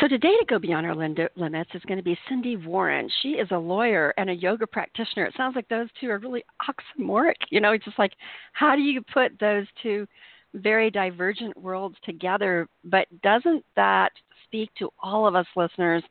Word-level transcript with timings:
So 0.00 0.08
today, 0.08 0.34
to 0.40 0.44
go 0.48 0.58
beyond 0.58 0.86
our 0.86 0.94
limits, 0.96 1.70
is 1.72 1.82
going 1.86 1.98
to 1.98 2.04
be 2.04 2.18
Sindy 2.28 2.56
Warren. 2.56 3.08
She 3.22 3.30
is 3.30 3.46
a 3.52 3.58
lawyer 3.58 4.12
and 4.16 4.28
a 4.28 4.34
yoga 4.34 4.66
practitioner. 4.66 5.24
It 5.24 5.34
sounds 5.36 5.54
like 5.54 5.68
those 5.68 5.86
two 6.00 6.10
are 6.10 6.18
really 6.18 6.44
oxymoric. 6.68 7.36
You 7.50 7.60
know, 7.60 7.72
it's 7.72 7.84
just 7.84 7.98
like, 7.98 8.12
how 8.54 8.74
do 8.74 8.82
you 8.82 9.00
put 9.02 9.38
those 9.38 9.66
two 9.82 10.06
very 10.52 10.90
divergent 10.90 11.56
worlds 11.56 11.96
together? 12.04 12.68
But 12.84 13.06
doesn't 13.22 13.64
that 13.76 14.10
speak 14.44 14.70
to 14.80 14.90
all 15.00 15.28
of 15.28 15.36
us 15.36 15.46
listeners? 15.54 16.02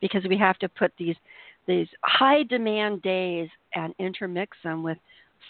Because 0.00 0.22
we 0.28 0.38
have 0.38 0.58
to 0.58 0.68
put 0.68 0.92
these 0.96 1.16
these 1.66 1.88
high 2.04 2.44
demand 2.44 3.02
days 3.02 3.48
and 3.74 3.94
intermix 3.98 4.56
them 4.64 4.82
with 4.82 4.98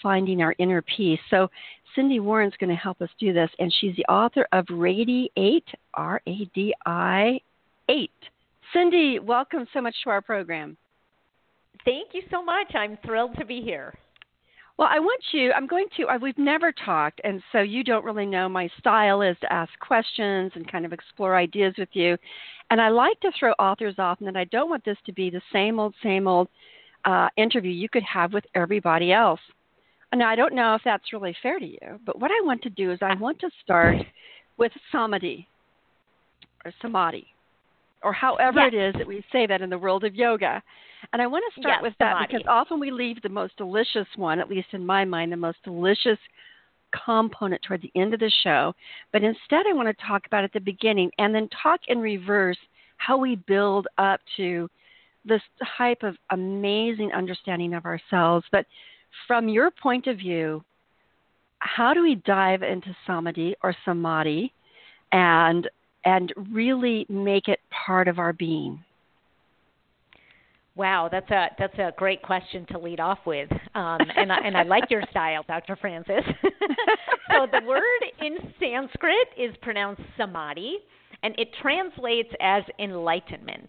finding 0.03 0.43
our 0.43 0.55
inner 0.59 0.83
peace. 0.83 1.21
So 1.31 1.49
Sindy 1.95 2.21
Warren's 2.21 2.55
going 2.59 2.71
to 2.71 2.77
help 2.77 3.01
us 3.03 3.09
do 3.19 3.33
this, 3.33 3.51
and 3.59 3.73
she's 3.81 3.97
the 3.97 4.05
author 4.13 4.47
of 4.53 4.65
Radi8, 4.67 5.63
R 5.95 6.23
A 6.27 6.51
D 6.55 6.75
I 6.87 7.39
eight. 7.89 8.11
Sindy, 8.73 9.19
welcome 9.19 9.67
so 9.73 9.81
much 9.81 9.95
to 10.05 10.11
our 10.11 10.21
program. 10.21 10.77
Thank 11.85 12.09
you 12.13 12.23
so 12.31 12.43
much. 12.43 12.75
I'm 12.75 12.97
thrilled 13.05 13.37
to 13.39 13.45
be 13.45 13.61
here. 13.61 13.95
Well, 14.79 14.89
I 14.91 14.99
want 14.99 15.23
you, 15.33 15.53
I'm 15.53 15.67
going 15.67 15.87
to, 15.99 16.07
uh, 16.07 16.19
we've 16.21 16.39
never 16.39 16.73
talked, 16.73 17.21
and 17.25 17.43
so 17.53 17.61
you 17.61 17.85
don't 17.85 18.05
really 18.05 18.25
know 18.25 18.49
my 18.49 18.71
style 18.79 19.21
is 19.21 19.37
to 19.43 19.53
ask 19.53 19.71
questions 19.81 20.53
and 20.55 20.71
kind 20.71 20.87
of 20.87 20.93
explore 20.93 21.37
ideas 21.37 21.75
with 21.77 21.91
you. 21.93 22.17
And 22.71 22.81
I 22.81 22.89
like 22.89 23.21
to 23.21 23.31
throw 23.39 23.53
authors 23.53 23.97
off, 23.99 24.19
and 24.23 24.39
I 24.39 24.45
don't 24.45 24.71
want 24.71 24.85
this 24.85 24.97
to 25.05 25.13
be 25.13 25.29
the 25.29 25.43
same 25.53 25.79
old, 25.79 25.95
same 26.03 26.27
old 26.27 26.49
uh, 27.05 27.29
interview 27.37 27.71
you 27.71 27.91
could 27.91 28.03
have 28.05 28.33
with 28.33 28.45
everybody 28.55 29.13
else. 29.13 29.41
Now, 30.15 30.29
I 30.29 30.37
don't 30.37 30.55
know 30.55 30.75
if 30.75 30.83
that's 30.85 31.13
really 31.13 31.37
fair 31.43 31.59
to 31.59 31.67
you, 31.67 32.01
but 32.07 32.19
what 32.19 32.31
I 32.31 32.45
want 32.45 32.63
to 32.63 32.71
do 32.71 32.93
is 32.93 32.99
I 33.03 33.15
want 33.15 33.39
to 33.41 33.51
start 33.63 33.97
with 34.57 34.73
samadhi 34.91 35.47
or 36.65 36.73
samadhi 36.81 37.27
or 38.05 38.13
however 38.13 38.61
yes. 38.61 38.71
it 38.73 38.77
is 38.77 38.95
that 38.99 39.07
we 39.07 39.25
say 39.33 39.47
that 39.47 39.63
in 39.63 39.71
the 39.71 39.79
world 39.79 40.05
of 40.05 40.15
yoga. 40.15 40.63
And 41.13 41.21
I 41.21 41.27
want 41.27 41.45
to 41.53 41.61
start 41.61 41.79
yes, 41.79 41.83
with 41.83 41.95
that 41.99 42.27
because 42.27 42.47
often 42.49 42.79
we 42.79 42.91
leave 42.91 43.21
the 43.23 43.29
most 43.29 43.57
delicious 43.57 44.07
one, 44.17 44.39
at 44.39 44.49
least 44.49 44.69
in 44.73 44.85
my 44.85 45.05
mind, 45.05 45.33
the 45.33 45.37
most 45.37 45.59
delicious 45.65 46.19
component 47.05 47.63
toward 47.63 47.83
the 47.83 47.93
end 48.01 48.15
of 48.15 48.21
the 48.21 48.31
show. 48.43 48.75
But 49.13 49.23
instead, 49.23 49.67
I 49.69 49.73
want 49.73 49.89
to 49.89 50.07
talk 50.07 50.27
about 50.27 50.45
at 50.45 50.53
the 50.53 50.61
beginning 50.61 51.11
and 51.19 51.35
then 51.35 51.49
talk 51.63 51.81
in 51.89 51.99
reverse 51.99 52.59
how 52.99 53.17
we 53.17 53.37
build 53.37 53.87
up 53.99 54.21
to 54.37 54.69
this 55.25 55.43
type 55.79 56.03
of 56.03 56.17
amazing 56.31 57.13
understanding 57.13 57.75
of 57.75 57.85
ourselves. 57.85 58.45
But 58.53 58.67
from 59.27 59.49
your 59.49 59.71
point 59.71 60.07
of 60.07 60.19
view, 60.19 60.65
how 61.59 61.95
do 61.95 62.03
we 62.03 62.17
dive 62.27 62.63
into 62.63 62.95
samadhi 63.07 63.55
or 63.63 63.75
samadhi 63.85 64.53
and 65.13 65.69
and 66.05 66.33
really 66.51 67.07
make 67.09 67.49
it 67.49 67.61
part 67.87 68.09
of 68.09 68.19
our 68.19 68.33
being? 68.33 68.83
Wow, 70.75 71.11
that's 71.13 71.31
a 71.31 71.49
that's 71.59 71.79
a 71.79 71.93
great 71.99 72.23
question 72.23 72.65
to 72.71 72.79
lead 72.79 72.99
off 72.99 73.19
with, 73.27 73.51
um, 73.75 73.99
and 74.17 74.33
I, 74.33 74.39
and 74.39 74.57
I 74.57 74.63
like 74.63 74.85
your 74.91 75.03
style, 75.11 75.45
Dr. 75.47 75.77
Francis. 75.77 76.25
so 77.31 77.47
the 77.53 77.61
word 77.67 77.83
in 78.23 78.39
Sanskrit 78.59 79.29
is 79.37 79.55
pronounced 79.61 80.01
samadhi, 80.17 80.79
and 81.23 81.35
it 81.39 81.49
translates 81.61 82.31
as 82.41 82.63
enlightenment. 82.79 83.69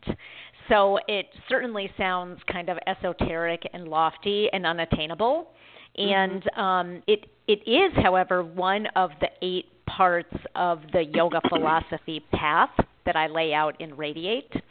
So 0.70 0.98
it 1.10 1.26
certainly 1.50 1.92
sounds 1.98 2.40
kind 2.50 2.70
of 2.70 2.78
esoteric 2.88 3.68
and 3.74 3.90
lofty 3.90 4.48
and 4.54 4.66
unattainable, 4.66 5.50
and 5.98 6.42
mm-hmm. 6.42 6.60
um, 6.60 7.04
it 7.06 7.26
it 7.50 7.68
is, 7.70 7.92
however, 8.02 8.46
one 8.46 8.88
of 8.96 9.10
the 9.20 9.28
eight 9.42 9.66
parts 9.86 10.36
of 10.56 10.82
the 10.92 11.04
yoga 11.04 11.42
philosophy 11.50 12.24
path 12.34 12.70
that 13.06 13.16
I 13.16 13.28
lay 13.28 13.54
out 13.54 13.80
in 13.80 13.92
Radi8. 13.92 14.62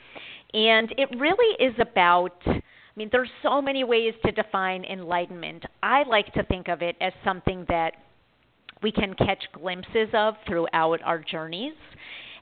And 0.54 0.94
it 0.98 1.08
really 1.18 1.56
is 1.64 1.74
about, 1.80 2.36
I 2.46 2.62
mean, 2.96 3.08
there's 3.12 3.30
so 3.42 3.62
many 3.62 3.84
ways 3.84 4.14
to 4.24 4.32
define 4.32 4.84
enlightenment. 4.84 5.64
I 5.82 6.02
like 6.04 6.32
to 6.34 6.42
think 6.44 6.68
of 6.68 6.82
it 6.82 6.96
as 7.00 7.12
something 7.24 7.64
that 7.68 7.92
we 8.82 8.92
can 8.92 9.14
catch 9.14 9.42
glimpses 9.52 10.08
of 10.12 10.34
throughout 10.46 11.00
our 11.04 11.18
journeys. 11.18 11.74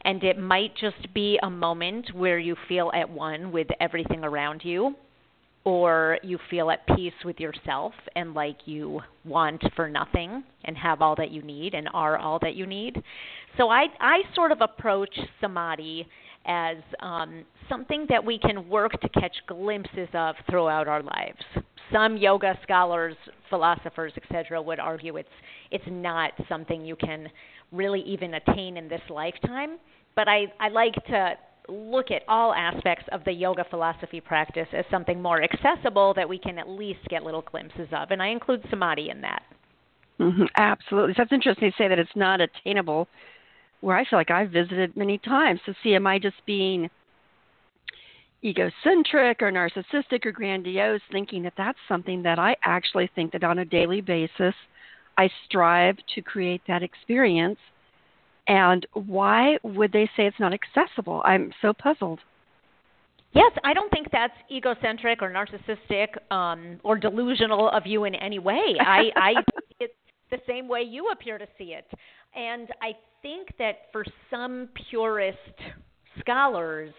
And 0.02 0.24
it 0.24 0.38
might 0.38 0.74
just 0.76 1.12
be 1.12 1.38
a 1.42 1.50
moment 1.50 2.14
where 2.14 2.38
you 2.38 2.56
feel 2.68 2.90
at 2.94 3.08
one 3.08 3.52
with 3.52 3.68
everything 3.80 4.24
around 4.24 4.62
you 4.64 4.96
or 5.64 6.18
you 6.22 6.38
feel 6.48 6.70
at 6.70 6.86
peace 6.96 7.12
with 7.24 7.38
yourself 7.38 7.92
and 8.16 8.32
like 8.34 8.56
you 8.64 9.00
want 9.24 9.62
for 9.76 9.88
nothing 9.88 10.42
and 10.64 10.76
have 10.76 11.02
all 11.02 11.14
that 11.16 11.30
you 11.30 11.42
need 11.42 11.74
and 11.74 11.88
are 11.92 12.16
all 12.16 12.38
that 12.40 12.54
you 12.54 12.66
need. 12.66 13.02
So 13.56 13.68
I 13.68 13.86
I 14.00 14.22
sort 14.34 14.52
of 14.52 14.60
approach 14.60 15.14
samadhi 15.40 16.06
as 16.46 16.78
um, 17.00 17.44
something 17.68 18.06
that 18.08 18.24
we 18.24 18.38
can 18.38 18.68
work 18.68 18.92
to 19.00 19.08
catch 19.10 19.36
glimpses 19.46 20.08
of 20.14 20.34
throughout 20.48 20.88
our 20.88 21.02
lives. 21.02 21.38
Some 21.92 22.16
yoga 22.16 22.58
scholars, 22.62 23.16
philosophers, 23.50 24.12
etc., 24.16 24.62
would 24.62 24.78
argue 24.78 25.16
it's 25.16 25.28
it's 25.70 25.84
not 25.88 26.32
something 26.48 26.84
you 26.84 26.96
can 26.96 27.28
really 27.72 28.00
even 28.00 28.34
attain 28.34 28.76
in 28.76 28.88
this 28.88 29.02
lifetime. 29.10 29.78
But 30.16 30.28
I, 30.28 30.46
I 30.58 30.68
like 30.68 30.94
to 31.06 31.34
look 31.70 32.10
at 32.10 32.22
all 32.28 32.52
aspects 32.54 33.04
of 33.12 33.24
the 33.24 33.32
yoga 33.32 33.64
philosophy 33.70 34.20
practice 34.20 34.68
as 34.72 34.84
something 34.90 35.20
more 35.20 35.42
accessible 35.42 36.14
that 36.14 36.28
we 36.28 36.38
can 36.38 36.58
at 36.58 36.68
least 36.68 37.00
get 37.08 37.22
little 37.22 37.42
glimpses 37.42 37.88
of, 37.92 38.10
and 38.10 38.22
I 38.22 38.28
include 38.28 38.64
samadhi 38.70 39.10
in 39.10 39.20
that. 39.20 39.42
Mm-hmm, 40.18 40.44
absolutely. 40.56 41.14
So 41.16 41.22
it's 41.22 41.32
interesting 41.32 41.70
to 41.70 41.76
say 41.76 41.88
that 41.88 41.98
it's 41.98 42.10
not 42.14 42.40
attainable, 42.40 43.08
where 43.80 43.96
I 43.96 44.04
feel 44.04 44.18
like 44.18 44.30
I've 44.30 44.50
visited 44.50 44.96
many 44.96 45.18
times 45.18 45.60
to 45.66 45.74
see 45.82 45.94
am 45.94 46.06
I 46.06 46.18
just 46.18 46.36
being 46.46 46.90
egocentric 48.44 49.42
or 49.42 49.52
narcissistic 49.52 50.24
or 50.24 50.32
grandiose, 50.32 51.00
thinking 51.12 51.42
that 51.42 51.54
that's 51.56 51.78
something 51.88 52.22
that 52.22 52.38
I 52.38 52.56
actually 52.64 53.10
think 53.14 53.32
that 53.32 53.44
on 53.44 53.58
a 53.58 53.64
daily 53.64 54.00
basis 54.00 54.54
I 55.16 55.30
strive 55.46 55.96
to 56.14 56.22
create 56.22 56.62
that 56.66 56.82
experience 56.82 57.58
and 58.46 58.86
why 58.92 59.58
would 59.62 59.92
they 59.92 60.06
say 60.16 60.26
it's 60.26 60.40
not 60.40 60.52
accessible? 60.52 61.22
I'm 61.24 61.52
so 61.62 61.72
puzzled. 61.72 62.20
Yes, 63.32 63.52
I 63.62 63.74
don't 63.74 63.90
think 63.90 64.08
that's 64.10 64.34
egocentric 64.50 65.22
or 65.22 65.30
narcissistic 65.30 66.08
um, 66.32 66.80
or 66.82 66.98
delusional 66.98 67.70
of 67.70 67.86
you 67.86 68.04
in 68.04 68.14
any 68.16 68.40
way. 68.40 68.74
I, 68.80 69.10
I 69.16 69.34
think 69.34 69.44
it's 69.78 69.94
the 70.30 70.38
same 70.48 70.66
way 70.66 70.82
you 70.82 71.10
appear 71.12 71.38
to 71.38 71.46
see 71.56 71.74
it. 71.74 71.86
And 72.34 72.68
I 72.82 72.92
think 73.22 73.48
that 73.58 73.82
for 73.92 74.04
some 74.30 74.68
purist 74.88 75.38
scholars, 76.18 76.92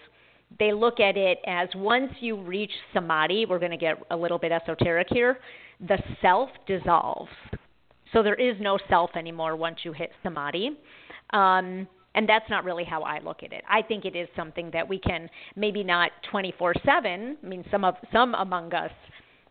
they 0.59 0.73
look 0.73 0.99
at 0.99 1.17
it 1.17 1.39
as 1.47 1.69
once 1.75 2.11
you 2.19 2.41
reach 2.41 2.71
samadhi, 2.93 3.45
we're 3.45 3.59
going 3.59 3.71
to 3.71 3.77
get 3.77 3.97
a 4.11 4.15
little 4.15 4.37
bit 4.37 4.51
esoteric 4.51 5.07
here, 5.09 5.39
the 5.87 5.97
self 6.21 6.49
dissolves. 6.67 7.31
So 8.13 8.21
there 8.21 8.35
is 8.35 8.55
no 8.59 8.77
self 8.89 9.11
anymore 9.15 9.55
once 9.55 9.79
you 9.83 9.93
hit 9.93 10.11
samadhi. 10.23 10.71
Um, 11.33 11.87
and 12.13 12.27
that's 12.27 12.49
not 12.49 12.65
really 12.65 12.83
how 12.83 13.03
I 13.03 13.19
look 13.19 13.43
at 13.43 13.53
it. 13.53 13.63
I 13.69 13.81
think 13.81 14.05
it 14.05 14.15
is 14.15 14.27
something 14.35 14.69
that 14.71 14.87
we 14.87 14.99
can 14.99 15.29
maybe 15.55 15.83
not 15.83 16.11
24/7. 16.31 17.37
I 17.41 17.47
mean, 17.47 17.63
some 17.71 17.85
of 17.85 17.95
some 18.11 18.35
among 18.35 18.73
us 18.73 18.91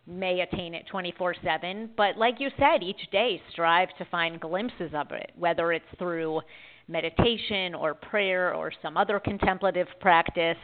may 0.05 0.41
attain 0.41 0.73
it 0.75 0.85
24/7, 0.87 1.89
but 1.95 2.17
like 2.17 2.39
you 2.39 2.49
said, 2.57 2.83
each 2.83 3.09
day 3.11 3.41
strive 3.51 3.89
to 3.97 4.05
find 4.05 4.39
glimpses 4.39 4.93
of 4.93 5.11
it, 5.11 5.31
whether 5.35 5.71
it's 5.71 5.85
through 5.97 6.41
meditation 6.87 7.73
or 7.73 7.93
prayer 7.93 8.53
or 8.53 8.71
some 8.81 8.97
other 8.97 9.19
contemplative 9.19 9.87
practice. 9.99 10.57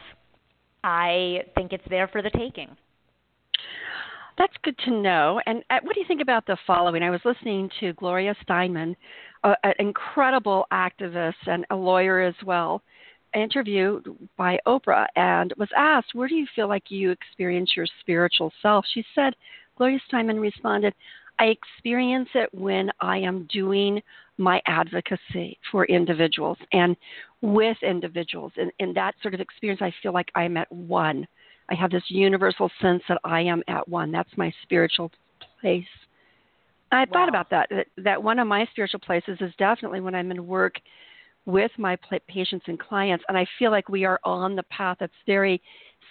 I 0.84 1.44
think 1.56 1.72
it's 1.72 1.86
there 1.88 2.06
for 2.08 2.22
the 2.22 2.30
taking. 2.30 2.76
That's 4.36 4.54
good 4.62 4.78
to 4.84 4.92
know. 4.92 5.40
And 5.46 5.64
uh, 5.68 5.80
what 5.82 5.94
do 5.94 6.00
you 6.00 6.06
think 6.06 6.22
about 6.22 6.46
the 6.46 6.56
following? 6.64 7.02
I 7.02 7.10
was 7.10 7.20
listening 7.24 7.68
to 7.80 7.92
Gloria 7.94 8.36
Steinem, 8.48 8.94
uh, 9.44 9.54
an 9.64 9.74
incredible 9.78 10.66
activist 10.72 11.34
and 11.46 11.64
a 11.70 11.76
lawyer 11.76 12.20
as 12.20 12.34
well, 12.44 12.82
interviewed 13.34 14.06
by 14.36 14.58
Oprah, 14.66 15.06
and 15.16 15.52
was 15.56 15.68
asked, 15.76 16.14
Where 16.14 16.28
do 16.28 16.34
you 16.34 16.46
feel 16.54 16.68
like 16.68 16.90
you 16.90 17.10
experience 17.10 17.72
your 17.76 17.86
spiritual 18.00 18.52
self? 18.62 18.84
She 18.92 19.04
said, 19.14 19.34
Gloria 19.76 20.00
Steinem 20.10 20.40
responded, 20.40 20.94
I 21.38 21.46
experience 21.46 22.28
it 22.34 22.52
when 22.52 22.90
I 23.00 23.18
am 23.18 23.46
doing 23.52 24.02
my 24.38 24.60
advocacy 24.66 25.58
for 25.70 25.84
individuals 25.86 26.58
and 26.72 26.96
with 27.42 27.76
individuals. 27.82 28.52
And 28.56 28.72
in 28.78 28.92
that 28.94 29.14
sort 29.22 29.34
of 29.34 29.40
experience, 29.40 29.82
I 29.82 29.92
feel 30.02 30.12
like 30.12 30.30
I'm 30.34 30.56
at 30.56 30.70
one. 30.72 31.26
I 31.68 31.74
have 31.74 31.90
this 31.90 32.04
universal 32.08 32.70
sense 32.80 33.02
that 33.08 33.20
I 33.24 33.40
am 33.42 33.62
at 33.68 33.86
one. 33.88 34.10
That's 34.10 34.36
my 34.36 34.52
spiritual 34.62 35.12
place. 35.60 35.84
I 36.90 37.00
wow. 37.00 37.06
thought 37.12 37.28
about 37.28 37.50
that, 37.50 37.68
that. 37.70 37.86
That 37.98 38.22
one 38.22 38.38
of 38.38 38.46
my 38.46 38.66
spiritual 38.70 39.00
places 39.00 39.38
is 39.40 39.52
definitely 39.58 40.00
when 40.00 40.14
I'm 40.14 40.30
in 40.30 40.46
work 40.46 40.76
with 41.46 41.70
my 41.78 41.96
patients 42.28 42.66
and 42.68 42.78
clients, 42.78 43.24
and 43.28 43.38
I 43.38 43.46
feel 43.58 43.70
like 43.70 43.88
we 43.88 44.04
are 44.04 44.20
on 44.24 44.54
the 44.54 44.62
path 44.64 44.98
that's 45.00 45.12
very 45.26 45.62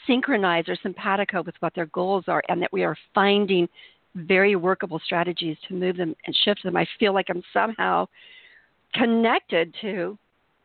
synchronized 0.07 0.69
or 0.69 0.77
simpatico 0.81 1.43
with 1.43 1.55
what 1.59 1.75
their 1.75 1.85
goals 1.87 2.25
are, 2.27 2.43
and 2.49 2.61
that 2.61 2.73
we 2.73 2.83
are 2.83 2.97
finding 3.13 3.67
very 4.15 4.55
workable 4.55 4.99
strategies 5.03 5.57
to 5.67 5.75
move 5.75 5.97
them 5.97 6.15
and 6.25 6.35
shift 6.43 6.63
them. 6.63 6.75
I 6.75 6.87
feel 6.99 7.13
like 7.13 7.27
I'm 7.29 7.43
somehow 7.53 8.07
connected 8.93 9.75
to 9.81 10.17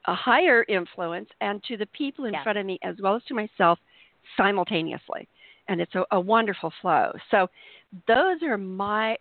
a 0.06 0.14
higher 0.14 0.64
influence 0.68 1.28
and 1.40 1.62
to 1.64 1.76
the 1.76 1.86
people 1.86 2.24
in 2.24 2.32
yeah. 2.32 2.42
front 2.42 2.58
of 2.58 2.66
me 2.66 2.78
as 2.82 2.96
well 3.00 3.14
as 3.14 3.22
to 3.24 3.34
myself 3.34 3.78
simultaneously 4.36 5.28
and 5.68 5.80
it's 5.80 5.94
a, 5.94 6.04
a 6.12 6.20
wonderful 6.20 6.72
flow 6.80 7.12
so 7.30 7.48
those 8.06 8.42
are 8.42 8.56
my 8.56 9.16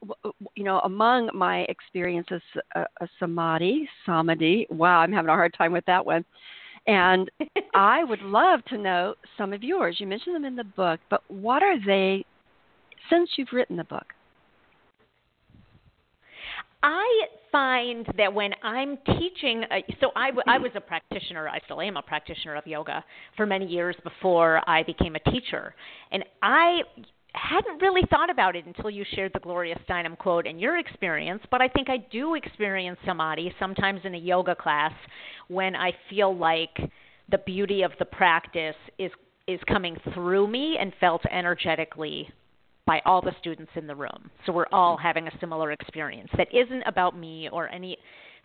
you 0.56 0.64
know 0.64 0.80
among 0.80 1.30
my 1.34 1.62
experiences 1.62 2.42
uh, 2.76 2.86
a 3.02 3.08
samadhi 3.20 3.88
samadhi. 4.06 4.68
Wow 4.70 5.00
i'm 5.00 5.12
having 5.12 5.30
a 5.30 5.34
hard 5.34 5.54
time 5.58 5.72
with 5.72 5.86
that 5.86 6.06
one. 6.06 6.24
And 6.88 7.30
i 7.74 8.04
would 8.04 8.22
love 8.22 8.64
to 8.66 8.78
know 8.78 9.16
some 9.38 9.54
of 9.54 9.64
yours. 9.64 9.98
You 10.00 10.08
mentioned 10.08 10.36
them 10.36 10.46
in 10.46 10.56
the 10.56 10.64
book 10.64 11.00
but 11.10 11.22
what 11.28 11.64
are 11.64 11.78
they 11.86 12.26
since 13.10 13.30
you've 13.38 13.52
written 13.52 13.76
the 13.76 13.84
book? 13.84 14.06
I 16.84 17.26
find 17.52 18.08
that 18.18 18.34
when 18.34 18.52
I'm 18.64 18.98
teaching, 19.06 19.64
uh, 19.70 19.82
so 20.00 20.10
I, 20.16 20.28
w- 20.28 20.44
I 20.48 20.58
was 20.58 20.72
a 20.74 20.82
practitioner, 20.82 21.48
I 21.48 21.60
still 21.66 21.80
am 21.80 21.96
a 21.96 22.02
practitioner 22.02 22.56
of 22.56 22.66
yoga 22.66 23.04
for 23.38 23.46
many 23.46 23.68
years 23.68 23.96
before 24.04 24.68
I 24.68 24.82
became 24.82 25.16
a 25.16 25.32
teacher. 25.32 25.76
And 26.12 26.26
I 26.42 26.82
hadn't 27.34 27.82
really 27.82 28.02
thought 28.10 28.30
about 28.30 28.56
it 28.56 28.66
until 28.66 28.90
you 28.90 29.06
shared 29.14 29.32
the 29.34 29.40
Gloria 29.40 29.80
Steinem 29.88 30.18
quote 30.18 30.46
and 30.46 30.60
your 30.60 30.78
experience, 30.78 31.42
but 31.50 31.62
I 31.62 31.68
think 31.68 31.90
I 31.90 31.98
do 31.98 32.36
experience 32.36 32.98
samadhi 33.06 33.54
sometimes 33.60 34.02
in 34.04 34.16
a 34.16 34.18
yoga 34.18 34.56
class 34.56 34.94
when 35.48 35.76
I 35.76 35.94
feel 36.10 36.36
like 36.36 36.78
the 37.30 37.38
beauty 37.40 37.84
of 37.84 37.92
the 38.00 38.06
practice 38.06 38.76
is 38.98 39.12
is 39.48 39.60
coming 39.68 39.98
through 40.14 40.48
me 40.48 40.78
and 40.80 40.94
felt 41.00 41.24
energetically 41.32 42.30
by 42.86 43.02
all 43.06 43.22
the 43.22 43.34
students 43.40 43.72
in 43.76 43.88
the 43.88 43.96
room. 43.96 44.30
So 44.46 44.52
we're 44.52 44.66
all 44.72 44.98
having 44.98 45.28
a 45.28 45.40
similar 45.40 45.72
experience 45.72 46.30
that 46.38 46.48
isn't 46.54 46.84
about 46.84 47.18
me 47.18 47.50
or 47.52 47.68
any 47.70 47.98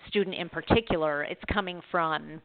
student 0.08 0.36
in 0.36 0.48
particular. 0.48 1.22
It's 1.24 1.40
coming 1.52 1.80
from 1.90 2.40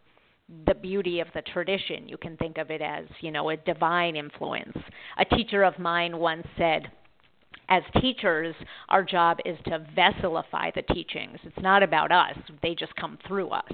the 0.66 0.76
beauty 0.76 1.20
of 1.20 1.28
the 1.34 1.42
tradition. 1.42 2.08
You 2.08 2.18
can 2.18 2.38
think 2.38 2.58
of 2.58 2.72
it 2.72 2.82
as, 2.82 3.06
you 3.22 3.32
know, 3.32 3.50
a 3.50 3.58
divine 3.58 4.16
influence. 4.16 4.78
A 5.18 5.26
teacher 5.26 5.64
of 5.64 5.78
mine 5.80 6.18
once 6.18 6.46
said, 6.58 6.92
as 7.70 7.84
teachers, 8.02 8.54
our 8.90 9.04
job 9.04 9.38
is 9.46 9.58
to 9.66 9.86
vesselify 9.98 10.74
the 10.74 10.82
teachings. 10.94 11.40
It's 11.44 11.62
not 11.62 11.84
about 11.84 12.12
us, 12.12 12.36
they 12.62 12.76
just 12.76 12.96
come 12.96 13.18
through 13.28 13.50
us. 13.50 13.72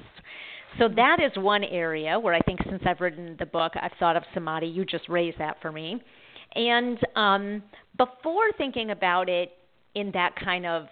So 0.78 0.88
that 0.94 1.18
is 1.20 1.32
one 1.36 1.64
area 1.64 2.18
where 2.18 2.34
I 2.34 2.40
think 2.40 2.60
since 2.68 2.82
I've 2.86 3.00
written 3.00 3.34
the 3.38 3.46
book, 3.46 3.72
I've 3.80 3.92
thought 3.98 4.16
of 4.16 4.22
samadhi. 4.34 4.66
You 4.66 4.84
just 4.84 5.08
raised 5.08 5.38
that 5.38 5.56
for 5.60 5.72
me. 5.72 6.00
And 6.54 6.98
um, 7.16 7.62
before 7.96 8.52
thinking 8.56 8.90
about 8.90 9.28
it 9.28 9.50
in 9.94 10.12
that 10.12 10.36
kind 10.36 10.66
of 10.66 10.86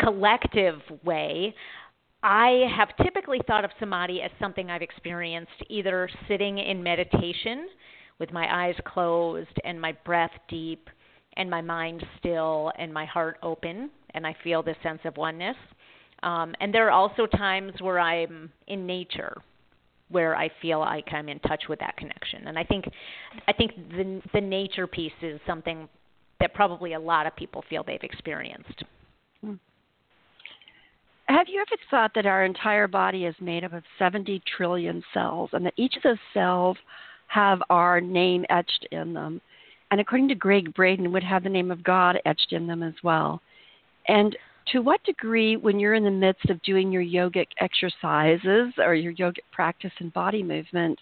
collective 0.00 0.80
way, 1.04 1.54
I 2.22 2.66
have 2.76 2.88
typically 3.02 3.40
thought 3.46 3.64
of 3.64 3.70
samadhi 3.78 4.20
as 4.22 4.30
something 4.38 4.70
I've 4.70 4.82
experienced 4.82 5.52
either 5.68 6.08
sitting 6.28 6.58
in 6.58 6.82
meditation 6.82 7.68
with 8.18 8.32
my 8.32 8.66
eyes 8.66 8.74
closed 8.86 9.58
and 9.64 9.80
my 9.80 9.92
breath 10.04 10.32
deep 10.48 10.88
and 11.36 11.48
my 11.48 11.62
mind 11.62 12.04
still 12.18 12.72
and 12.78 12.92
my 12.92 13.06
heart 13.06 13.38
open, 13.42 13.90
and 14.14 14.26
I 14.26 14.36
feel 14.44 14.62
this 14.62 14.76
sense 14.82 15.00
of 15.04 15.16
oneness. 15.16 15.56
Um, 16.22 16.54
and 16.60 16.74
there 16.74 16.86
are 16.88 16.90
also 16.90 17.24
times 17.26 17.72
where 17.80 17.98
I'm 17.98 18.52
in 18.66 18.86
nature, 18.86 19.34
where 20.10 20.36
I 20.36 20.50
feel 20.60 20.80
like 20.80 21.06
I'm 21.12 21.30
in 21.30 21.38
touch 21.40 21.62
with 21.68 21.78
that 21.78 21.96
connection. 21.96 22.48
And 22.48 22.58
I 22.58 22.64
think 22.64 22.84
I 23.48 23.52
think 23.52 23.74
the 23.90 24.20
the 24.34 24.40
nature 24.40 24.86
piece 24.86 25.12
is 25.22 25.40
something 25.46 25.88
that 26.40 26.52
probably 26.52 26.92
a 26.92 27.00
lot 27.00 27.26
of 27.26 27.34
people 27.36 27.64
feel 27.70 27.82
they've 27.84 28.02
experienced. 28.02 28.84
Have 31.30 31.46
you 31.48 31.60
ever 31.60 31.80
thought 31.88 32.10
that 32.16 32.26
our 32.26 32.44
entire 32.44 32.88
body 32.88 33.24
is 33.24 33.36
made 33.40 33.62
up 33.62 33.72
of 33.72 33.84
70 34.00 34.42
trillion 34.56 35.00
cells 35.14 35.50
and 35.52 35.64
that 35.64 35.74
each 35.76 35.94
of 35.96 36.02
those 36.02 36.18
cells 36.34 36.76
have 37.28 37.62
our 37.70 38.00
name 38.00 38.44
etched 38.50 38.88
in 38.90 39.14
them? 39.14 39.40
And 39.92 40.00
according 40.00 40.26
to 40.30 40.34
Gregg 40.34 40.74
Braden, 40.74 41.12
would 41.12 41.22
have 41.22 41.44
the 41.44 41.48
name 41.48 41.70
of 41.70 41.84
God 41.84 42.18
etched 42.26 42.52
in 42.52 42.66
them 42.66 42.82
as 42.82 42.94
well. 43.04 43.40
And 44.08 44.36
to 44.72 44.80
what 44.80 45.04
degree, 45.04 45.56
when 45.56 45.78
you're 45.78 45.94
in 45.94 46.02
the 46.02 46.10
midst 46.10 46.50
of 46.50 46.60
doing 46.62 46.90
your 46.90 47.04
yogic 47.04 47.46
exercises 47.60 48.74
or 48.78 48.96
your 48.96 49.14
yogic 49.14 49.44
practice 49.52 49.92
and 50.00 50.12
body 50.12 50.42
movement, 50.42 50.98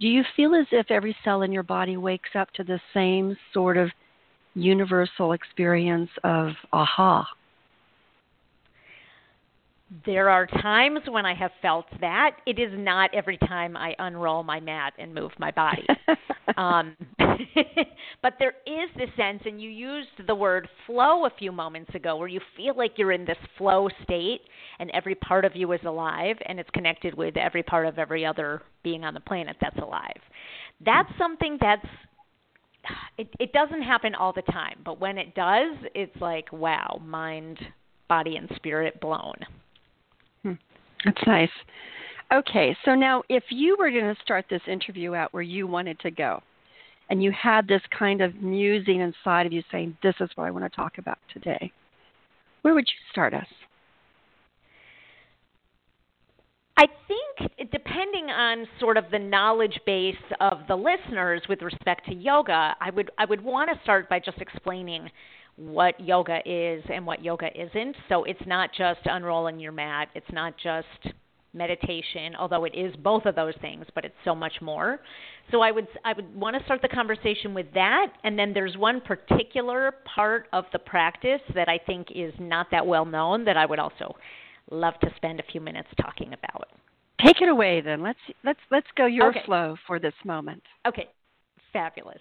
do 0.00 0.08
you 0.08 0.24
feel 0.34 0.56
as 0.56 0.66
if 0.72 0.90
every 0.90 1.16
cell 1.22 1.42
in 1.42 1.52
your 1.52 1.62
body 1.62 1.96
wakes 1.96 2.30
up 2.34 2.50
to 2.54 2.64
the 2.64 2.80
same 2.92 3.36
sort 3.54 3.76
of 3.76 3.90
universal 4.54 5.34
experience 5.34 6.10
of 6.24 6.50
aha? 6.72 7.28
There 10.04 10.28
are 10.28 10.46
times 10.46 11.00
when 11.08 11.24
I 11.24 11.34
have 11.34 11.52
felt 11.62 11.86
that. 12.00 12.38
It 12.44 12.58
is 12.58 12.72
not 12.74 13.14
every 13.14 13.38
time 13.38 13.76
I 13.76 13.94
unroll 14.00 14.42
my 14.42 14.58
mat 14.58 14.94
and 14.98 15.14
move 15.14 15.30
my 15.38 15.52
body. 15.52 15.86
um, 16.56 16.96
but 18.22 18.34
there 18.40 18.54
is 18.66 18.90
this 18.96 19.10
sense, 19.16 19.42
and 19.44 19.62
you 19.62 19.70
used 19.70 20.08
the 20.26 20.34
word 20.34 20.68
flow 20.86 21.26
a 21.26 21.30
few 21.38 21.52
moments 21.52 21.94
ago, 21.94 22.16
where 22.16 22.26
you 22.26 22.40
feel 22.56 22.76
like 22.76 22.94
you're 22.96 23.12
in 23.12 23.24
this 23.24 23.38
flow 23.56 23.88
state, 24.02 24.40
and 24.80 24.90
every 24.90 25.14
part 25.14 25.44
of 25.44 25.54
you 25.54 25.70
is 25.70 25.80
alive, 25.84 26.36
and 26.46 26.58
it's 26.58 26.70
connected 26.70 27.14
with 27.14 27.36
every 27.36 27.62
part 27.62 27.86
of 27.86 27.96
every 27.96 28.26
other 28.26 28.62
being 28.82 29.04
on 29.04 29.14
the 29.14 29.20
planet 29.20 29.56
that's 29.60 29.78
alive. 29.78 30.20
That's 30.84 31.10
something 31.16 31.58
that's 31.60 31.86
it, 33.18 33.28
it 33.38 33.52
doesn't 33.52 33.82
happen 33.82 34.16
all 34.16 34.32
the 34.32 34.42
time, 34.42 34.80
but 34.84 34.98
when 34.98 35.16
it 35.16 35.36
does, 35.36 35.76
it's 35.94 36.20
like 36.20 36.52
wow, 36.52 37.00
mind, 37.04 37.60
body, 38.08 38.34
and 38.34 38.50
spirit 38.56 39.00
blown. 39.00 39.36
That's 41.04 41.26
nice. 41.26 41.50
Okay, 42.32 42.76
so 42.84 42.94
now 42.94 43.22
if 43.28 43.44
you 43.50 43.76
were 43.78 43.90
going 43.90 44.14
to 44.14 44.20
start 44.22 44.46
this 44.50 44.62
interview 44.66 45.14
out 45.14 45.32
where 45.32 45.42
you 45.42 45.66
wanted 45.66 45.98
to 46.00 46.10
go, 46.10 46.42
and 47.08 47.22
you 47.22 47.30
had 47.30 47.68
this 47.68 47.82
kind 47.96 48.20
of 48.20 48.34
musing 48.42 49.00
inside 49.00 49.46
of 49.46 49.52
you 49.52 49.62
saying, 49.70 49.96
This 50.02 50.14
is 50.20 50.28
what 50.34 50.44
I 50.44 50.50
want 50.50 50.64
to 50.64 50.76
talk 50.76 50.98
about 50.98 51.18
today, 51.32 51.70
where 52.62 52.74
would 52.74 52.86
you 52.88 53.12
start 53.12 53.32
us? 53.32 53.46
I 56.76 56.86
think 57.08 57.70
depending 57.70 58.26
on 58.26 58.66
sort 58.78 58.96
of 58.96 59.04
the 59.10 59.18
knowledge 59.18 59.78
base 59.86 60.14
of 60.40 60.58
the 60.68 60.76
listeners 60.76 61.42
with 61.48 61.62
respect 61.62 62.06
to 62.06 62.14
yoga, 62.14 62.76
I 62.80 62.90
would 62.90 63.10
I 63.18 63.24
would 63.24 63.42
want 63.42 63.70
to 63.72 63.80
start 63.82 64.08
by 64.10 64.18
just 64.18 64.38
explaining 64.38 65.08
what 65.56 65.98
yoga 66.00 66.40
is 66.44 66.84
and 66.92 67.06
what 67.06 67.24
yoga 67.24 67.48
isn't. 67.54 67.96
So 68.08 68.24
it's 68.24 68.46
not 68.46 68.70
just 68.76 69.00
unrolling 69.04 69.58
your 69.58 69.72
mat, 69.72 70.08
it's 70.14 70.30
not 70.32 70.54
just 70.62 71.14
meditation, 71.56 72.36
although 72.38 72.64
it 72.64 72.74
is 72.74 72.94
both 72.96 73.24
of 73.24 73.34
those 73.34 73.54
things, 73.60 73.86
but 73.94 74.04
it's 74.04 74.14
so 74.24 74.34
much 74.34 74.52
more. 74.60 75.00
So 75.50 75.62
I 75.62 75.70
would 75.70 75.88
I 76.04 76.12
would 76.12 76.34
want 76.34 76.56
to 76.56 76.64
start 76.64 76.82
the 76.82 76.88
conversation 76.88 77.54
with 77.54 77.66
that, 77.74 78.12
and 78.24 78.38
then 78.38 78.52
there's 78.52 78.76
one 78.76 79.00
particular 79.00 79.94
part 80.14 80.48
of 80.52 80.64
the 80.72 80.78
practice 80.78 81.40
that 81.54 81.68
I 81.68 81.78
think 81.78 82.08
is 82.14 82.34
not 82.38 82.66
that 82.70 82.86
well 82.86 83.06
known 83.06 83.44
that 83.46 83.56
I 83.56 83.64
would 83.64 83.78
also 83.78 84.16
love 84.70 84.94
to 85.00 85.08
spend 85.16 85.40
a 85.40 85.44
few 85.50 85.60
minutes 85.60 85.88
talking 86.00 86.34
about. 86.34 86.68
Take 87.24 87.40
it 87.40 87.48
away 87.48 87.80
then. 87.80 88.02
Let's 88.02 88.18
let's 88.44 88.60
let's 88.70 88.88
go 88.96 89.06
your 89.06 89.30
okay. 89.30 89.42
flow 89.46 89.76
for 89.86 89.98
this 89.98 90.14
moment. 90.24 90.62
Okay. 90.86 91.08
Fabulous. 91.72 92.20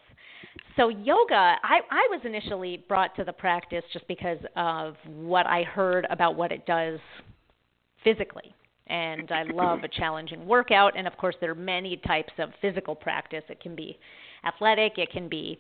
So 0.75 0.89
yoga, 0.89 1.55
I, 1.63 1.79
I 1.89 2.07
was 2.09 2.21
initially 2.25 2.83
brought 2.87 3.15
to 3.15 3.23
the 3.23 3.33
practice 3.33 3.83
just 3.93 4.07
because 4.07 4.39
of 4.55 4.95
what 5.05 5.45
I 5.47 5.63
heard 5.63 6.05
about 6.09 6.35
what 6.35 6.51
it 6.51 6.65
does 6.65 6.99
physically 8.03 8.53
and 8.87 9.31
I 9.31 9.43
love 9.43 9.83
a 9.83 9.87
challenging 9.87 10.45
workout. 10.45 10.97
And 10.97 11.07
of 11.07 11.17
course, 11.17 11.35
there 11.41 11.51
are 11.51 11.55
many 11.55 11.97
types 12.05 12.33
of 12.37 12.49
physical 12.61 12.95
practice. 12.95 13.43
It 13.49 13.59
can 13.59 13.75
be 13.75 13.97
athletic, 14.45 14.97
it 14.97 15.11
can 15.11 15.27
be 15.27 15.59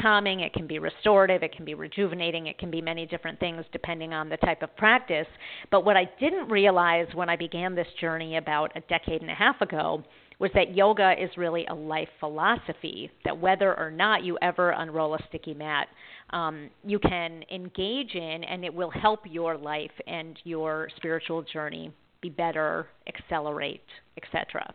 calming, 0.00 0.40
it 0.40 0.52
can 0.52 0.66
be 0.66 0.78
restorative, 0.78 1.42
it 1.42 1.56
can 1.56 1.64
be 1.64 1.72
rejuvenating, 1.72 2.48
it 2.48 2.58
can 2.58 2.70
be 2.70 2.82
many 2.82 3.06
different 3.06 3.40
things 3.40 3.64
depending 3.72 4.12
on 4.12 4.28
the 4.28 4.36
type 4.38 4.62
of 4.62 4.76
practice. 4.76 5.26
But 5.70 5.86
what 5.86 5.96
I 5.96 6.10
didn't 6.20 6.50
realize 6.50 7.06
when 7.14 7.30
I 7.30 7.36
began 7.36 7.74
this 7.74 7.86
journey 7.98 8.36
about 8.36 8.72
a 8.76 8.80
decade 8.80 9.22
and 9.22 9.30
a 9.30 9.34
half 9.34 9.60
ago 9.62 10.04
was 10.38 10.50
that 10.54 10.74
yoga 10.74 11.14
is 11.18 11.30
really 11.36 11.66
a 11.66 11.74
life 11.74 12.08
philosophy, 12.20 13.10
that 13.24 13.38
whether 13.38 13.78
or 13.78 13.90
not 13.90 14.22
you 14.22 14.36
ever 14.42 14.70
unroll 14.70 15.14
a 15.14 15.18
sticky 15.28 15.54
mat, 15.54 15.88
um, 16.30 16.68
you 16.84 16.98
can 16.98 17.42
engage 17.50 18.14
in 18.14 18.44
and 18.44 18.64
it 18.64 18.72
will 18.72 18.90
help 18.90 19.20
your 19.24 19.56
life 19.56 19.90
and 20.06 20.38
your 20.44 20.88
spiritual 20.96 21.42
journey 21.42 21.90
be 22.20 22.28
better, 22.28 22.86
accelerate, 23.06 23.84
etc. 24.22 24.74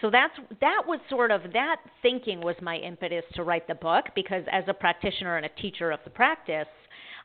So 0.00 0.10
that's 0.10 0.34
that 0.60 0.82
was 0.86 1.00
sort 1.08 1.30
of 1.30 1.42
that 1.52 1.76
thinking 2.02 2.40
was 2.40 2.56
my 2.60 2.76
impetus 2.76 3.24
to 3.34 3.44
write 3.44 3.68
the 3.68 3.74
book 3.74 4.06
because 4.14 4.42
as 4.50 4.64
a 4.68 4.74
practitioner 4.74 5.36
and 5.36 5.46
a 5.46 5.60
teacher 5.60 5.90
of 5.90 6.00
the 6.04 6.10
practice, 6.10 6.66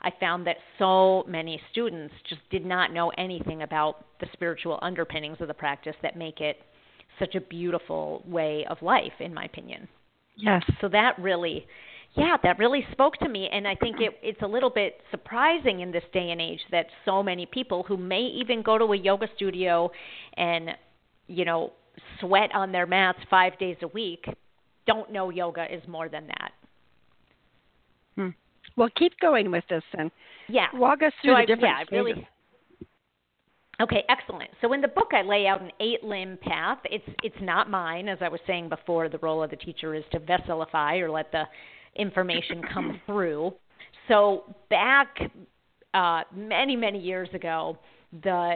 I 0.01 0.11
found 0.19 0.45
that 0.45 0.57
so 0.77 1.23
many 1.27 1.59
students 1.71 2.13
just 2.29 2.41
did 2.51 2.65
not 2.65 2.93
know 2.93 3.09
anything 3.17 3.63
about 3.63 4.05
the 4.19 4.27
spiritual 4.33 4.77
underpinnings 4.81 5.37
of 5.39 5.47
the 5.47 5.53
practice 5.53 5.95
that 6.03 6.15
make 6.15 6.39
it 6.39 6.57
such 7.19 7.35
a 7.35 7.41
beautiful 7.41 8.23
way 8.27 8.65
of 8.69 8.81
life 8.81 9.13
in 9.19 9.33
my 9.33 9.45
opinion. 9.45 9.87
Yes. 10.35 10.63
So 10.81 10.89
that 10.89 11.17
really 11.19 11.65
yeah, 12.15 12.37
that 12.41 12.57
really 12.57 12.85
spoke 12.91 13.17
to 13.17 13.29
me 13.29 13.49
and 13.51 13.67
I 13.67 13.75
think 13.75 13.97
it 13.99 14.17
it's 14.21 14.41
a 14.41 14.47
little 14.47 14.69
bit 14.69 15.01
surprising 15.11 15.81
in 15.81 15.91
this 15.91 16.03
day 16.13 16.31
and 16.31 16.41
age 16.41 16.61
that 16.71 16.87
so 17.05 17.21
many 17.21 17.45
people 17.45 17.83
who 17.83 17.97
may 17.97 18.21
even 18.21 18.61
go 18.61 18.77
to 18.77 18.85
a 18.85 18.97
yoga 18.97 19.27
studio 19.35 19.91
and 20.35 20.71
you 21.27 21.43
know, 21.43 21.73
sweat 22.21 22.49
on 22.53 22.71
their 22.71 22.85
mats 22.85 23.19
5 23.29 23.59
days 23.59 23.75
a 23.81 23.87
week 23.87 24.25
don't 24.87 25.11
know 25.11 25.29
yoga 25.29 25.65
is 25.71 25.85
more 25.87 26.09
than 26.09 26.27
that. 26.27 26.51
Hmm. 28.15 28.29
Well, 28.75 28.89
keep 28.95 29.19
going 29.19 29.51
with 29.51 29.65
this 29.69 29.83
and 29.97 30.09
yeah. 30.47 30.67
walk 30.73 31.03
us 31.03 31.11
through 31.21 31.33
so 31.33 31.35
the 31.35 31.41
I, 31.41 31.45
different 31.45 31.75
yeah, 31.79 31.85
stages. 31.85 32.05
really 32.05 32.27
Okay, 33.79 34.03
excellent. 34.09 34.49
So 34.61 34.73
in 34.73 34.81
the 34.81 34.87
book 34.87 35.11
I 35.13 35.21
lay 35.21 35.45
out 35.45 35.61
an 35.61 35.71
eight-limb 35.79 36.39
path. 36.41 36.79
It's 36.85 37.07
it's 37.21 37.35
not 37.41 37.69
mine 37.69 38.07
as 38.07 38.17
I 38.21 38.27
was 38.27 38.39
saying 38.47 38.69
before 38.69 39.07
the 39.07 39.19
role 39.19 39.43
of 39.43 39.51
the 39.51 39.55
teacher 39.55 39.93
is 39.93 40.03
to 40.11 40.19
vesselify 40.19 40.99
or 40.99 41.11
let 41.11 41.31
the 41.31 41.43
information 41.95 42.61
come 42.73 42.99
through. 43.05 43.53
So 44.07 44.55
back 44.69 45.15
uh, 45.93 46.23
many 46.35 46.75
many 46.75 46.99
years 46.99 47.29
ago, 47.33 47.77
the 48.23 48.55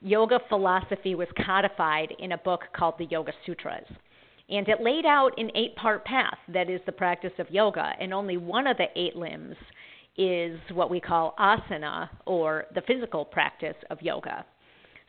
yoga 0.00 0.40
philosophy 0.48 1.14
was 1.14 1.28
codified 1.44 2.14
in 2.18 2.32
a 2.32 2.38
book 2.38 2.62
called 2.74 2.94
the 2.98 3.06
Yoga 3.06 3.32
Sutras. 3.44 3.86
And 4.50 4.66
it 4.66 4.80
laid 4.80 5.04
out 5.04 5.38
an 5.38 5.50
eight 5.54 5.76
part 5.76 6.06
path 6.06 6.38
that 6.54 6.70
is 6.70 6.80
the 6.86 6.92
practice 6.92 7.32
of 7.38 7.50
yoga, 7.50 7.92
and 8.00 8.14
only 8.14 8.38
one 8.38 8.66
of 8.66 8.78
the 8.78 8.86
eight 8.96 9.14
limbs 9.14 9.56
is 10.18 10.58
what 10.74 10.90
we 10.90 11.00
call 11.00 11.34
asana 11.38 12.10
or 12.26 12.66
the 12.74 12.82
physical 12.82 13.24
practice 13.24 13.76
of 13.88 14.02
yoga. 14.02 14.44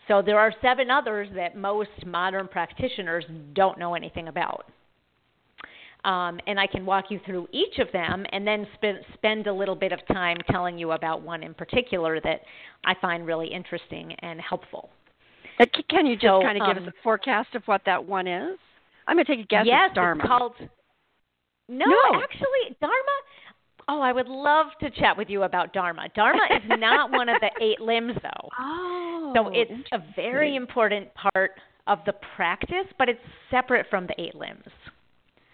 So 0.08 0.22
there 0.22 0.39
are 0.39 0.54
seven 0.62 0.89
others 0.89 1.28
that 1.36 1.58
most 1.58 1.89
modern 2.06 2.48
practitioners 2.48 3.25
don't 3.54 3.78
know 3.78 3.96
anything 3.96 4.28
about. 4.28 4.66
Um, 6.06 6.39
and 6.48 6.58
I 6.60 6.66
can 6.66 6.86
walk 6.86 7.06
you 7.10 7.20
through 7.25 7.50
each 7.51 7.78
of 7.80 7.92
them 7.92 8.25
and 8.32 8.48
then 8.48 8.66
sp- 8.80 9.04
spend 9.16 9.48
a 9.48 9.54
little 9.54 9.75
bit 9.75 9.92
of 9.92 10.00
time 10.08 10.38
telling 10.50 10.78
you 10.78 10.92
about 10.92 11.22
one 11.22 11.44
in 11.44 11.54
particular 11.54 12.22
that 12.22 12.42
I 12.86 12.94
find 13.01 13.25
really 13.28 13.48
interesting 13.48 14.13
and 14.20 14.39
helpful. 14.39 14.89
Uh, 15.60 15.66
Can 15.89 16.06
you 16.06 16.16
just 16.16 16.24
So, 16.24 16.42
kind 16.42 16.62
of 16.62 16.68
give 16.70 16.78
um, 16.78 16.88
us 16.88 16.94
a 16.98 17.04
forecast 17.04 17.54
of 17.54 17.63
what 17.66 17.82
that 17.86 18.04
one 18.06 18.28
is? 18.28 18.58
I'm 19.08 19.18
going 19.18 19.25
to 19.25 19.36
take 19.36 19.44
a 19.44 19.48
guess. 19.48 19.66
yes, 19.66 19.88
it's 19.88 19.96
Dharma. 19.96 20.24
it's 20.24 20.28
called. 20.28 20.54
No, 21.68 21.86
No. 21.86 22.22
actually, 22.24 22.78
Dharma. 22.80 22.96
Oh, 23.91 24.01
I 24.01 24.13
would 24.13 24.27
love 24.27 24.67
to 24.81 24.91
chat 24.91 25.17
with 25.17 25.29
you 25.29 25.43
about 25.43 25.74
Dharma. 25.74 26.08
Dharma 26.15 26.43
is 26.55 26.79
not 26.79 27.12
one 27.12 27.27
of 27.27 27.38
the 27.41 27.50
eight 27.62 27.81
limbs, 27.81 28.13
though. 28.22 28.50
Oh, 28.60 29.31
So 29.36 29.50
it's 29.51 29.72
a 29.91 29.98
very 30.15 30.55
important 30.55 31.08
part 31.15 31.53
of 31.88 31.98
the 32.05 32.13
practice, 32.36 32.86
but 33.00 33.10
it's 33.10 33.19
separate 33.50 33.88
from 33.89 34.05
the 34.05 34.13
eight 34.22 34.36
limbs. 34.36 34.63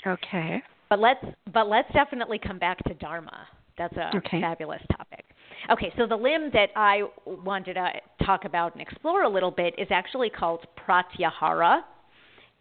okay. 0.05 0.61
But 0.89 0.99
let's 0.99 1.23
but 1.51 1.67
let's 1.67 1.91
definitely 1.93 2.37
come 2.37 2.59
back 2.59 2.77
to 2.83 2.93
Dharma. 2.95 3.47
That's 3.77 3.95
a 3.97 4.11
Okay. 4.17 4.39
fabulous 4.41 4.81
topic. 4.95 5.25
Okay, 5.71 5.91
so 5.97 6.05
the 6.05 6.15
limb 6.15 6.51
that 6.53 6.69
I 6.75 7.03
wanted 7.25 7.73
to 7.73 7.91
talk 8.25 8.45
about 8.45 8.73
and 8.73 8.81
explore 8.81 9.23
a 9.23 9.29
little 9.29 9.49
bit 9.51 9.73
is 9.79 9.87
actually 9.89 10.29
called 10.29 10.65
pratyahara, 10.77 11.81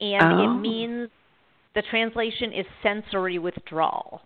and 0.01 0.33
Oh. 0.33 0.45
it 0.45 0.61
means 0.61 1.11
the 1.75 1.83
translation 1.91 2.53
is 2.53 2.65
sensory 2.83 3.39
withdrawal, 3.39 4.23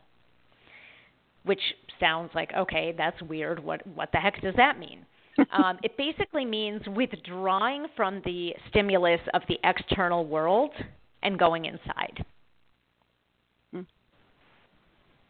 which 1.49 1.61
sounds 1.99 2.31
like 2.35 2.53
okay, 2.57 2.95
that's 2.97 3.21
weird. 3.23 3.63
What 3.63 3.85
what 3.87 4.11
the 4.13 4.19
heck 4.19 4.41
does 4.41 4.55
that 4.57 4.79
mean? 4.79 5.05
um, 5.53 5.79
it 5.83 5.97
basically 5.97 6.45
means 6.45 6.83
withdrawing 6.95 7.87
from 7.97 8.21
the 8.25 8.53
stimulus 8.69 9.21
of 9.35 9.43
the 9.49 9.57
external 9.65 10.27
world 10.27 10.73
and 11.23 11.39
going 11.39 11.65
inside. 11.65 12.25
Hmm. 13.73 13.81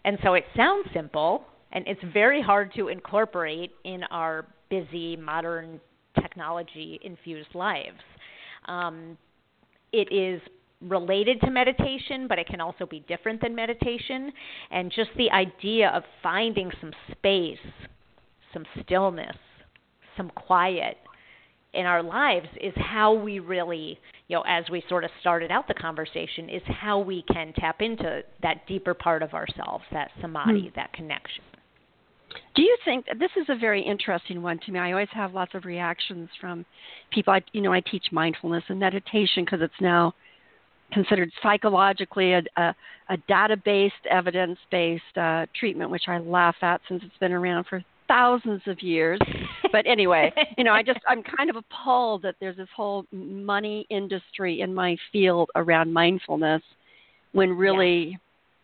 And 0.05 0.19
so 0.23 0.35
it 0.35 0.45
sounds 0.57 0.89
simple, 0.95 1.45
and 1.73 1.87
it's 1.87 2.01
very 2.13 2.43
hard 2.43 2.73
to 2.77 2.89
incorporate 2.89 3.73
in 3.85 4.03
our 4.05 4.47
busy, 4.71 5.17
modern, 5.17 5.81
technology 6.21 6.99
infused 7.03 7.55
lives. 7.55 8.01
Um, 8.67 9.17
it 9.93 10.13
is 10.13 10.41
related 10.81 11.41
to 11.41 11.51
meditation, 11.51 12.29
but 12.29 12.39
it 12.39 12.47
can 12.47 12.61
also 12.61 12.87
be 12.87 13.01
different 13.09 13.41
than 13.41 13.55
meditation. 13.55 14.33
And 14.71 14.93
just 14.95 15.11
the 15.17 15.31
idea 15.31 15.91
of 15.91 16.05
finding 16.23 16.71
some 16.81 16.93
space, 17.13 17.59
some 18.53 18.65
stillness, 18.83 19.37
some 20.17 20.31
quiet 20.31 20.97
in 21.75 21.85
our 21.85 22.03
lives 22.03 22.49
is 22.61 22.73
how 22.77 23.13
we 23.13 23.41
really, 23.41 23.99
you 24.29 24.37
know, 24.37 24.45
as 24.49 24.65
we 24.71 24.83
sort 24.89 25.05
of 25.05 25.11
started 25.21 25.51
out 25.51 25.69
the 25.69 25.75
conversation, 25.75 26.49
is 26.49 26.63
how 26.67 26.99
we 26.99 27.23
can 27.33 27.53
tap 27.55 27.81
into 27.81 28.23
that 28.43 28.67
deeper 28.67 28.95
part 28.95 29.23
of 29.23 29.35
ourselves, 29.35 29.85
that 29.93 30.11
samadhi, 30.21 30.61
hmm. 30.61 30.69
that 30.77 30.93
connection. 30.93 31.45
Do 32.55 32.63
you 32.63 32.77
think 32.85 33.07
this 33.19 33.31
is 33.41 33.47
a 33.49 33.57
very 33.57 33.83
interesting 33.83 34.43
one 34.43 34.59
to 34.67 34.73
me? 34.73 34.79
I 34.79 34.93
always 34.93 35.09
have 35.13 35.33
lots 35.33 35.55
of 35.55 35.65
reactions 35.65 36.29
from 36.41 36.65
people. 37.13 37.33
I, 37.33 37.43
you 37.53 37.61
know, 37.63 37.73
I 37.73 37.81
teach 37.81 38.07
mindfulness 38.13 38.65
and 38.69 38.79
meditation 38.79 39.45
because 39.45 39.61
it's 39.63 39.81
now 39.81 40.15
considered 40.93 41.31
psychologically 41.43 42.33
a, 42.33 42.43
a, 42.57 42.75
a 43.11 43.17
data-based, 43.29 43.95
evidence-based 44.11 45.17
uh, 45.17 45.47
treatment, 45.59 45.91
which 45.91 46.05
I 46.09 46.19
laugh 46.19 46.57
at 46.63 46.81
since 46.89 47.03
it's 47.05 47.19
been 47.19 47.33
around 47.33 47.67
for 47.69 47.85
thousands 48.07 48.63
of 48.67 48.83
years. 48.83 49.19
But 49.71 49.87
anyway, 49.87 50.33
you 50.57 50.65
know, 50.65 50.73
I 50.73 50.83
just 50.83 51.01
I'm 51.07 51.23
kind 51.23 51.51
of 51.51 51.57
appalled 51.57 52.23
that 52.23 52.37
there's 52.41 52.57
this 52.57 52.69
whole 52.75 53.05
money 53.13 53.87
industry 53.91 54.63
in 54.63 54.73
my 54.73 54.97
field 55.13 55.51
around 55.55 55.93
mindfulness, 55.93 56.63
when 57.33 57.53
really, 57.53 58.19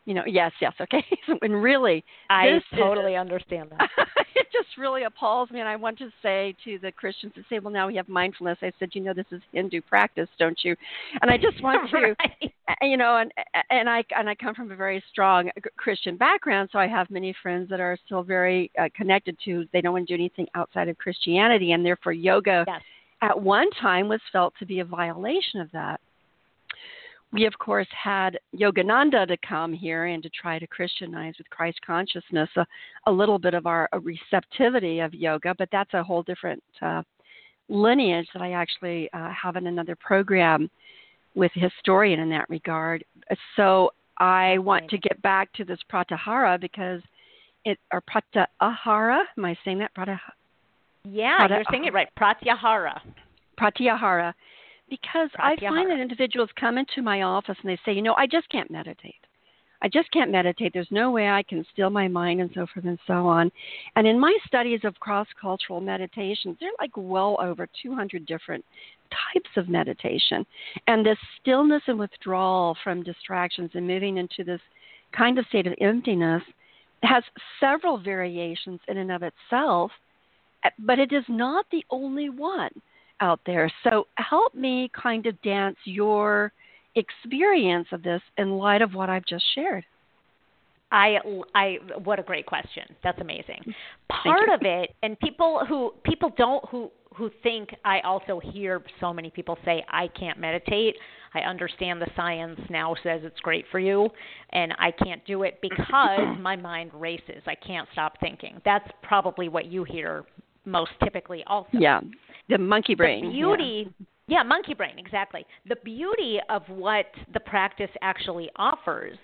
you 0.05 0.15
know, 0.15 0.23
yes, 0.27 0.53
yes, 0.61 0.73
okay, 0.81 1.05
and 1.43 1.63
really 1.63 2.05
I 2.31 2.51
this 2.51 2.63
is- 2.73 2.79
totally 2.79 3.17
understand 3.17 3.71
that. 3.71 3.89
it 4.37 4.47
just 4.53 4.77
really 4.79 5.05
appalls 5.05 5.51
me. 5.51 5.61
And 5.61 5.69
I 5.69 5.77
want 5.77 5.97
to 5.99 6.11
say 6.23 6.55
to 6.65 6.79
the 6.79 6.93
Christians 6.93 7.33
that 7.37 7.45
say, 7.49 7.59
well, 7.61 7.73
now 7.73 7.87
we 7.87 7.97
have 7.97 8.09
mindfulness. 8.09 8.59
I 8.63 8.73
said, 8.79 8.91
you 8.93 9.01
know, 9.01 9.15
this 9.15 9.27
is 9.31 9.41
Hindu 9.53 9.81
practice, 9.83 10.29
don't 10.39 10.59
you? 10.65 10.75
And 11.23 11.31
I 11.31 11.37
just 11.37 11.63
want 11.63 11.89
to, 11.91 11.97
Right. 12.19 12.53
uh, 12.69 12.75
you 12.85 12.97
know, 12.97 13.17
and 13.19 13.33
and 13.71 13.89
I 13.89 14.05
and 14.17 14.29
I 14.29 14.35
come 14.35 14.55
from 14.55 14.71
a 14.73 14.77
very 14.77 15.03
strong 15.11 15.51
Christian 15.77 16.17
background, 16.17 16.69
so 16.73 16.79
I 16.79 16.87
have 16.87 17.11
many 17.11 17.35
friends 17.43 17.69
that 17.71 17.81
are 17.81 17.97
still 18.07 18.23
very 18.23 18.71
uh, 18.79 18.89
connected 18.97 19.37
to. 19.45 19.67
They 19.73 19.81
don't 19.81 19.93
want 19.93 20.07
to 20.09 20.17
do 20.17 20.21
anything 20.21 20.47
outside 20.55 20.89
of 20.89 20.99
Christianity, 20.99 21.73
and 21.73 21.85
therefore 21.85 22.13
yoga 22.13 22.65
Yes. 22.67 22.83
at 23.23 23.41
one 23.41 23.71
time 23.81 24.09
was 24.09 24.21
felt 24.33 24.53
to 24.59 24.67
be 24.67 24.81
a 24.81 24.85
violation 24.85 25.61
of 25.61 25.71
that. 25.73 26.01
We, 27.35 27.47
of 27.47 27.59
course, 27.59 27.89
had 27.91 28.39
Yogananda 28.57 29.27
to 29.27 29.37
come 29.39 29.73
here 29.73 30.05
and 30.05 30.23
to 30.23 30.31
try 30.31 30.61
to 30.61 30.69
Christianize 30.69 31.35
with 31.37 31.51
Christ 31.51 31.81
consciousness 31.85 32.49
a, 32.55 32.65
a 33.07 33.13
little 33.13 33.41
bit 33.41 33.55
of 33.55 33.67
our 33.67 33.89
receptivity 34.03 35.01
of 35.01 35.13
yoga, 35.13 35.53
but 35.59 35.69
that's 35.73 35.93
a 35.95 36.05
whole 36.05 36.23
different 36.23 36.63
uh, 36.81 37.03
lineage 37.69 38.29
that 38.35 38.41
I 38.41 38.53
actually 38.53 39.11
uh, 39.13 39.31
have 39.31 39.57
in 39.57 39.67
another 39.67 39.97
program 39.97 40.71
with 41.35 41.51
a 41.57 41.59
historian 41.59 42.21
in 42.21 42.31
that 42.31 42.49
regard. 42.49 43.05
So 43.57 43.91
I 44.19 44.59
want 44.59 44.89
to 44.91 44.99
get 44.99 45.21
back 45.21 45.53
to 45.55 45.65
this 45.65 45.81
Pratyahara 45.93 46.61
because 46.61 47.03
it, 47.65 47.81
or 47.93 48.01
Pratyahara, 48.03 49.25
am 49.37 49.45
I 49.45 49.57
saying 49.65 49.81
that? 49.81 49.93
Pratyahara? 49.97 50.21
Yeah, 51.03 51.39
Prata- 51.39 51.55
you're 51.57 51.65
saying 51.73 51.87
it 51.87 51.93
right. 51.93 52.09
Pratyahara. 52.17 53.01
pratyahara 53.59 54.35
because 54.89 55.31
I 55.39 55.57
find 55.57 55.91
that 55.91 56.01
individuals 56.01 56.51
come 56.59 56.79
into 56.79 57.03
my 57.03 57.23
office 57.23 57.57
and 57.63 57.71
they 57.71 57.79
say, 57.85 57.93
you 57.93 58.03
know, 58.03 58.15
I 58.15 58.27
just 58.27 58.49
can't 58.51 58.71
meditate. 58.71 59.15
I 59.83 59.89
just 59.89 60.11
can't 60.13 60.31
meditate. 60.31 60.73
There's 60.73 60.89
no 60.91 61.11
way 61.11 61.29
I 61.29 61.43
can 61.43 61.65
still 61.73 61.91
my 61.91 62.09
mind 62.09 62.41
and 62.41 62.51
so 62.55 62.67
forth 62.73 62.87
and 62.87 62.99
so 63.07 63.27
on. 63.27 63.53
And 63.97 64.07
in 64.07 64.19
my 64.19 64.35
studies 64.47 64.81
of 64.85 64.99
cross 64.99 65.27
cultural 65.39 65.81
meditations, 65.81 66.57
there 66.59 66.71
are 66.71 66.85
like 66.85 66.93
well 66.97 67.37
over 67.41 67.69
200 67.83 68.25
different 68.25 68.65
types 69.33 69.51
of 69.57 69.69
meditation. 69.69 70.47
And 70.87 71.05
this 71.05 71.19
stillness 71.41 71.83
and 71.87 71.99
withdrawal 71.99 72.77
from 72.83 73.03
distractions 73.03 73.71
and 73.75 73.87
moving 73.87 74.17
into 74.17 74.43
this 74.43 74.61
kind 75.13 75.39
of 75.39 75.47
state 75.47 75.67
of 75.67 75.75
emptiness 75.81 76.43
has 77.03 77.23
several 77.61 77.99
variations 77.99 78.81
in 78.89 78.97
and 78.97 79.13
of 79.13 79.23
itself, 79.23 79.91
uh, 80.65 80.71
but 80.79 80.99
it 80.99 81.13
is 81.13 81.25
not 81.29 81.67
the 81.71 81.85
only 81.91 82.31
one 82.31 82.71
out 83.21 83.41
there. 83.47 83.71
So 83.83 84.07
help 84.17 84.55
me 84.55 84.91
kind 85.01 85.27
of 85.27 85.41
dance 85.43 85.77
your 85.85 86.53
experience 86.97 87.89
of 87.93 88.03
this 88.03 88.23
in 88.39 88.53
light 88.53 88.83
of 88.83 88.95
what 88.95 89.11
I've 89.11 89.27
just 89.27 89.45
shared? 89.55 89.85
I, 90.93 91.19
I, 91.55 91.79
what 92.05 92.21
a 92.21 92.23
great 92.23 92.47
question. 92.47 92.85
That's 93.03 93.21
amazing. 93.21 93.75
Part 94.09 94.49
of 94.49 94.61
it, 94.63 94.95
and 95.03 95.19
people 95.19 95.65
who 95.69 95.93
people 96.05 96.31
don't 96.37 96.65
who 96.69 96.91
who 97.17 97.31
think 97.43 97.71
I 97.85 98.01
also 98.01 98.41
hear 98.41 98.83
so 99.01 99.13
many 99.13 99.31
people 99.31 99.59
say 99.65 99.85
I 99.89 100.09
can't 100.09 100.39
meditate. 100.39 100.97
I 101.35 101.41
understand 101.41 102.01
the 102.01 102.09
science 102.15 102.61
now 102.71 102.95
says 103.03 103.23
it's 103.25 103.41
great 103.41 103.65
for 103.73 103.81
you, 103.81 104.09
and 104.51 104.73
I 104.79 104.93
can't 104.93 105.25
do 105.27 105.43
it 105.43 105.59
because 105.61 106.37
my 106.41 106.55
mind 106.55 106.93
races. 106.95 107.43
I 107.47 107.57
can't 107.57 107.89
stop 107.93 108.15
thinking. 108.21 108.61
That's 108.65 108.89
probably 109.03 109.49
what 109.49 109.67
you 109.67 109.85
hear 109.85 110.25
most 110.65 110.93
typically, 111.03 111.43
also. 111.47 111.71
Yeah, 111.73 112.01
the 112.49 112.59
monkey 112.59 112.95
brain. 112.95 113.27
The 113.27 113.31
beauty. 113.31 113.85
Yeah. 113.99 114.07
Yeah, 114.27 114.43
monkey 114.43 114.73
brain, 114.73 114.99
exactly. 114.99 115.45
The 115.69 115.77
beauty 115.85 116.39
of 116.49 116.63
what 116.69 117.05
the 117.35 117.41
practice 117.41 117.91
actually 118.01 118.49
offers 118.57 119.19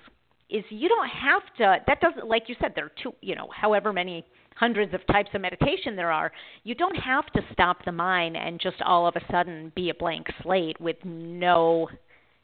is 0.50 0.64
you 0.68 0.88
don't 0.88 1.08
have 1.08 1.42
to 1.56 1.76
that 1.86 2.00
doesn't 2.00 2.26
like 2.26 2.48
you 2.48 2.56
said 2.60 2.72
there 2.74 2.86
are 2.86 2.92
two 3.02 3.12
you 3.20 3.34
know 3.34 3.48
however 3.54 3.92
many 3.92 4.24
hundreds 4.56 4.92
of 4.92 5.00
types 5.06 5.30
of 5.32 5.40
meditation 5.40 5.94
there 5.94 6.10
are 6.10 6.32
you 6.64 6.74
don't 6.74 6.96
have 6.96 7.24
to 7.26 7.40
stop 7.52 7.84
the 7.84 7.92
mind 7.92 8.36
and 8.36 8.60
just 8.60 8.82
all 8.82 9.06
of 9.06 9.14
a 9.16 9.32
sudden 9.32 9.72
be 9.76 9.90
a 9.90 9.94
blank 9.94 10.26
slate 10.42 10.78
with 10.80 10.96
no 11.04 11.88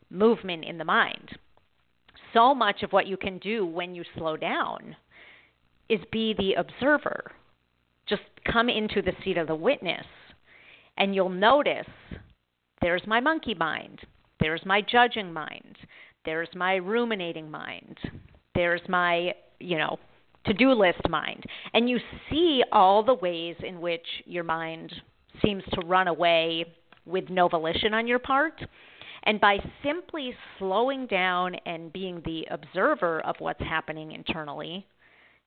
movement 0.08 0.64
in 0.64 0.78
the 0.78 0.84
mind 0.84 1.30
so 2.32 2.54
much 2.54 2.82
of 2.82 2.92
what 2.92 3.06
you 3.06 3.16
can 3.16 3.38
do 3.38 3.66
when 3.66 3.94
you 3.94 4.04
slow 4.16 4.36
down 4.36 4.94
is 5.88 6.00
be 6.12 6.32
the 6.38 6.52
observer 6.54 7.32
just 8.08 8.22
come 8.50 8.68
into 8.68 9.02
the 9.02 9.12
seat 9.24 9.36
of 9.36 9.48
the 9.48 9.54
witness 9.54 10.06
and 10.96 11.14
you'll 11.14 11.28
notice 11.28 11.86
there's 12.80 13.02
my 13.06 13.20
monkey 13.20 13.54
mind 13.54 14.00
there's 14.40 14.64
my 14.64 14.80
judging 14.80 15.32
mind 15.32 15.76
there's 16.26 16.48
my 16.54 16.74
ruminating 16.74 17.50
mind. 17.50 17.98
There's 18.54 18.82
my, 18.88 19.32
you 19.60 19.78
know, 19.78 19.98
to 20.44 20.52
do 20.52 20.72
list 20.72 21.08
mind. 21.08 21.44
And 21.72 21.88
you 21.88 21.98
see 22.28 22.62
all 22.72 23.02
the 23.02 23.14
ways 23.14 23.54
in 23.66 23.80
which 23.80 24.06
your 24.26 24.44
mind 24.44 24.92
seems 25.42 25.62
to 25.72 25.86
run 25.86 26.08
away 26.08 26.66
with 27.06 27.30
no 27.30 27.48
volition 27.48 27.94
on 27.94 28.06
your 28.06 28.18
part. 28.18 28.60
And 29.22 29.40
by 29.40 29.58
simply 29.84 30.34
slowing 30.58 31.06
down 31.06 31.54
and 31.64 31.92
being 31.92 32.20
the 32.24 32.46
observer 32.50 33.20
of 33.20 33.36
what's 33.38 33.60
happening 33.60 34.12
internally, 34.12 34.84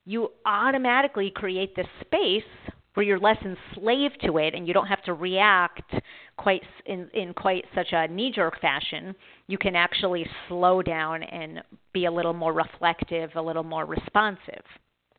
you 0.05 0.29
automatically 0.45 1.31
create 1.33 1.75
this 1.75 1.87
space 2.01 2.68
where 2.93 3.05
you're 3.05 3.19
less 3.19 3.37
enslaved 3.43 4.17
to 4.25 4.37
it 4.37 4.53
and 4.53 4.67
you 4.67 4.73
don't 4.73 4.87
have 4.87 5.03
to 5.03 5.13
react 5.13 5.93
quite 6.37 6.63
in, 6.85 7.09
in 7.13 7.33
quite 7.33 7.65
such 7.75 7.87
a 7.91 8.07
knee 8.07 8.31
jerk 8.33 8.59
fashion. 8.59 9.15
You 9.47 9.57
can 9.57 9.75
actually 9.75 10.25
slow 10.47 10.81
down 10.81 11.23
and 11.23 11.61
be 11.93 12.05
a 12.05 12.11
little 12.11 12.33
more 12.33 12.53
reflective, 12.53 13.31
a 13.35 13.41
little 13.41 13.63
more 13.63 13.85
responsive 13.85 14.63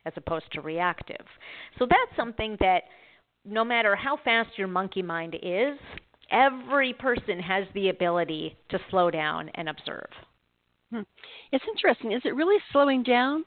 as 0.05 0.13
opposed 0.15 0.51
to 0.53 0.61
reactive. 0.61 1.25
So 1.77 1.85
that's 1.89 2.15
something 2.15 2.57
that 2.59 2.83
no 3.45 3.63
matter 3.63 3.95
how 3.95 4.17
fast 4.23 4.49
your 4.57 4.67
monkey 4.67 5.01
mind 5.01 5.35
is, 5.41 5.77
every 6.31 6.93
person 6.93 7.39
has 7.39 7.65
the 7.73 7.89
ability 7.89 8.57
to 8.69 8.79
slow 8.89 9.11
down 9.11 9.49
and 9.55 9.69
observe. 9.69 10.09
Hmm. 10.91 11.01
It's 11.51 11.63
interesting. 11.67 12.11
Is 12.11 12.21
it 12.25 12.35
really 12.35 12.57
slowing 12.71 13.03
down? 13.03 13.45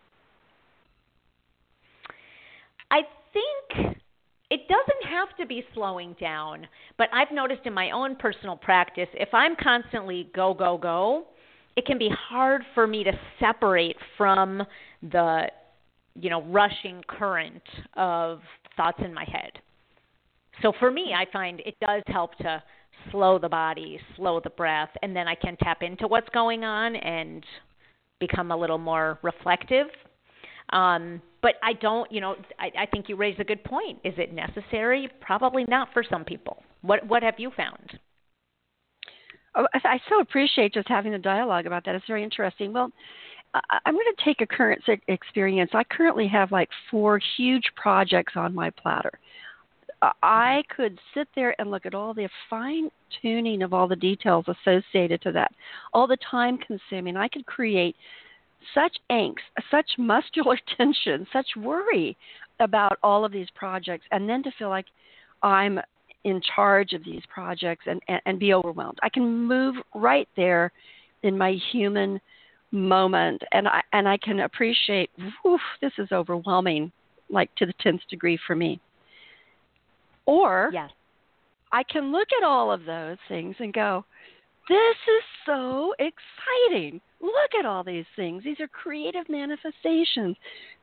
I 2.90 3.02
think 3.33 3.97
it 4.51 4.61
doesn't 4.69 5.11
have 5.11 5.37
to 5.39 5.47
be 5.47 5.65
slowing 5.75 6.15
down, 6.21 6.67
but 6.99 7.09
I've 7.13 7.33
noticed 7.33 7.63
in 7.65 7.73
my 7.73 7.91
own 7.91 8.17
personal 8.17 8.57
practice, 8.57 9.09
if 9.15 9.29
I'm 9.33 9.57
constantly 9.57 10.31
go, 10.35 10.55
go, 10.55 10.79
go, 10.79 11.25
it 11.77 11.87
can 11.87 11.99
be 11.99 12.11
hard 12.11 12.63
for 12.75 12.87
me 12.87 13.05
to 13.05 13.13
separate 13.41 13.97
from 14.17 14.63
the, 15.03 15.47
you 16.15 16.31
know, 16.31 16.43
rushing 16.43 17.03
current 17.09 17.63
of 17.97 18.41
thoughts 18.77 18.99
in 19.05 19.13
my 19.13 19.25
head. 19.25 19.51
So 20.63 20.73
for 20.79 20.91
me, 20.91 21.13
I 21.17 21.27
find 21.33 21.61
it 21.61 21.75
does 21.85 22.03
help 22.07 22.37
to 22.39 22.63
slow 23.11 23.39
the 23.39 23.49
body, 23.49 23.99
slow 24.17 24.41
the 24.41 24.51
breath, 24.51 24.91
and 25.03 25.17
then 25.17 25.27
I 25.27 25.35
can 25.35 25.57
tap 25.57 25.83
into 25.83 26.07
what's 26.07 26.29
going 26.29 26.65
on 26.65 26.95
and 26.97 27.45
become 28.21 28.53
a 28.53 28.57
little 28.57 28.79
more 28.79 29.19
reflective 29.23 29.89
um, 30.75 31.23
but 31.40 31.54
I 31.62 31.73
don't, 31.75 32.11
you 32.12 32.21
know, 32.21 32.37
I, 32.59 32.71
I 32.81 32.87
think 32.87 33.09
you 33.09 33.16
raise 33.16 33.37
a 33.38 33.44
good 33.44 33.62
point. 33.64 33.99
Is 34.05 34.14
it 34.18 34.33
necessary? 34.33 35.09
Probably 35.20 35.64
not 35.68 35.88
for 35.92 36.03
some 36.09 36.25
people. 36.25 36.62
What 36.83 37.07
What 37.07 37.22
have 37.22 37.35
you 37.38 37.51
found? 37.57 37.99
Oh, 39.57 39.66
I 39.72 39.99
so 40.09 40.20
appreciate 40.20 40.75
just 40.75 40.88
having 40.88 41.12
the 41.12 41.18
dialogue 41.18 41.66
about 41.66 41.85
that. 41.85 41.94
It's 41.94 42.07
very 42.09 42.25
interesting. 42.25 42.72
Well, 42.72 42.90
I'm 43.87 43.94
going 43.94 44.05
to 44.16 44.25
take 44.25 44.40
a 44.40 44.46
current 44.46 44.83
experience. 45.07 45.70
I 45.75 45.85
currently 45.85 46.27
have 46.27 46.51
like 46.51 46.68
four 46.90 47.20
huge 47.37 47.64
projects 47.77 48.33
on 48.35 48.53
my 48.53 48.70
platter. 48.70 49.12
I 50.22 50.64
could 50.75 50.99
sit 51.14 51.29
there 51.35 51.55
and 51.59 51.70
look 51.70 51.87
at 51.87 51.94
all 51.94 52.12
the 52.12 52.29
fine 52.51 52.90
tuning 53.22 53.62
of 53.62 53.72
all 53.72 53.88
the 53.88 53.96
details 53.96 54.44
associated 54.49 55.22
to 55.22 55.33
that, 55.33 55.53
all 55.92 56.07
the 56.07 56.18
time 56.31 56.59
consuming. 56.59 57.16
I 57.16 57.29
could 57.29 57.46
create 57.46 57.96
such 58.72 58.96
angst, 59.11 59.37
such 59.70 59.87
muscular 59.98 60.59
tension, 60.77 61.27
such 61.33 61.46
worry 61.57 62.16
about 62.61 62.98
all 63.03 63.24
of 63.24 63.33
these 63.33 63.48
projects, 63.55 64.05
and 64.11 64.29
then 64.29 64.42
to 64.42 64.50
feel 64.59 64.68
like 64.68 64.87
I'm 65.42 65.81
in 66.24 66.40
charge 66.55 66.92
of 66.92 67.05
these 67.05 67.22
projects 67.33 67.85
and, 67.87 68.00
and, 68.09 68.20
and 68.27 68.38
be 68.38 68.55
overwhelmed. 68.55 68.98
I 69.03 69.09
can 69.09 69.44
move 69.44 69.77
right 69.94 70.29
there 70.37 70.72
in 71.22 71.37
my 71.37 71.59
human 71.72 72.20
moment, 72.70 73.42
and 73.53 73.68
I 73.68 73.83
and 73.92 74.09
I 74.09 74.16
can 74.16 74.40
appreciate. 74.40 75.11
Whew, 75.42 75.59
this 75.81 75.92
is 75.98 76.09
overwhelming, 76.12 76.92
like 77.31 77.55
to 77.57 77.66
the 77.66 77.74
tenth 77.81 78.00
degree 78.09 78.38
for 78.46 78.57
me. 78.57 78.81
Or 80.27 80.70
yes. 80.72 80.90
I 81.72 81.83
can 81.83 82.12
look 82.12 82.29
at 82.40 82.46
all 82.46 82.72
of 82.72 82.85
those 82.85 83.18
things 83.29 83.57
and 83.59 83.72
go, 83.72 84.05
"This 84.68 84.96
is 85.09 85.24
so 85.44 85.94
exciting! 85.98 87.00
Look 87.20 87.55
at 87.59 87.66
all 87.66 87.85
these 87.85 88.07
things. 88.16 88.44
These 88.44 88.61
are 88.61 88.68
creative 88.68 89.29
manifestations. 89.29 90.37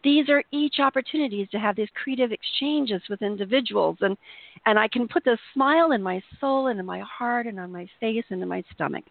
These 0.04 0.30
are 0.30 0.44
each 0.52 0.80
opportunities 0.80 1.48
to 1.50 1.60
have 1.60 1.76
these 1.76 1.90
creative 1.94 2.32
exchanges 2.32 3.02
with 3.10 3.22
individuals. 3.22 3.98
And, 4.02 4.18
and 4.66 4.78
I 4.80 4.88
can 4.88 5.08
put 5.08 5.24
the 5.24 5.38
smile 5.54 5.92
in 5.92 6.02
my 6.02 6.22
soul 6.40 6.68
and 6.68 6.80
in 6.80 6.86
my 6.86 7.00
heart 7.02 7.46
and 7.48 7.60
on 7.60 7.72
my 7.72 7.88
face 8.00 8.26
and 8.30 8.42
in 8.42 8.48
my 8.48 8.64
stomach. 8.74 9.04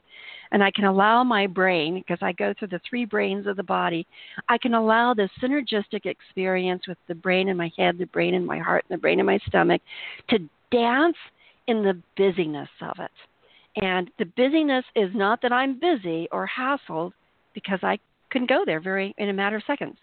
And 0.50 0.62
I 0.62 0.70
can 0.70 0.84
allow 0.84 1.22
my 1.24 1.46
brain, 1.46 1.94
because 1.94 2.18
I 2.20 2.32
go 2.32 2.52
through 2.58 2.68
the 2.68 2.80
three 2.88 3.04
brains 3.04 3.46
of 3.46 3.56
the 3.56 3.62
body, 3.62 4.06
I 4.48 4.58
can 4.58 4.74
allow 4.74 5.14
this 5.14 5.30
synergistic 5.40 6.06
experience 6.06 6.86
with 6.88 6.98
the 7.06 7.14
brain 7.14 7.48
in 7.48 7.56
my 7.56 7.70
head, 7.76 7.98
the 7.98 8.06
brain 8.06 8.34
in 8.34 8.44
my 8.44 8.58
heart, 8.58 8.84
and 8.88 8.96
the 8.96 9.00
brain 9.00 9.20
in 9.20 9.26
my 9.26 9.38
stomach 9.46 9.82
to 10.30 10.38
dance 10.70 11.16
in 11.66 11.82
the 11.82 12.00
busyness 12.16 12.68
of 12.82 12.98
it. 12.98 13.10
And 13.76 14.10
the 14.18 14.24
busyness 14.24 14.84
is 14.96 15.10
not 15.14 15.40
that 15.42 15.52
I'm 15.52 15.78
busy 15.78 16.28
or 16.32 16.48
hassled, 16.48 17.12
because 17.54 17.80
I 17.82 17.98
can 18.30 18.46
go 18.46 18.64
there 18.64 18.80
very 18.80 19.14
in 19.18 19.28
a 19.28 19.32
matter 19.32 19.56
of 19.56 19.62
seconds. 19.66 19.96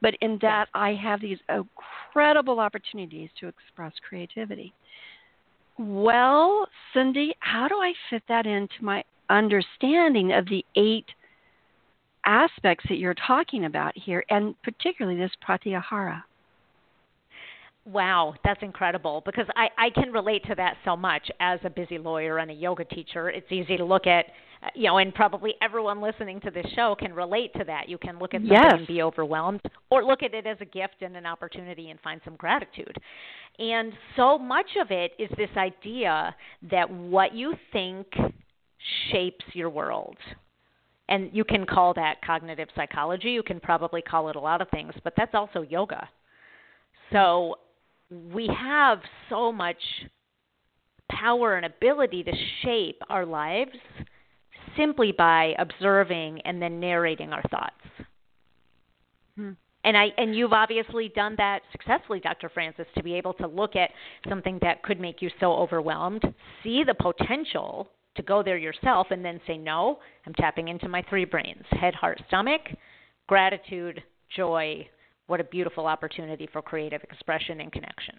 But 0.00 0.14
in 0.20 0.38
that, 0.42 0.68
I 0.74 0.94
have 0.94 1.20
these 1.20 1.38
incredible 1.48 2.60
opportunities 2.60 3.30
to 3.40 3.48
express 3.48 3.92
creativity. 4.08 4.72
Well, 5.78 6.66
Sindy, 6.92 7.34
how 7.40 7.68
do 7.68 7.76
I 7.76 7.92
fit 8.10 8.22
that 8.28 8.46
into 8.46 8.74
my 8.82 9.04
understanding 9.30 10.32
of 10.32 10.46
the 10.46 10.64
eight 10.76 11.06
aspects 12.26 12.84
that 12.88 12.98
you're 12.98 13.14
talking 13.14 13.64
about 13.64 13.96
here, 13.96 14.24
and 14.28 14.60
particularly 14.62 15.18
this 15.18 15.30
pratyahara? 15.46 16.22
Wow, 17.90 18.34
that's 18.44 18.62
incredible 18.62 19.22
because 19.24 19.46
I, 19.56 19.68
I 19.78 19.88
can 19.88 20.12
relate 20.12 20.44
to 20.44 20.54
that 20.56 20.76
so 20.84 20.94
much 20.94 21.30
as 21.40 21.58
a 21.64 21.70
busy 21.70 21.96
lawyer 21.96 22.36
and 22.36 22.50
a 22.50 22.54
yoga 22.54 22.84
teacher. 22.84 23.30
It's 23.30 23.50
easy 23.50 23.78
to 23.78 23.84
look 23.84 24.06
at, 24.06 24.26
you 24.74 24.88
know, 24.88 24.98
and 24.98 25.14
probably 25.14 25.54
everyone 25.62 26.02
listening 26.02 26.38
to 26.42 26.50
this 26.50 26.66
show 26.76 26.94
can 26.98 27.14
relate 27.14 27.54
to 27.54 27.64
that. 27.64 27.88
You 27.88 27.96
can 27.96 28.18
look 28.18 28.34
at 28.34 28.42
something 28.42 28.52
yes. 28.52 28.74
and 28.74 28.86
be 28.86 29.00
overwhelmed, 29.00 29.62
or 29.88 30.04
look 30.04 30.22
at 30.22 30.34
it 30.34 30.46
as 30.46 30.58
a 30.60 30.66
gift 30.66 30.96
and 31.00 31.16
an 31.16 31.24
opportunity 31.24 31.88
and 31.88 31.98
find 32.00 32.20
some 32.26 32.36
gratitude. 32.36 32.94
And 33.58 33.94
so 34.16 34.36
much 34.36 34.68
of 34.78 34.90
it 34.90 35.12
is 35.18 35.30
this 35.38 35.48
idea 35.56 36.36
that 36.70 36.90
what 36.90 37.34
you 37.34 37.54
think 37.72 38.06
shapes 39.10 39.46
your 39.54 39.70
world. 39.70 40.18
And 41.08 41.30
you 41.32 41.42
can 41.42 41.64
call 41.64 41.94
that 41.94 42.16
cognitive 42.22 42.68
psychology. 42.76 43.30
You 43.30 43.42
can 43.42 43.60
probably 43.60 44.02
call 44.02 44.28
it 44.28 44.36
a 44.36 44.40
lot 44.40 44.60
of 44.60 44.68
things, 44.68 44.92
but 45.04 45.14
that's 45.16 45.34
also 45.34 45.62
yoga. 45.62 46.06
So 47.12 47.54
we 48.10 48.48
have 48.58 49.00
so 49.28 49.52
much 49.52 49.76
power 51.10 51.56
and 51.56 51.66
ability 51.66 52.22
to 52.22 52.32
shape 52.62 53.00
our 53.08 53.24
lives 53.24 53.72
simply 54.76 55.12
by 55.12 55.54
observing 55.58 56.40
and 56.42 56.60
then 56.60 56.80
narrating 56.80 57.32
our 57.32 57.42
thoughts. 57.50 57.74
Hmm. 59.36 59.52
And 59.84 59.96
I 59.96 60.08
and 60.16 60.34
you've 60.34 60.52
obviously 60.52 61.10
done 61.14 61.34
that 61.38 61.60
successfully, 61.72 62.20
Dr. 62.20 62.48
Francis, 62.48 62.86
to 62.96 63.02
be 63.02 63.14
able 63.14 63.32
to 63.34 63.46
look 63.46 63.76
at 63.76 63.90
something 64.28 64.58
that 64.60 64.82
could 64.82 65.00
make 65.00 65.22
you 65.22 65.30
so 65.40 65.52
overwhelmed, 65.52 66.22
see 66.62 66.82
the 66.84 66.94
potential 66.94 67.88
to 68.16 68.22
go 68.22 68.42
there 68.42 68.58
yourself 68.58 69.06
and 69.10 69.24
then 69.24 69.40
say, 69.46 69.56
no, 69.56 70.00
I'm 70.26 70.34
tapping 70.34 70.68
into 70.68 70.88
my 70.88 71.02
three 71.08 71.24
brains 71.24 71.64
head, 71.70 71.94
heart, 71.94 72.20
stomach, 72.28 72.62
gratitude, 73.28 74.02
joy. 74.36 74.86
What 75.28 75.40
a 75.40 75.44
beautiful 75.44 75.86
opportunity 75.86 76.48
for 76.52 76.60
creative 76.60 77.02
expression 77.04 77.60
and 77.60 77.70
connection. 77.70 78.16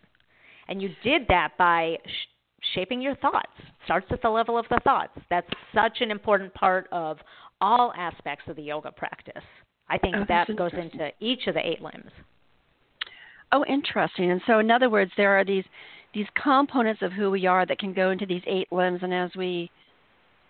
And 0.67 0.81
you 0.81 0.89
did 1.03 1.23
that 1.27 1.53
by 1.57 1.97
sh- 2.05 2.71
shaping 2.75 3.01
your 3.01 3.15
thoughts. 3.15 3.51
Starts 3.85 4.07
at 4.11 4.21
the 4.21 4.29
level 4.29 4.57
of 4.57 4.65
the 4.69 4.79
thoughts. 4.83 5.17
That's 5.29 5.49
such 5.73 6.01
an 6.01 6.11
important 6.11 6.53
part 6.53 6.87
of 6.91 7.17
all 7.61 7.91
aspects 7.97 8.45
of 8.47 8.55
the 8.55 8.61
yoga 8.61 8.91
practice. 8.91 9.43
I 9.89 9.97
think 9.97 10.15
oh, 10.15 10.25
that 10.27 10.55
goes 10.55 10.71
into 10.73 11.09
each 11.19 11.47
of 11.47 11.55
the 11.55 11.67
eight 11.67 11.81
limbs. 11.81 12.11
Oh, 13.51 13.65
interesting. 13.65 14.29
And 14.29 14.41
so, 14.45 14.59
in 14.59 14.69
other 14.69 14.89
words, 14.89 15.11
there 15.17 15.37
are 15.37 15.43
these 15.43 15.65
these 16.13 16.27
components 16.41 17.01
of 17.01 17.11
who 17.11 17.29
we 17.29 17.45
are 17.45 17.65
that 17.65 17.77
can 17.79 17.93
go 17.93 18.09
into 18.11 18.25
these 18.25 18.41
eight 18.47 18.71
limbs, 18.71 18.99
and 19.03 19.13
as 19.13 19.31
we 19.35 19.69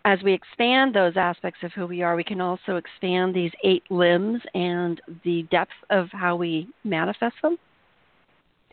as 0.06 0.20
we 0.24 0.34
expand 0.34 0.94
those 0.94 1.14
aspects 1.18 1.60
of 1.64 1.72
who 1.74 1.86
we 1.86 2.02
are, 2.02 2.16
we 2.16 2.24
can 2.24 2.42
also 2.42 2.78
expand 2.78 3.36
these 3.36 3.52
eight 3.64 3.84
limbs 3.90 4.42
and 4.54 5.02
the 5.24 5.44
depth 5.52 5.72
of 5.90 6.08
how 6.12 6.36
we 6.36 6.68
manifest 6.84 7.36
them. 7.42 7.58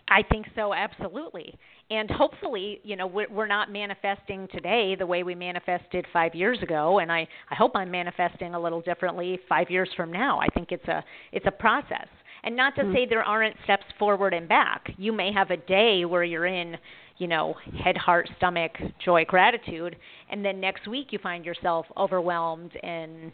I 0.08 0.22
think 0.22 0.46
so, 0.54 0.72
absolutely. 0.72 1.58
And 1.90 2.10
hopefully, 2.10 2.80
you 2.84 2.96
know, 2.96 3.06
we're, 3.06 3.28
we're 3.28 3.46
not 3.46 3.72
manifesting 3.72 4.48
today 4.52 4.94
the 4.96 5.06
way 5.06 5.24
we 5.24 5.34
manifested 5.34 6.06
five 6.12 6.34
years 6.34 6.62
ago. 6.62 7.00
And 7.00 7.10
I, 7.10 7.26
I 7.50 7.54
hope 7.54 7.72
I'm 7.74 7.90
manifesting 7.90 8.54
a 8.54 8.60
little 8.60 8.80
differently 8.80 9.38
five 9.48 9.68
years 9.68 9.88
from 9.96 10.12
now. 10.12 10.38
I 10.38 10.46
think 10.54 10.70
it's 10.70 10.86
a 10.86 11.04
it's 11.32 11.46
a 11.46 11.50
process. 11.50 12.06
And 12.44 12.54
not 12.54 12.76
to 12.76 12.82
mm-hmm. 12.82 12.94
say 12.94 13.06
there 13.08 13.24
aren't 13.24 13.56
steps 13.64 13.84
forward 13.98 14.32
and 14.32 14.48
back. 14.48 14.92
You 14.96 15.12
may 15.12 15.32
have 15.32 15.50
a 15.50 15.56
day 15.56 16.04
where 16.04 16.22
you're 16.22 16.46
in, 16.46 16.76
you 17.18 17.26
know, 17.26 17.54
head, 17.82 17.96
heart, 17.96 18.28
stomach, 18.36 18.72
joy, 19.04 19.24
gratitude, 19.24 19.96
and 20.30 20.44
then 20.44 20.60
next 20.60 20.86
week 20.86 21.08
you 21.10 21.18
find 21.22 21.44
yourself 21.44 21.86
overwhelmed 21.96 22.72
and 22.82 23.32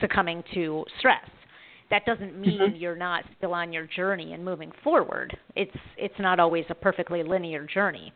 succumbing 0.00 0.42
to 0.54 0.84
stress 0.98 1.28
that 1.90 2.04
doesn't 2.04 2.38
mean 2.38 2.60
mm-hmm. 2.60 2.76
you're 2.76 2.96
not 2.96 3.24
still 3.36 3.54
on 3.54 3.72
your 3.72 3.86
journey 3.86 4.32
and 4.32 4.44
moving 4.44 4.72
forward. 4.84 5.36
It's 5.56 5.76
it's 5.96 6.14
not 6.18 6.38
always 6.38 6.64
a 6.68 6.74
perfectly 6.74 7.22
linear 7.22 7.64
journey. 7.66 8.12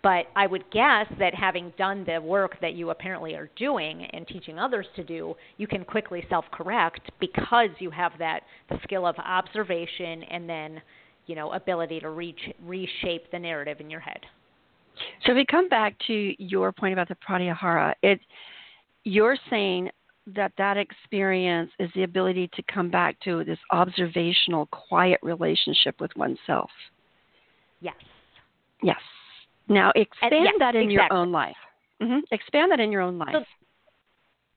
But 0.00 0.26
I 0.36 0.46
would 0.46 0.70
guess 0.70 1.06
that 1.18 1.34
having 1.34 1.72
done 1.76 2.04
the 2.06 2.20
work 2.20 2.56
that 2.60 2.74
you 2.74 2.90
apparently 2.90 3.34
are 3.34 3.50
doing 3.56 4.04
and 4.12 4.28
teaching 4.28 4.56
others 4.56 4.86
to 4.94 5.02
do, 5.02 5.34
you 5.56 5.66
can 5.66 5.84
quickly 5.84 6.24
self-correct 6.30 7.10
because 7.18 7.70
you 7.80 7.90
have 7.90 8.12
that 8.20 8.42
the 8.70 8.78
skill 8.84 9.04
of 9.04 9.16
observation 9.18 10.22
and 10.22 10.48
then, 10.48 10.80
you 11.28 11.36
know, 11.36 11.52
ability 11.52 12.00
to 12.00 12.10
reach 12.10 12.40
reshape 12.64 13.30
the 13.30 13.38
narrative 13.38 13.80
in 13.80 13.88
your 13.88 14.00
head. 14.00 14.20
So 15.24 15.32
if 15.32 15.36
we 15.36 15.46
come 15.46 15.68
back 15.68 15.94
to 16.08 16.34
your 16.42 16.72
point 16.72 16.92
about 16.94 17.08
the 17.08 17.16
pratyahara, 17.16 17.94
it 18.02 18.18
you're 19.04 19.36
saying 19.48 19.90
that 20.34 20.52
that 20.58 20.76
experience 20.76 21.70
is 21.78 21.88
the 21.94 22.02
ability 22.02 22.50
to 22.54 22.62
come 22.62 22.90
back 22.90 23.18
to 23.20 23.44
this 23.44 23.58
observational, 23.70 24.66
quiet 24.66 25.18
relationship 25.22 26.00
with 26.00 26.10
oneself. 26.16 26.70
Yes. 27.80 27.94
Yes. 28.82 29.00
Now 29.68 29.92
expand 29.94 30.32
yes, 30.32 30.54
that 30.58 30.74
in 30.74 30.90
exactly. 30.90 30.94
your 30.94 31.12
own 31.12 31.30
life. 31.30 31.56
Mm-hmm. 32.02 32.18
Expand 32.32 32.72
that 32.72 32.80
in 32.80 32.90
your 32.90 33.02
own 33.02 33.18
life. 33.18 33.32
So, 33.32 33.44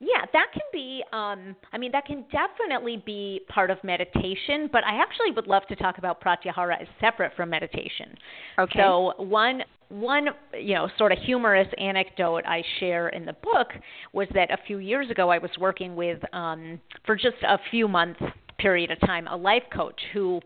yeah, 0.01 0.25
that 0.33 0.47
can 0.51 0.63
be. 0.73 1.03
Um, 1.13 1.55
I 1.71 1.77
mean, 1.77 1.91
that 1.91 2.05
can 2.05 2.25
definitely 2.31 3.03
be 3.05 3.41
part 3.47 3.69
of 3.69 3.77
meditation. 3.83 4.67
But 4.71 4.83
I 4.83 4.99
actually 4.99 5.29
would 5.35 5.45
love 5.45 5.61
to 5.67 5.75
talk 5.75 5.99
about 5.99 6.19
pratyahara 6.19 6.81
as 6.81 6.87
separate 6.99 7.33
from 7.35 7.51
meditation. 7.51 8.17
Okay. 8.57 8.79
So 8.79 9.13
one 9.17 9.61
one 9.89 10.29
you 10.59 10.73
know 10.73 10.89
sort 10.97 11.11
of 11.11 11.19
humorous 11.19 11.67
anecdote 11.77 12.43
I 12.47 12.63
share 12.79 13.09
in 13.09 13.25
the 13.25 13.33
book 13.43 13.67
was 14.11 14.27
that 14.33 14.49
a 14.49 14.57
few 14.65 14.79
years 14.79 15.11
ago 15.11 15.29
I 15.29 15.37
was 15.37 15.51
working 15.59 15.95
with 15.95 16.19
um, 16.33 16.79
for 17.05 17.15
just 17.15 17.37
a 17.47 17.59
few 17.69 17.87
months 17.87 18.21
period 18.57 18.89
of 18.89 18.99
time 19.01 19.27
a 19.27 19.35
life 19.35 19.63
coach 19.73 19.99
who 20.13 20.39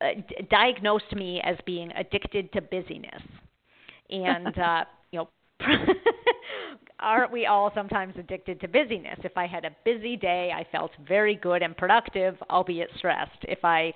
uh, 0.00 0.08
d- 0.28 0.46
diagnosed 0.50 1.14
me 1.14 1.40
as 1.44 1.56
being 1.64 1.90
addicted 1.92 2.52
to 2.52 2.60
busyness 2.60 3.22
and 4.10 4.58
uh, 4.58 4.84
you 5.12 5.20
know 5.20 5.28
aren't 7.00 7.32
we 7.32 7.46
all 7.46 7.70
sometimes 7.74 8.14
addicted 8.18 8.60
to 8.60 8.68
busyness? 8.68 9.18
If 9.24 9.36
i 9.36 9.46
had 9.46 9.64
a 9.64 9.70
busy 9.84 10.16
day 10.16 10.52
i 10.54 10.66
felt 10.70 10.90
very 11.06 11.36
good 11.36 11.62
and 11.62 11.76
productive 11.76 12.36
albeit 12.50 12.90
stressed. 12.96 13.38
If 13.42 13.64
i 13.64 13.92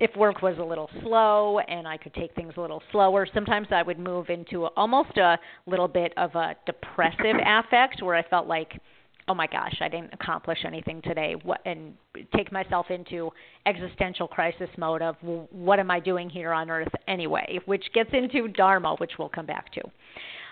if 0.00 0.16
work 0.16 0.40
was 0.40 0.56
a 0.58 0.62
little 0.62 0.88
slow 1.02 1.58
and 1.58 1.86
I 1.86 1.98
could 1.98 2.14
take 2.14 2.34
things 2.34 2.54
a 2.56 2.60
little 2.60 2.82
slower, 2.90 3.28
sometimes 3.32 3.68
I 3.70 3.82
would 3.82 3.98
move 3.98 4.30
into 4.30 4.64
almost 4.68 5.18
a 5.18 5.38
little 5.66 5.88
bit 5.88 6.14
of 6.16 6.34
a 6.34 6.56
depressive 6.64 7.36
affect 7.46 8.02
where 8.02 8.16
I 8.16 8.22
felt 8.26 8.48
like, 8.48 8.80
oh 9.28 9.34
my 9.34 9.46
gosh, 9.46 9.76
I 9.82 9.88
didn't 9.88 10.14
accomplish 10.14 10.58
anything 10.64 11.02
today, 11.02 11.36
what, 11.42 11.60
and 11.66 11.92
take 12.34 12.50
myself 12.50 12.86
into 12.88 13.30
existential 13.66 14.26
crisis 14.26 14.70
mode 14.78 15.02
of 15.02 15.16
what 15.22 15.78
am 15.78 15.90
I 15.90 16.00
doing 16.00 16.30
here 16.30 16.52
on 16.52 16.70
earth 16.70 16.92
anyway, 17.06 17.60
which 17.66 17.84
gets 17.92 18.10
into 18.14 18.48
dharma, 18.48 18.96
which 18.96 19.12
we'll 19.18 19.28
come 19.28 19.46
back 19.46 19.70
to. 19.74 19.82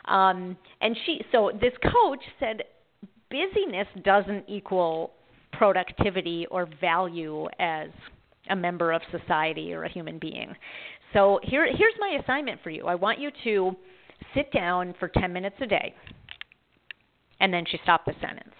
Um, 0.08 0.56
and 0.80 0.96
she, 1.04 1.20
so 1.32 1.50
this 1.60 1.72
coach 1.82 2.22
said, 2.40 2.62
busyness 3.30 3.86
doesn't 4.04 4.44
equal 4.48 5.12
productivity 5.52 6.46
or 6.50 6.68
value 6.80 7.46
as 7.58 7.88
a 8.50 8.56
member 8.56 8.92
of 8.92 9.02
society 9.10 9.72
or 9.72 9.84
a 9.84 9.88
human 9.92 10.18
being. 10.18 10.54
So 11.12 11.40
here, 11.42 11.66
here's 11.66 11.94
my 11.98 12.18
assignment 12.22 12.60
for 12.62 12.70
you. 12.70 12.86
I 12.86 12.94
want 12.94 13.18
you 13.18 13.30
to 13.44 13.76
sit 14.34 14.52
down 14.52 14.94
for 14.98 15.08
10 15.08 15.32
minutes 15.32 15.56
a 15.60 15.66
day. 15.66 15.94
And 17.40 17.52
then 17.52 17.64
she 17.70 17.78
stopped 17.82 18.06
the 18.06 18.14
sentence. 18.20 18.54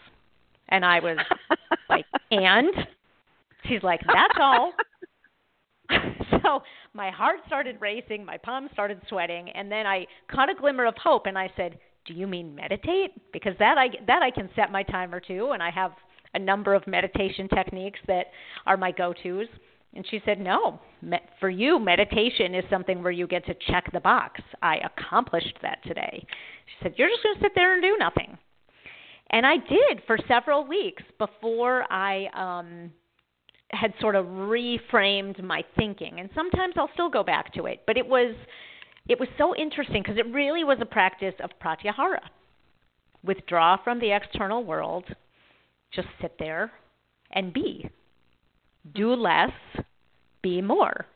And 0.69 0.85
I 0.85 1.01
was 1.01 1.19
like, 1.89 2.05
and? 2.31 2.73
She's 3.69 3.83
like, 3.83 4.01
that's 4.07 4.35
all. 4.41 4.73
so 6.43 6.63
my 6.93 7.11
heart 7.11 7.41
started 7.47 7.77
racing, 7.81 8.25
my 8.25 8.37
palms 8.37 8.71
started 8.73 9.01
sweating, 9.09 9.49
and 9.51 9.71
then 9.71 9.87
I 9.87 10.07
caught 10.31 10.51
a 10.51 10.55
glimmer 10.55 10.87
of 10.87 10.95
hope 10.97 11.27
and 11.27 11.39
I 11.39 11.51
said, 11.57 11.79
"Do 12.07 12.15
you 12.15 12.27
mean 12.27 12.55
meditate? 12.55 13.11
Because 13.33 13.55
that 13.59 13.79
I 13.79 13.89
that 14.07 14.23
I 14.23 14.31
can 14.31 14.49
set 14.55 14.73
my 14.73 14.83
timer 14.83 15.21
to 15.21 15.51
and 15.51 15.63
I 15.63 15.71
have 15.71 15.93
a 16.35 16.39
number 16.39 16.75
of 16.75 16.87
meditation 16.87 17.49
techniques 17.49 18.01
that 18.07 18.27
are 18.67 18.77
my 18.77 18.93
go-tos. 18.93 19.47
And 19.95 20.07
she 20.11 20.21
said, 20.25 20.39
No, 20.39 20.81
for 21.41 21.49
you, 21.49 21.79
meditation 21.79 22.55
is 22.55 22.65
something 22.71 23.03
where 23.03 23.13
you 23.13 23.27
get 23.27 23.47
to 23.47 23.55
check 23.69 23.91
the 23.93 24.01
box. 24.01 24.41
I 24.63 24.79
accomplished 24.79 25.59
that 25.63 25.83
today. 25.85 26.25
She 26.67 26.75
said, 26.83 26.95
You're 26.97 27.09
just 27.09 27.23
going 27.23 27.37
to 27.37 27.43
sit 27.43 27.53
there 27.55 27.73
and 27.73 27.83
do 27.83 27.97
nothing. 27.99 28.37
And 29.31 29.47
I 29.47 29.57
did 29.57 30.03
for 30.07 30.19
several 30.29 30.67
weeks 30.67 31.03
before 31.19 31.91
I 31.93 32.27
um, 32.35 32.93
had 33.71 33.93
sort 34.01 34.17
of 34.17 34.27
reframed 34.27 35.43
my 35.43 35.63
thinking. 35.77 36.21
And 36.21 36.31
sometimes 36.35 36.75
I'll 36.77 36.91
still 36.95 37.11
go 37.11 37.23
back 37.23 37.53
to 37.55 37.67
it. 37.67 37.83
But 37.87 37.97
it 37.97 38.07
was, 38.07 38.35
it 39.09 39.21
was 39.21 39.29
so 39.37 39.55
interesting 39.55 40.03
because 40.03 40.19
it 40.19 40.33
really 40.33 40.65
was 40.65 40.79
a 40.81 40.87
practice 40.87 41.35
of 41.43 41.51
pratyahara. 41.63 42.21
Withdraw 43.25 43.77
from 43.83 44.01
the 44.01 44.13
external 44.13 44.65
world, 44.65 45.05
just 45.93 46.09
sit 46.21 46.37
there 46.39 46.73
and 47.33 47.53
be 47.53 47.91
do 48.95 49.15
less, 49.15 49.53
be 50.43 50.63
more. 50.63 51.07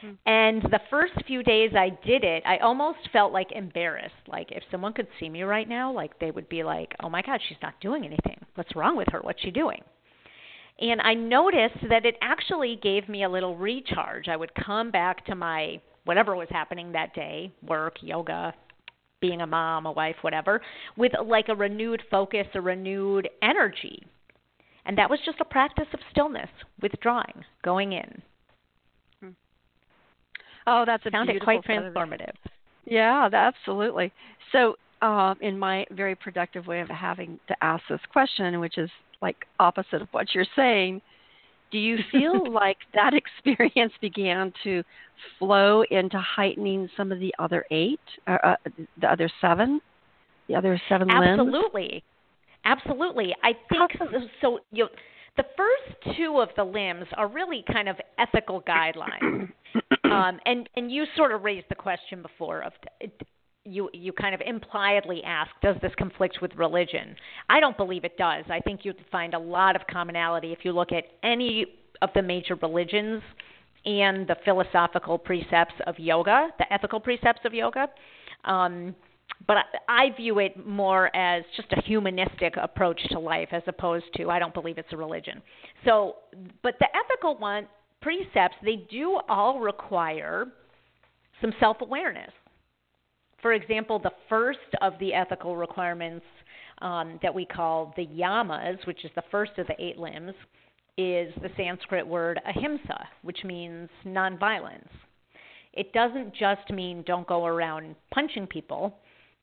Hmm. 0.00 0.12
And 0.26 0.62
the 0.62 0.80
first 0.88 1.12
few 1.26 1.42
days 1.42 1.72
I 1.76 1.90
did 2.06 2.24
it, 2.24 2.42
I 2.46 2.58
almost 2.58 2.98
felt 3.12 3.32
like 3.32 3.52
embarrassed. 3.52 4.14
Like 4.26 4.50
if 4.50 4.62
someone 4.70 4.92
could 4.92 5.08
see 5.18 5.28
me 5.28 5.42
right 5.42 5.68
now, 5.68 5.92
like 5.92 6.18
they 6.18 6.30
would 6.30 6.48
be 6.48 6.62
like, 6.62 6.94
"Oh 7.02 7.10
my 7.10 7.22
god, 7.22 7.40
she's 7.48 7.58
not 7.62 7.80
doing 7.80 8.04
anything. 8.04 8.44
What's 8.54 8.74
wrong 8.74 8.96
with 8.96 9.08
her? 9.12 9.20
What's 9.20 9.42
she 9.42 9.50
doing?" 9.50 9.82
And 10.80 11.00
I 11.02 11.14
noticed 11.14 11.88
that 11.88 12.06
it 12.06 12.16
actually 12.22 12.78
gave 12.82 13.08
me 13.08 13.24
a 13.24 13.28
little 13.28 13.56
recharge. 13.56 14.28
I 14.28 14.36
would 14.36 14.52
come 14.54 14.90
back 14.90 15.26
to 15.26 15.34
my 15.34 15.80
whatever 16.04 16.34
was 16.34 16.48
happening 16.50 16.92
that 16.92 17.14
day, 17.14 17.52
work, 17.62 17.96
yoga, 18.00 18.54
being 19.20 19.42
a 19.42 19.46
mom, 19.46 19.84
a 19.86 19.92
wife, 19.92 20.16
whatever, 20.22 20.60
with 20.96 21.12
like 21.24 21.48
a 21.48 21.54
renewed 21.54 22.02
focus, 22.10 22.46
a 22.54 22.60
renewed 22.60 23.28
energy. 23.42 24.02
And 24.86 24.96
that 24.96 25.10
was 25.10 25.20
just 25.24 25.38
a 25.40 25.44
practice 25.44 25.86
of 25.92 26.00
stillness, 26.10 26.48
withdrawing, 26.80 27.44
going 27.62 27.92
in. 27.92 28.22
Hmm. 29.20 29.28
Oh, 30.66 30.84
that's 30.86 31.04
a 31.04 31.10
sounded 31.10 31.42
quite 31.42 31.62
transformative. 31.62 32.32
Yeah, 32.86 33.28
absolutely. 33.30 34.12
So, 34.52 34.76
uh, 35.02 35.34
in 35.40 35.58
my 35.58 35.86
very 35.90 36.14
productive 36.14 36.66
way 36.66 36.80
of 36.80 36.88
having 36.88 37.38
to 37.48 37.56
ask 37.62 37.82
this 37.88 38.00
question, 38.10 38.58
which 38.60 38.78
is 38.78 38.90
like 39.22 39.36
opposite 39.58 40.02
of 40.02 40.08
what 40.12 40.34
you're 40.34 40.46
saying, 40.56 41.00
do 41.70 41.78
you 41.78 41.98
feel 42.10 42.50
like 42.52 42.78
that 42.94 43.12
experience 43.14 43.92
began 44.00 44.52
to 44.64 44.82
flow 45.38 45.82
into 45.90 46.18
heightening 46.18 46.88
some 46.96 47.12
of 47.12 47.20
the 47.20 47.34
other 47.38 47.64
eight, 47.70 48.00
uh, 48.26 48.38
uh, 48.42 48.56
the 49.00 49.06
other 49.06 49.30
seven, 49.40 49.80
the 50.48 50.54
other 50.54 50.80
seven 50.88 51.10
Absolutely. 51.10 51.42
limbs? 51.42 51.54
Absolutely. 51.54 52.04
Absolutely. 52.64 53.34
I 53.42 53.52
think 53.68 53.90
so. 53.98 54.20
so 54.40 54.58
you 54.72 54.84
know, 54.84 54.90
the 55.36 55.44
first 55.56 56.16
two 56.16 56.40
of 56.40 56.48
the 56.56 56.64
limbs 56.64 57.06
are 57.16 57.28
really 57.28 57.64
kind 57.72 57.88
of 57.88 57.96
ethical 58.18 58.62
guidelines. 58.62 59.50
um, 60.04 60.38
and 60.44 60.68
and 60.76 60.90
you 60.90 61.04
sort 61.16 61.32
of 61.32 61.42
raised 61.42 61.66
the 61.68 61.74
question 61.74 62.20
before 62.22 62.62
of 62.62 62.72
you 63.64 63.90
you 63.92 64.12
kind 64.12 64.34
of 64.34 64.40
impliedly 64.40 65.22
ask, 65.24 65.50
does 65.62 65.76
this 65.82 65.92
conflict 65.98 66.38
with 66.40 66.54
religion? 66.56 67.14
I 67.48 67.60
don't 67.60 67.76
believe 67.76 68.04
it 68.04 68.16
does. 68.16 68.44
I 68.50 68.60
think 68.60 68.80
you'd 68.84 69.04
find 69.12 69.34
a 69.34 69.38
lot 69.38 69.76
of 69.76 69.82
commonality 69.90 70.52
if 70.52 70.60
you 70.64 70.72
look 70.72 70.92
at 70.92 71.04
any 71.22 71.66
of 72.02 72.10
the 72.14 72.22
major 72.22 72.54
religions 72.56 73.22
and 73.84 74.26
the 74.26 74.36
philosophical 74.44 75.18
precepts 75.18 75.74
of 75.86 75.98
yoga, 75.98 76.48
the 76.58 76.72
ethical 76.72 77.00
precepts 77.00 77.40
of 77.44 77.54
yoga. 77.54 77.88
Um, 78.44 78.94
but 79.46 79.58
I, 79.88 80.06
I 80.06 80.16
view 80.16 80.38
it 80.38 80.66
more 80.66 81.14
as 81.14 81.44
just 81.56 81.72
a 81.72 81.80
humanistic 81.82 82.54
approach 82.56 83.00
to 83.10 83.18
life 83.18 83.48
as 83.52 83.62
opposed 83.66 84.06
to 84.16 84.30
I 84.30 84.38
don't 84.38 84.54
believe 84.54 84.78
it's 84.78 84.92
a 84.92 84.96
religion. 84.96 85.42
So, 85.84 86.16
but 86.62 86.74
the 86.80 86.86
ethical 86.94 87.36
one 87.38 87.66
precepts 88.00 88.56
they 88.62 88.86
do 88.90 89.20
all 89.28 89.60
require 89.60 90.46
some 91.40 91.52
self-awareness. 91.60 92.32
For 93.42 93.52
example, 93.52 93.98
the 93.98 94.12
first 94.28 94.58
of 94.82 94.94
the 95.00 95.14
ethical 95.14 95.56
requirements 95.56 96.24
um, 96.82 97.18
that 97.22 97.34
we 97.34 97.44
call 97.44 97.92
the 97.96 98.06
yamas, 98.06 98.86
which 98.86 99.04
is 99.04 99.10
the 99.14 99.24
first 99.30 99.52
of 99.58 99.66
the 99.66 99.74
eight 99.82 99.98
limbs, 99.98 100.34
is 100.96 101.32
the 101.40 101.50
Sanskrit 101.56 102.06
word 102.06 102.40
ahimsa, 102.46 103.08
which 103.22 103.44
means 103.44 103.88
nonviolence. 104.04 104.88
It 105.72 105.92
doesn't 105.92 106.34
just 106.34 106.68
mean 106.70 107.02
don't 107.06 107.26
go 107.26 107.46
around 107.46 107.94
punching 108.12 108.48
people. 108.48 108.98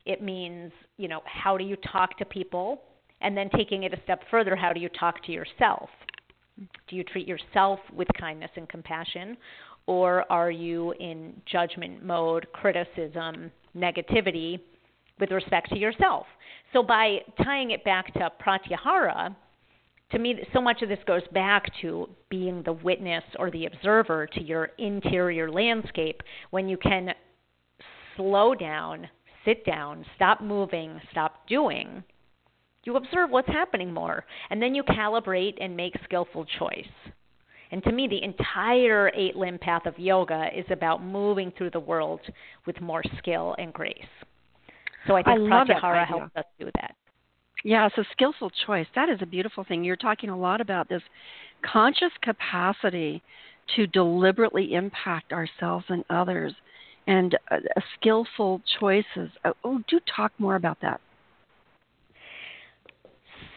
It 0.05 0.21
means, 0.21 0.71
you 0.97 1.07
know, 1.07 1.21
how 1.25 1.57
do 1.57 1.63
you 1.63 1.77
talk 1.91 2.17
to 2.17 2.25
people? 2.25 2.81
And 3.21 3.35
then 3.35 3.49
taking 3.55 3.83
it 3.83 3.93
a 3.93 4.01
step 4.03 4.21
further, 4.29 4.55
how 4.55 4.73
do 4.73 4.79
you 4.79 4.89
talk 4.89 5.23
to 5.25 5.31
yourself? 5.31 5.89
Do 6.87 6.95
you 6.95 7.03
treat 7.03 7.27
yourself 7.27 7.79
with 7.93 8.07
kindness 8.19 8.51
and 8.55 8.67
compassion? 8.69 9.37
Or 9.87 10.29
are 10.31 10.51
you 10.51 10.93
in 10.99 11.41
judgment 11.49 12.03
mode, 12.05 12.47
criticism, 12.51 13.51
negativity 13.77 14.59
with 15.19 15.31
respect 15.31 15.69
to 15.69 15.77
yourself? 15.77 16.25
So 16.73 16.83
by 16.83 17.19
tying 17.43 17.71
it 17.71 17.83
back 17.83 18.13
to 18.13 18.31
pratyahara, 18.41 19.35
to 20.11 20.19
me, 20.19 20.35
so 20.53 20.61
much 20.61 20.81
of 20.81 20.89
this 20.89 20.99
goes 21.05 21.23
back 21.33 21.65
to 21.81 22.09
being 22.29 22.63
the 22.63 22.73
witness 22.73 23.23
or 23.37 23.51
the 23.51 23.65
observer 23.65 24.25
to 24.27 24.41
your 24.41 24.69
interior 24.77 25.51
landscape 25.51 26.21
when 26.51 26.69
you 26.69 26.77
can 26.77 27.09
slow 28.15 28.55
down, 28.55 29.07
sit 29.43 29.65
down, 29.65 30.05
stop 30.15 30.41
moving, 30.41 30.99
stop 31.11 31.47
doing. 31.47 32.03
You 32.83 32.95
observe 32.95 33.31
what's 33.31 33.49
happening 33.49 33.93
more, 33.93 34.23
and 34.49 34.61
then 34.61 34.73
you 34.73 34.83
calibrate 34.83 35.55
and 35.59 35.75
make 35.75 35.93
skillful 36.05 36.45
choice. 36.57 36.87
And 37.71 37.83
to 37.83 37.91
me, 37.91 38.07
the 38.07 38.23
entire 38.23 39.11
eight 39.15 39.35
limb 39.35 39.59
path 39.59 39.85
of 39.85 39.97
yoga 39.99 40.47
is 40.55 40.65
about 40.71 41.03
moving 41.03 41.51
through 41.57 41.71
the 41.71 41.79
world 41.79 42.21
with 42.65 42.79
more 42.79 43.03
skill 43.17 43.55
and 43.57 43.73
grace. 43.73 43.95
So 45.05 45.15
I 45.15 45.23
think 45.23 45.51
I 45.51 45.65
Pratyahara 45.65 46.05
helps 46.05 46.35
us 46.35 46.45
do 46.59 46.69
that. 46.75 46.95
Yeah, 47.63 47.89
so 47.95 48.03
skillful 48.11 48.51
choice. 48.65 48.85
That 48.95 49.09
is 49.09 49.19
a 49.21 49.25
beautiful 49.25 49.63
thing. 49.63 49.83
You're 49.83 49.95
talking 49.95 50.29
a 50.29 50.37
lot 50.37 50.61
about 50.61 50.87
this 50.87 51.01
conscious 51.65 52.11
capacity 52.21 53.21
to 53.75 53.87
deliberately 53.87 54.73
impact 54.73 55.33
ourselves 55.33 55.85
and 55.89 56.03
others 56.09 56.53
and 57.07 57.37
uh, 57.49 57.57
skillful 57.99 58.61
choices. 58.79 59.29
Uh, 59.43 59.51
oh, 59.63 59.81
do 59.89 59.99
talk 60.15 60.31
more 60.37 60.55
about 60.55 60.77
that. 60.81 61.01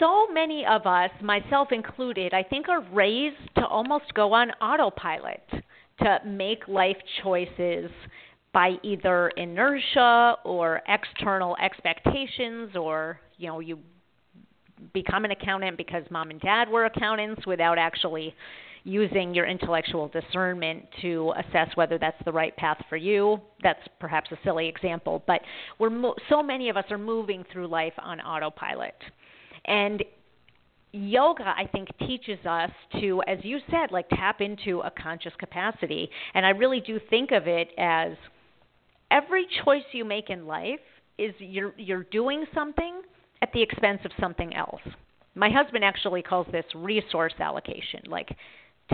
So 0.01 0.27
many 0.33 0.65
of 0.65 0.87
us, 0.87 1.11
myself 1.23 1.69
included, 1.73 2.33
I 2.33 2.43
think 2.43 2.71
are 2.71 2.81
raised 2.93 3.37
to 3.57 3.67
almost 3.67 4.13
go 4.15 4.33
on 4.33 4.51
autopilot, 4.53 5.43
to 6.01 6.19
make 6.25 6.67
life 6.67 6.97
choices 7.23 7.91
by 8.55 8.77
either 8.83 9.29
inertia 9.37 10.37
or 10.45 10.81
external 10.89 11.55
expectations 11.63 12.75
or 12.75 13.21
you 13.37 13.47
know 13.47 13.61
you 13.61 13.79
become 14.95 15.27
an 15.27 15.31
accountant 15.31 15.77
because 15.77 16.03
mom 16.11 16.31
and 16.31 16.41
dad 16.41 16.69
were 16.69 16.87
accountants 16.87 17.47
without 17.47 17.79
actually 17.79 18.35
using 18.85 19.35
your 19.35 19.47
intellectual 19.47 20.09
discernment 20.09 20.83
to 21.03 21.33
assess 21.37 21.69
whether 21.77 21.99
that's 21.99 22.17
the 22.25 22.33
right 22.33 22.57
path 22.57 22.83
for 22.89 22.97
you. 22.97 23.39
That's 23.63 23.81
perhaps 24.01 24.33
a 24.33 24.39
silly 24.43 24.67
example, 24.67 25.23
but 25.27 25.43
we're 25.79 25.91
mo- 25.91 26.17
so 26.31 26.43
many 26.43 26.71
of 26.71 26.79
us 26.79 26.87
are 26.91 26.99
moving 26.99 27.45
through 27.53 27.69
life 27.69 27.93
on 27.99 28.21
autopilot. 28.21 28.95
And 29.71 30.05
yoga 30.93 31.45
i 31.57 31.65
think 31.71 31.89
teaches 32.01 32.45
us 32.45 32.71
to 33.01 33.23
as 33.29 33.39
you 33.45 33.61
said 33.71 33.93
like 33.93 34.09
tap 34.09 34.41
into 34.41 34.81
a 34.81 34.91
conscious 34.91 35.33
capacity 35.39 36.11
and 36.35 36.45
i 36.45 36.49
really 36.49 36.81
do 36.81 36.99
think 37.09 37.31
of 37.31 37.47
it 37.47 37.69
as 37.79 38.15
every 39.13 39.47
choice 39.65 39.85
you 39.93 40.05
make 40.05 40.31
in 40.31 40.49
life 40.49 40.81
is 41.17 41.33
you're 41.39 41.73
you're 41.77 42.03
doing 42.11 42.45
something 42.53 43.03
at 43.43 43.53
the 43.53 43.63
expense 43.63 44.01
of 44.05 44.11
something 44.21 44.55
else. 44.55 44.81
My 45.35 45.51
husband 45.51 45.85
actually 45.85 46.23
calls 46.23 46.47
this 46.51 46.65
resource 46.75 47.35
allocation. 47.39 48.01
Like, 48.07 48.37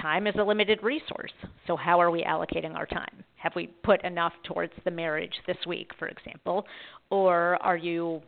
time 0.00 0.26
is 0.26 0.34
a 0.38 0.44
limited 0.44 0.82
resource. 0.82 1.32
So, 1.66 1.76
how 1.76 2.00
are 2.00 2.10
we 2.10 2.22
allocating 2.22 2.74
our 2.74 2.86
time? 2.86 3.24
Have 3.36 3.52
we 3.56 3.68
put 3.82 4.04
enough 4.04 4.32
towards 4.44 4.72
the 4.84 4.90
marriage 4.90 5.32
this 5.46 5.56
week, 5.66 5.90
for 5.98 6.08
example? 6.08 6.66
Or 7.10 7.56
are 7.62 7.76
you 7.76 8.20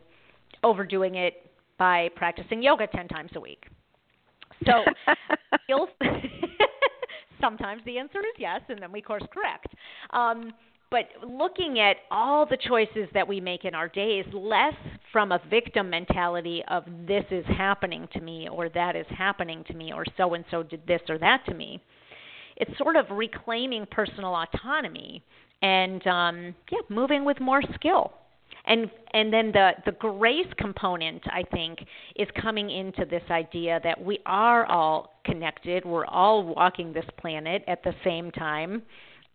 overdoing 0.63 1.15
it 1.15 1.48
by 1.79 2.09
practicing 2.15 2.61
yoga 2.61 2.85
10 2.87 3.07
times 3.07 3.31
a 3.35 3.39
week? 3.39 3.65
So, 4.65 4.83
sometimes 7.41 7.81
the 7.85 7.97
answer 7.97 8.19
is 8.19 8.35
yes, 8.37 8.61
and 8.69 8.81
then 8.81 8.91
we 8.91 9.01
course 9.01 9.23
correct. 9.33 9.73
Um, 10.11 10.53
but 10.91 11.05
looking 11.27 11.79
at 11.79 11.97
all 12.09 12.45
the 12.45 12.57
choices 12.57 13.07
that 13.13 13.27
we 13.27 13.39
make 13.39 13.63
in 13.63 13.75
our 13.75 13.87
days 13.87 14.25
less 14.33 14.73
from 15.11 15.31
a 15.31 15.39
victim 15.49 15.89
mentality 15.89 16.63
of 16.67 16.83
this 17.07 17.23
is 17.31 17.45
happening 17.45 18.07
to 18.13 18.21
me 18.21 18.49
or 18.49 18.69
that 18.69 18.95
is 18.95 19.05
happening 19.09 19.63
to 19.67 19.73
me 19.73 19.93
or 19.93 20.03
so 20.17 20.33
and 20.33 20.43
so 20.49 20.63
did 20.63 20.85
this 20.87 21.01
or 21.07 21.17
that 21.19 21.43
to 21.45 21.53
me 21.53 21.81
it's 22.57 22.75
sort 22.77 22.95
of 22.95 23.05
reclaiming 23.11 23.85
personal 23.91 24.35
autonomy 24.35 25.23
and 25.61 26.05
um 26.07 26.55
yeah 26.71 26.79
moving 26.89 27.23
with 27.23 27.39
more 27.39 27.61
skill 27.75 28.13
and 28.65 28.89
and 29.13 29.31
then 29.33 29.51
the 29.51 29.71
the 29.85 29.91
grace 29.93 30.51
component 30.57 31.21
i 31.31 31.43
think 31.51 31.79
is 32.15 32.27
coming 32.41 32.69
into 32.69 33.05
this 33.05 33.23
idea 33.31 33.79
that 33.83 34.01
we 34.01 34.19
are 34.25 34.65
all 34.65 35.13
connected 35.25 35.85
we're 35.85 36.05
all 36.05 36.43
walking 36.43 36.93
this 36.93 37.05
planet 37.17 37.63
at 37.67 37.83
the 37.83 37.93
same 38.03 38.31
time 38.31 38.81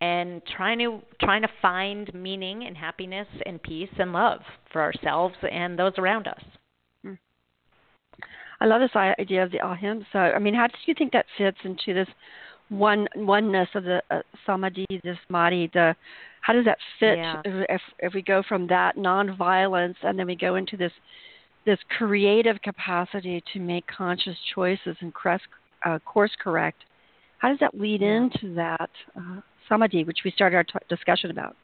and 0.01 0.43
trying 0.57 0.79
to 0.79 1.01
trying 1.21 1.43
to 1.43 1.49
find 1.63 2.13
meaning 2.15 2.65
and 2.65 2.77
happiness 2.77 3.27
and 3.47 3.63
peace 3.63 3.89
and 3.99 4.13
love 4.13 4.41
for 4.73 4.83
ourselves 4.83 5.35
and 5.51 5.79
those 5.79 5.93
around 5.99 6.27
us. 6.27 6.43
Hmm. 7.03 7.15
I 8.61 8.67
love 8.67 8.81
this 8.81 8.95
idea 8.97 9.43
of 9.43 9.51
the 9.51 9.67
ahimsa. 9.67 10.33
I 10.35 10.39
mean, 10.39 10.55
how 10.55 10.67
do 10.67 10.75
you 10.87 10.95
think 10.97 11.13
that 11.13 11.27
fits 11.39 11.59
into 11.65 11.95
this 11.95 12.09
one 12.69 13.07
oneness 13.17 13.69
of 13.75 13.85
the 13.85 14.03
uh, 14.11 14.21
samadhi, 14.45 14.87
this 15.05 15.19
madi? 15.29 15.71
The 15.73 15.95
how 16.45 16.53
does 16.53 16.67
that 16.67 16.77
fit 17.01 17.17
yeah. 17.17 17.41
if 17.47 17.81
if 18.01 18.13
we 18.13 18.21
go 18.21 18.43
from 18.47 18.67
that 18.67 18.99
nonviolence 18.99 19.95
and 20.03 20.19
then 20.19 20.27
we 20.27 20.37
go 20.37 20.57
into 20.57 20.77
this 20.77 20.93
this 21.65 21.79
creative 21.97 22.61
capacity 22.61 23.43
to 23.55 23.61
make 23.61 23.87
conscious 23.87 24.37
choices 24.55 24.95
and 25.01 25.15
course, 25.15 25.41
uh, 25.87 25.99
course 26.01 26.33
correct? 26.39 26.85
How 27.39 27.49
does 27.49 27.59
that 27.61 27.81
lead 27.81 28.03
yeah. 28.03 28.17
into 28.17 28.55
that? 28.57 28.91
Uh, 29.17 29.41
samadhi, 29.67 30.05
which 30.05 30.19
we 30.23 30.31
started 30.33 30.57
our 30.57 30.65
t- 30.65 30.79
discussion 30.91 31.31
about? 31.31 31.57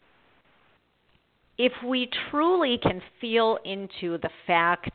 If 1.58 1.72
we 1.86 2.08
truly 2.30 2.78
can 2.82 3.02
feel 3.20 3.58
into 3.66 4.16
the 4.16 4.30
fact 4.46 4.90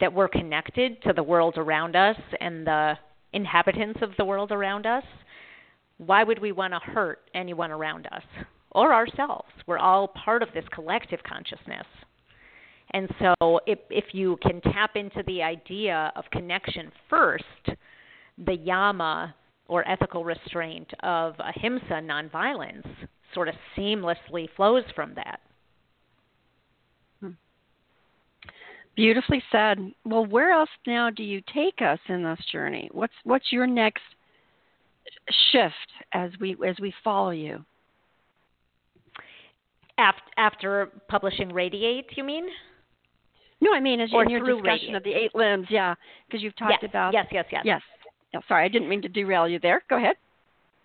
that 0.00 0.12
we're 0.12 0.28
connected 0.28 1.02
to 1.04 1.14
the 1.14 1.22
world 1.22 1.54
around 1.56 1.96
us 1.96 2.16
and 2.40 2.66
the 2.66 2.98
inhabitants 3.32 4.00
of 4.02 4.10
the 4.18 4.24
world 4.26 4.52
around 4.52 4.84
us, 4.84 5.04
why 5.96 6.22
would 6.22 6.40
we 6.40 6.52
want 6.52 6.74
to 6.74 6.80
hurt 6.80 7.20
anyone 7.34 7.70
around 7.70 8.06
us 8.12 8.22
or 8.74 8.92
ourselves? 8.92 9.48
We're 9.66 9.78
all 9.78 10.08
part 10.08 10.42
of 10.42 10.48
this 10.54 10.64
collective 10.72 11.20
consciousness. 11.22 11.86
And 12.92 13.08
so, 13.18 13.60
if, 13.66 13.78
if 13.90 14.04
you 14.12 14.38
can 14.42 14.60
tap 14.60 14.92
into 14.94 15.22
the 15.26 15.42
idea 15.42 16.12
of 16.14 16.24
connection 16.30 16.92
first, 17.10 17.44
the 18.46 18.54
yama 18.54 19.34
or 19.66 19.88
ethical 19.88 20.24
restraint 20.24 20.88
of 21.02 21.34
ahimsa, 21.38 21.94
nonviolence, 21.94 22.86
sort 23.32 23.48
of 23.48 23.54
seamlessly 23.76 24.48
flows 24.56 24.84
from 24.94 25.14
that. 25.14 25.40
Hmm. 27.20 27.30
Beautifully 28.94 29.42
said. 29.50 29.78
Well, 30.04 30.26
where 30.26 30.52
else 30.52 30.70
now 30.86 31.10
do 31.10 31.22
you 31.22 31.42
take 31.52 31.80
us 31.80 31.98
in 32.08 32.22
this 32.22 32.38
journey? 32.52 32.88
What's 32.92 33.14
what's 33.24 33.50
your 33.50 33.66
next 33.66 34.02
shift 35.50 35.74
as 36.12 36.30
we 36.40 36.56
as 36.66 36.76
we 36.80 36.94
follow 37.02 37.30
you? 37.30 37.64
After, 40.44 40.90
publishing 41.08 41.48
Radi8, 41.48 42.04
you 42.16 42.24
mean? 42.24 42.44
No, 43.62 43.72
I 43.72 43.80
mean 43.80 43.98
as 43.98 44.10
or 44.12 44.24
in 44.24 44.28
your 44.28 44.40
discussion 44.40 44.90
Radi8. 44.90 44.96
of 44.96 45.02
the 45.02 45.14
eight 45.14 45.34
limbs, 45.34 45.66
yeah, 45.70 45.94
because 46.26 46.42
you've 46.42 46.56
talked 46.56 46.82
yes, 46.82 46.90
about 46.90 47.14
yes, 47.14 47.26
yes, 47.32 47.46
yes. 47.50 47.64
Yes, 47.64 48.42
sorry, 48.46 48.66
I 48.66 48.68
didn't 48.68 48.90
mean 48.90 49.00
to 49.00 49.08
derail 49.08 49.48
you 49.48 49.58
there. 49.58 49.82
Go 49.88 49.96
ahead. 49.96 50.16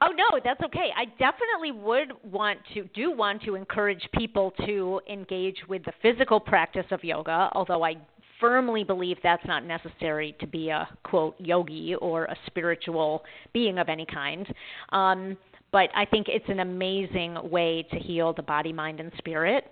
Oh 0.02 0.12
no, 0.16 0.40
that's 0.42 0.62
okay. 0.62 0.92
I 0.96 1.06
definitely 1.18 1.74
would 1.74 2.14
want 2.24 2.60
to 2.74 2.86
do 2.96 3.12
want 3.12 3.44
to 3.44 3.56
encourage 3.56 4.08
people 4.14 4.54
to 4.66 5.02
engage 5.12 5.58
with 5.68 5.84
the 5.84 5.92
physical 6.02 6.40
practice 6.40 6.86
of 6.92 7.04
yoga, 7.04 7.50
although 7.52 7.84
I 7.84 7.96
firmly 8.40 8.86
believe 8.86 9.18
that's 9.22 9.46
not 9.46 9.66
necessary 9.66 10.38
to 10.40 10.48
be 10.48 10.70
a 10.70 10.88
quote 11.04 11.36
yogi 11.38 11.96
or 11.96 12.26
a 12.26 12.36
spiritual 12.46 13.24
being 13.52 13.78
of 13.78 13.90
any 13.90 14.06
kind. 14.06 14.48
Um, 14.94 15.38
but 15.72 15.90
I 15.96 16.06
think 16.06 16.28
it's 16.28 16.48
an 16.50 16.60
amazing 16.60 17.38
way 17.50 17.86
to 17.92 18.00
heal 18.00 18.34
the 18.34 18.44
body, 18.44 18.74
mind, 18.74 19.00
and 19.00 19.12
spirit. 19.18 19.66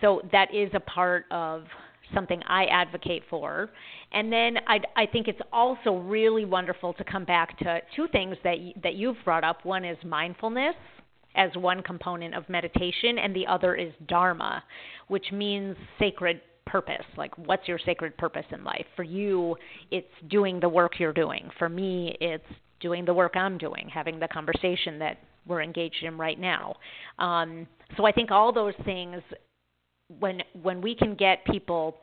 So 0.00 0.20
that 0.32 0.54
is 0.54 0.70
a 0.74 0.80
part 0.80 1.24
of 1.30 1.64
something 2.12 2.42
I 2.46 2.66
advocate 2.66 3.22
for. 3.30 3.70
And 4.12 4.32
then 4.32 4.58
I, 4.66 4.80
I 4.96 5.06
think 5.06 5.28
it's 5.28 5.40
also 5.52 5.96
really 5.98 6.44
wonderful 6.44 6.92
to 6.94 7.04
come 7.04 7.24
back 7.24 7.58
to 7.58 7.80
two 7.96 8.08
things 8.12 8.36
that 8.44 8.56
that 8.82 8.94
you've 8.94 9.16
brought 9.24 9.44
up. 9.44 9.64
One 9.64 9.84
is 9.84 9.96
mindfulness 10.04 10.74
as 11.34 11.50
one 11.54 11.82
component 11.82 12.34
of 12.34 12.46
meditation, 12.48 13.18
and 13.18 13.34
the 13.34 13.46
other 13.46 13.74
is 13.74 13.92
dharma, 14.06 14.62
which 15.08 15.32
means 15.32 15.76
sacred 15.98 16.40
purpose. 16.66 17.06
Like, 17.16 17.36
what's 17.38 17.66
your 17.66 17.78
sacred 17.78 18.16
purpose 18.18 18.44
in 18.50 18.64
life? 18.64 18.84
For 18.96 19.02
you, 19.02 19.56
it's 19.90 20.06
doing 20.28 20.60
the 20.60 20.68
work 20.68 20.98
you're 20.98 21.12
doing. 21.12 21.48
For 21.58 21.68
me, 21.68 22.16
it's 22.20 22.44
doing 22.82 23.06
the 23.06 23.14
work 23.14 23.34
I'm 23.36 23.56
doing, 23.56 23.88
having 23.92 24.18
the 24.20 24.28
conversation 24.28 24.98
that 24.98 25.16
we're 25.46 25.62
engaged 25.62 26.02
in 26.02 26.18
right 26.18 26.38
now. 26.38 26.74
Um, 27.18 27.66
so 27.96 28.04
I 28.04 28.12
think 28.12 28.30
all 28.30 28.52
those 28.52 28.74
things, 28.84 29.22
when 30.18 30.42
when 30.62 30.82
we 30.82 30.94
can 30.94 31.14
get 31.14 31.44
people 31.46 31.96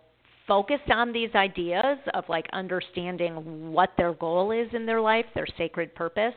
focused 0.47 0.89
on 0.91 1.13
these 1.13 1.29
ideas 1.35 1.99
of 2.15 2.23
like 2.27 2.47
understanding 2.53 3.71
what 3.71 3.91
their 3.97 4.13
goal 4.13 4.51
is 4.51 4.67
in 4.73 4.85
their 4.85 4.99
life, 4.99 5.25
their 5.35 5.45
sacred 5.57 5.93
purpose, 5.93 6.33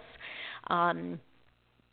um, 0.66 1.18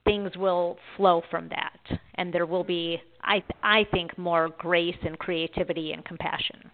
things 0.03 0.31
will 0.35 0.77
flow 0.97 1.21
from 1.31 1.47
that, 1.49 1.99
and 2.15 2.33
there 2.33 2.45
will 2.45 2.63
be, 2.63 3.01
I 3.21 3.41
I 3.63 3.85
think, 3.91 4.17
more 4.17 4.49
grace 4.57 4.97
and 5.03 5.17
creativity 5.17 5.93
and 5.93 6.03
compassion. 6.03 6.69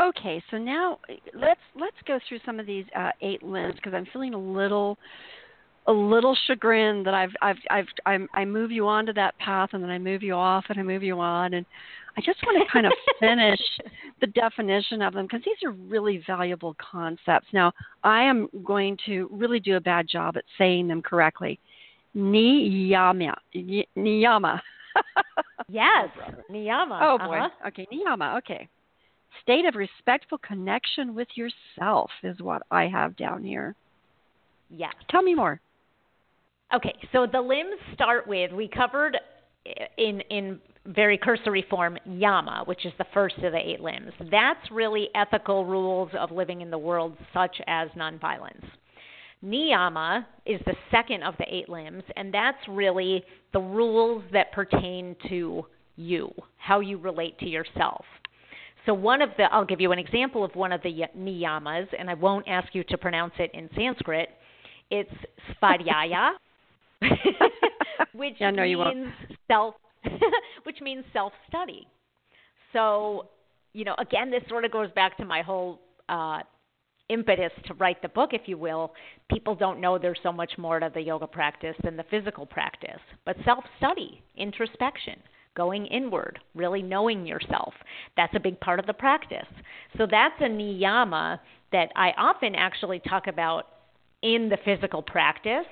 Okay, 0.00 0.42
so 0.50 0.58
now 0.58 0.98
let's 1.34 1.60
let's 1.74 1.96
go 2.06 2.20
through 2.28 2.38
some 2.46 2.60
of 2.60 2.66
these 2.66 2.84
uh, 2.96 3.10
eight 3.20 3.42
limbs 3.42 3.74
because 3.74 3.94
I'm 3.94 4.06
feeling 4.12 4.32
a 4.32 4.38
little 4.38 4.96
a 5.88 5.92
little 5.92 6.36
chagrined 6.46 7.04
that 7.06 7.14
I've 7.14 7.32
I've 7.42 7.56
I've 7.68 7.86
I'm, 8.06 8.28
I 8.32 8.44
move 8.44 8.70
you 8.70 8.86
onto 8.86 9.12
that 9.14 9.36
path 9.38 9.70
and 9.72 9.82
then 9.82 9.90
I 9.90 9.98
move 9.98 10.22
you 10.22 10.34
off 10.34 10.66
and 10.68 10.78
I 10.78 10.84
move 10.84 11.02
you 11.02 11.18
on 11.18 11.54
and 11.54 11.66
I 12.16 12.20
just 12.20 12.38
want 12.44 12.64
to 12.64 12.72
kind 12.72 12.86
of 12.86 12.92
finish 13.20 13.60
the 14.20 14.28
definition 14.28 15.02
of 15.02 15.14
them 15.14 15.26
because 15.26 15.44
these 15.44 15.56
are 15.64 15.72
really 15.72 16.22
valuable 16.26 16.76
concepts. 16.78 17.48
Now 17.52 17.72
I 18.04 18.22
am 18.22 18.48
going 18.64 18.98
to 19.06 19.28
really 19.32 19.58
do 19.58 19.76
a 19.76 19.80
bad 19.80 20.06
job 20.06 20.36
at 20.36 20.44
saying 20.58 20.86
them 20.86 21.02
correctly. 21.02 21.58
Niyama, 22.16 23.34
niyama. 23.96 24.60
yes, 25.68 26.08
niyama. 26.50 27.00
Oh 27.02 27.18
boy. 27.18 27.38
Uh-huh. 27.38 27.68
Okay, 27.68 27.86
niyama. 27.92 28.38
Okay. 28.38 28.68
State 29.42 29.64
of 29.64 29.74
respectful 29.74 30.38
connection 30.38 31.14
with 31.14 31.28
yourself 31.34 32.10
is 32.22 32.40
what 32.40 32.62
I 32.70 32.86
have 32.86 33.16
down 33.16 33.44
here. 33.44 33.74
Yes. 34.70 34.94
Tell 35.10 35.22
me 35.22 35.34
more. 35.34 35.60
Okay, 36.74 36.94
so 37.12 37.26
the 37.26 37.40
limbs 37.40 37.80
start 37.94 38.26
with 38.26 38.52
we 38.52 38.68
covered 38.68 39.16
in 39.96 40.20
in 40.30 40.60
very 40.86 41.18
cursory 41.18 41.64
form 41.68 41.98
yama, 42.04 42.62
which 42.66 42.84
is 42.86 42.92
the 42.98 43.06
first 43.12 43.36
of 43.38 43.52
the 43.52 43.58
eight 43.58 43.80
limbs. 43.80 44.12
That's 44.30 44.70
really 44.70 45.08
ethical 45.14 45.64
rules 45.64 46.10
of 46.18 46.30
living 46.30 46.60
in 46.60 46.70
the 46.70 46.78
world, 46.78 47.16
such 47.32 47.56
as 47.66 47.88
nonviolence. 47.90 48.64
Niyama 49.44 50.26
is 50.46 50.60
the 50.66 50.74
second 50.90 51.22
of 51.22 51.34
the 51.38 51.44
eight 51.48 51.68
limbs, 51.68 52.02
and 52.16 52.34
that's 52.34 52.58
really 52.68 53.22
the 53.52 53.60
rules 53.60 54.24
that 54.32 54.52
pertain 54.52 55.14
to 55.28 55.64
you, 55.96 56.30
how 56.56 56.80
you 56.80 56.98
relate 56.98 57.38
to 57.38 57.46
yourself. 57.46 58.04
So 58.88 58.94
one 58.94 59.20
of 59.20 59.28
the 59.36 59.44
I'll 59.52 59.66
give 59.66 59.82
you 59.82 59.92
an 59.92 59.98
example 59.98 60.42
of 60.42 60.54
one 60.56 60.72
of 60.72 60.82
the 60.82 61.02
niyamas, 61.14 61.88
and 61.98 62.08
I 62.08 62.14
won't 62.14 62.48
ask 62.48 62.74
you 62.74 62.82
to 62.84 62.96
pronounce 62.96 63.34
it 63.38 63.50
in 63.52 63.68
Sanskrit. 63.76 64.30
It's 64.90 65.10
svadhyaya, 65.62 66.30
which 68.14 68.36
yeah, 68.40 68.50
no, 68.50 68.62
means 68.62 69.12
self 69.46 69.74
which 70.62 70.80
means 70.80 71.04
self 71.12 71.34
study. 71.50 71.86
So, 72.72 73.26
you 73.74 73.84
know, 73.84 73.94
again 73.98 74.30
this 74.30 74.42
sort 74.48 74.64
of 74.64 74.72
goes 74.72 74.90
back 74.92 75.18
to 75.18 75.26
my 75.26 75.42
whole 75.42 75.80
uh 76.08 76.38
impetus 77.10 77.52
to 77.66 77.74
write 77.74 78.00
the 78.00 78.08
book, 78.08 78.30
if 78.32 78.42
you 78.46 78.56
will. 78.56 78.94
People 79.30 79.54
don't 79.54 79.82
know 79.82 79.98
there's 79.98 80.18
so 80.22 80.32
much 80.32 80.52
more 80.56 80.80
to 80.80 80.90
the 80.94 81.02
yoga 81.02 81.26
practice 81.26 81.76
than 81.84 81.94
the 81.94 82.04
physical 82.10 82.46
practice. 82.46 83.00
But 83.26 83.36
self 83.44 83.64
study, 83.76 84.22
introspection, 84.38 85.20
going 85.56 85.86
inward, 85.86 86.38
really 86.54 86.82
knowing 86.82 87.26
yourself. 87.26 87.74
That's 88.16 88.34
a 88.34 88.40
big 88.40 88.60
part 88.60 88.78
of 88.78 88.86
the 88.86 88.92
practice. 88.92 89.46
So 89.96 90.06
that's 90.10 90.40
a 90.40 90.44
niyama 90.44 91.38
that 91.72 91.90
I 91.96 92.12
often 92.16 92.54
actually 92.54 93.00
talk 93.00 93.26
about 93.26 93.66
in 94.22 94.48
the 94.48 94.58
physical 94.64 95.02
practice. 95.02 95.66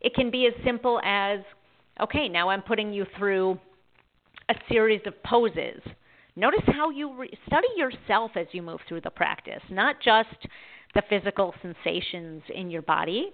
It 0.00 0.14
can 0.14 0.30
be 0.30 0.46
as 0.46 0.64
simple 0.64 1.00
as 1.04 1.40
okay, 2.00 2.28
now 2.28 2.48
I'm 2.48 2.62
putting 2.62 2.92
you 2.92 3.06
through 3.18 3.58
a 4.48 4.54
series 4.68 5.02
of 5.06 5.22
poses. 5.22 5.80
Notice 6.34 6.62
how 6.66 6.90
you 6.90 7.14
re- 7.14 7.38
study 7.46 7.68
yourself 7.76 8.32
as 8.34 8.46
you 8.52 8.62
move 8.62 8.80
through 8.88 9.02
the 9.02 9.10
practice, 9.10 9.62
not 9.70 9.96
just 10.02 10.48
the 10.94 11.02
physical 11.08 11.54
sensations 11.60 12.42
in 12.54 12.70
your 12.70 12.82
body, 12.82 13.30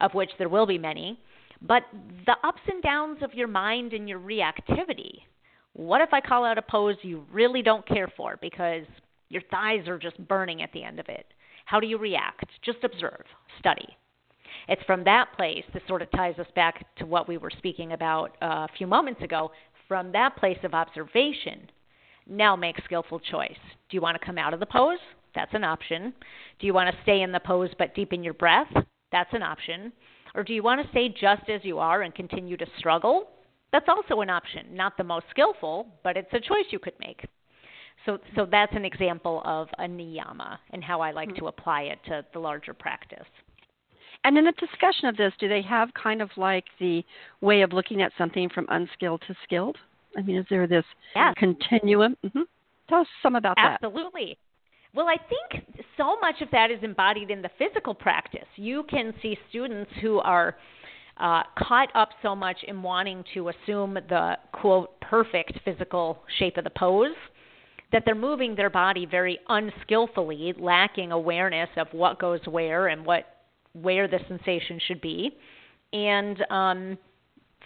of 0.00 0.12
which 0.14 0.30
there 0.38 0.48
will 0.48 0.66
be 0.66 0.78
many, 0.78 1.20
but 1.62 1.82
the 2.26 2.36
ups 2.42 2.62
and 2.66 2.82
downs 2.82 3.18
of 3.22 3.34
your 3.34 3.48
mind 3.48 3.92
and 3.92 4.08
your 4.08 4.18
reactivity. 4.18 5.20
What 5.72 6.00
if 6.00 6.12
I 6.12 6.20
call 6.20 6.44
out 6.44 6.58
a 6.58 6.62
pose 6.62 6.96
you 7.02 7.24
really 7.32 7.62
don't 7.62 7.86
care 7.86 8.08
for 8.16 8.36
because 8.40 8.84
your 9.28 9.42
thighs 9.50 9.86
are 9.86 9.98
just 9.98 10.18
burning 10.28 10.62
at 10.62 10.72
the 10.72 10.82
end 10.82 10.98
of 10.98 11.08
it? 11.08 11.26
How 11.64 11.80
do 11.80 11.86
you 11.86 11.98
react? 11.98 12.46
Just 12.62 12.82
observe, 12.82 13.24
study. 13.58 13.96
It's 14.68 14.82
from 14.84 15.04
that 15.04 15.32
place 15.36 15.64
this 15.72 15.82
sort 15.86 16.02
of 16.02 16.10
ties 16.10 16.38
us 16.38 16.46
back 16.54 16.84
to 16.96 17.06
what 17.06 17.28
we 17.28 17.38
were 17.38 17.50
speaking 17.56 17.92
about 17.92 18.36
uh, 18.42 18.66
a 18.66 18.68
few 18.76 18.86
moments 18.86 19.22
ago. 19.22 19.52
From 19.86 20.12
that 20.12 20.36
place 20.36 20.58
of 20.64 20.74
observation, 20.74 21.70
now 22.28 22.56
make 22.56 22.76
skillful 22.84 23.20
choice. 23.20 23.58
Do 23.88 23.96
you 23.96 24.00
want 24.00 24.18
to 24.20 24.24
come 24.24 24.38
out 24.38 24.54
of 24.54 24.60
the 24.60 24.66
pose? 24.66 24.98
That's 25.34 25.54
an 25.54 25.64
option. 25.64 26.12
Do 26.58 26.66
you 26.66 26.74
want 26.74 26.94
to 26.94 27.02
stay 27.02 27.22
in 27.22 27.32
the 27.32 27.40
pose 27.40 27.70
but 27.78 27.94
deepen 27.94 28.22
your 28.22 28.34
breath? 28.34 28.72
That's 29.12 29.32
an 29.32 29.42
option. 29.42 29.92
Or 30.34 30.44
do 30.44 30.52
you 30.52 30.62
want 30.62 30.82
to 30.82 30.90
stay 30.90 31.08
just 31.08 31.48
as 31.48 31.60
you 31.64 31.78
are 31.78 32.02
and 32.02 32.14
continue 32.14 32.56
to 32.56 32.66
struggle? 32.78 33.28
That's 33.72 33.88
also 33.88 34.20
an 34.20 34.30
option. 34.30 34.66
Not 34.72 34.96
the 34.96 35.04
most 35.04 35.26
skillful, 35.30 35.86
but 36.02 36.16
it's 36.16 36.32
a 36.32 36.40
choice 36.40 36.66
you 36.70 36.78
could 36.78 36.98
make. 37.00 37.24
So, 38.06 38.18
so 38.34 38.46
that's 38.50 38.74
an 38.74 38.84
example 38.84 39.42
of 39.44 39.68
a 39.78 39.84
niyama 39.84 40.58
and 40.70 40.82
how 40.82 41.00
I 41.00 41.10
like 41.10 41.28
mm-hmm. 41.28 41.40
to 41.40 41.48
apply 41.48 41.82
it 41.82 41.98
to 42.06 42.24
the 42.32 42.38
larger 42.38 42.72
practice. 42.72 43.26
And 44.24 44.36
in 44.36 44.44
the 44.44 44.52
discussion 44.52 45.08
of 45.08 45.16
this, 45.16 45.32
do 45.38 45.48
they 45.48 45.62
have 45.62 45.90
kind 45.94 46.20
of 46.20 46.30
like 46.36 46.64
the 46.78 47.02
way 47.40 47.62
of 47.62 47.72
looking 47.72 48.02
at 48.02 48.12
something 48.18 48.48
from 48.50 48.66
unskilled 48.68 49.22
to 49.26 49.34
skilled? 49.44 49.76
I 50.16 50.22
mean, 50.22 50.36
is 50.36 50.46
there 50.50 50.66
this 50.66 50.84
yes. 51.14 51.34
continuum? 51.36 52.16
Mm-hmm. 52.24 52.42
Tell 52.88 53.00
us 53.00 53.06
some 53.22 53.36
about 53.36 53.54
Absolutely. 53.56 53.80
that. 53.80 53.96
Absolutely. 53.96 54.38
Well, 54.92 55.06
I 55.06 55.16
think 55.16 55.64
so 55.96 56.18
much 56.20 56.40
of 56.42 56.50
that 56.50 56.70
is 56.70 56.82
embodied 56.82 57.30
in 57.30 57.42
the 57.42 57.50
physical 57.58 57.94
practice. 57.94 58.46
You 58.56 58.82
can 58.90 59.14
see 59.22 59.38
students 59.48 59.90
who 60.02 60.18
are 60.18 60.56
uh, 61.20 61.42
caught 61.58 61.94
up 61.94 62.10
so 62.22 62.34
much 62.34 62.56
in 62.66 62.82
wanting 62.82 63.22
to 63.34 63.50
assume 63.50 63.94
the 63.94 64.36
quote 64.52 64.98
perfect 65.00 65.52
physical 65.64 66.22
shape 66.38 66.56
of 66.56 66.64
the 66.64 66.70
pose 66.70 67.14
that 67.92 68.04
they're 68.04 68.14
moving 68.14 68.54
their 68.54 68.70
body 68.70 69.04
very 69.04 69.38
unskillfully, 69.48 70.54
lacking 70.58 71.12
awareness 71.12 71.68
of 71.76 71.88
what 71.92 72.18
goes 72.18 72.40
where 72.48 72.88
and 72.88 73.04
what 73.04 73.26
where 73.72 74.08
the 74.08 74.18
sensation 74.28 74.80
should 74.86 75.00
be. 75.00 75.30
And 75.92 76.44
um, 76.50 76.98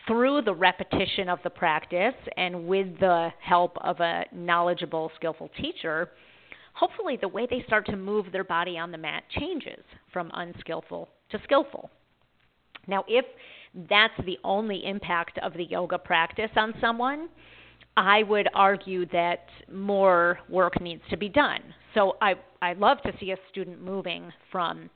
through 0.07 0.43
the 0.43 0.55
repetition 0.55 1.29
of 1.29 1.39
the 1.45 1.51
practice 1.51 2.15
and 2.37 2.67
with 2.67 2.99
the 3.01 3.31
help 3.41 3.77
of 3.81 4.01
a 4.01 4.25
knowledgeable, 4.33 5.11
skillful 5.17 5.51
teacher, 5.61 6.11
hopefully 6.75 7.17
the 7.21 7.29
way 7.29 7.47
they 7.49 7.63
start 7.67 7.87
to 7.87 7.97
move 7.97 8.27
their 8.33 8.45
body 8.45 8.77
on 8.79 8.91
the 8.91 8.99
mat 8.99 9.23
changes 9.39 9.85
from 10.13 10.31
unskillful 10.35 11.09
to 11.31 11.41
skillful. 11.45 11.91
Now, 12.87 13.05
if 13.09 13.25
that's 13.89 14.15
the 14.25 14.39
only 14.45 14.85
impact 14.85 15.39
of 15.39 15.53
the 15.55 15.65
yoga 15.65 15.99
practice 15.99 16.51
on 16.57 16.75
someone, 16.81 17.29
I 17.97 18.23
would 18.25 18.49
argue 18.55 19.07
that 19.07 19.47
more 19.73 20.39
work 20.49 20.81
needs 20.81 21.03
to 21.11 21.17
be 21.17 21.29
done. 21.29 21.61
So 21.95 22.17
I 22.21 22.35
I 22.61 22.73
love 22.73 22.99
to 23.03 23.13
see 23.21 23.31
a 23.31 23.37
student 23.51 23.83
moving 23.83 24.33
from 24.51 24.91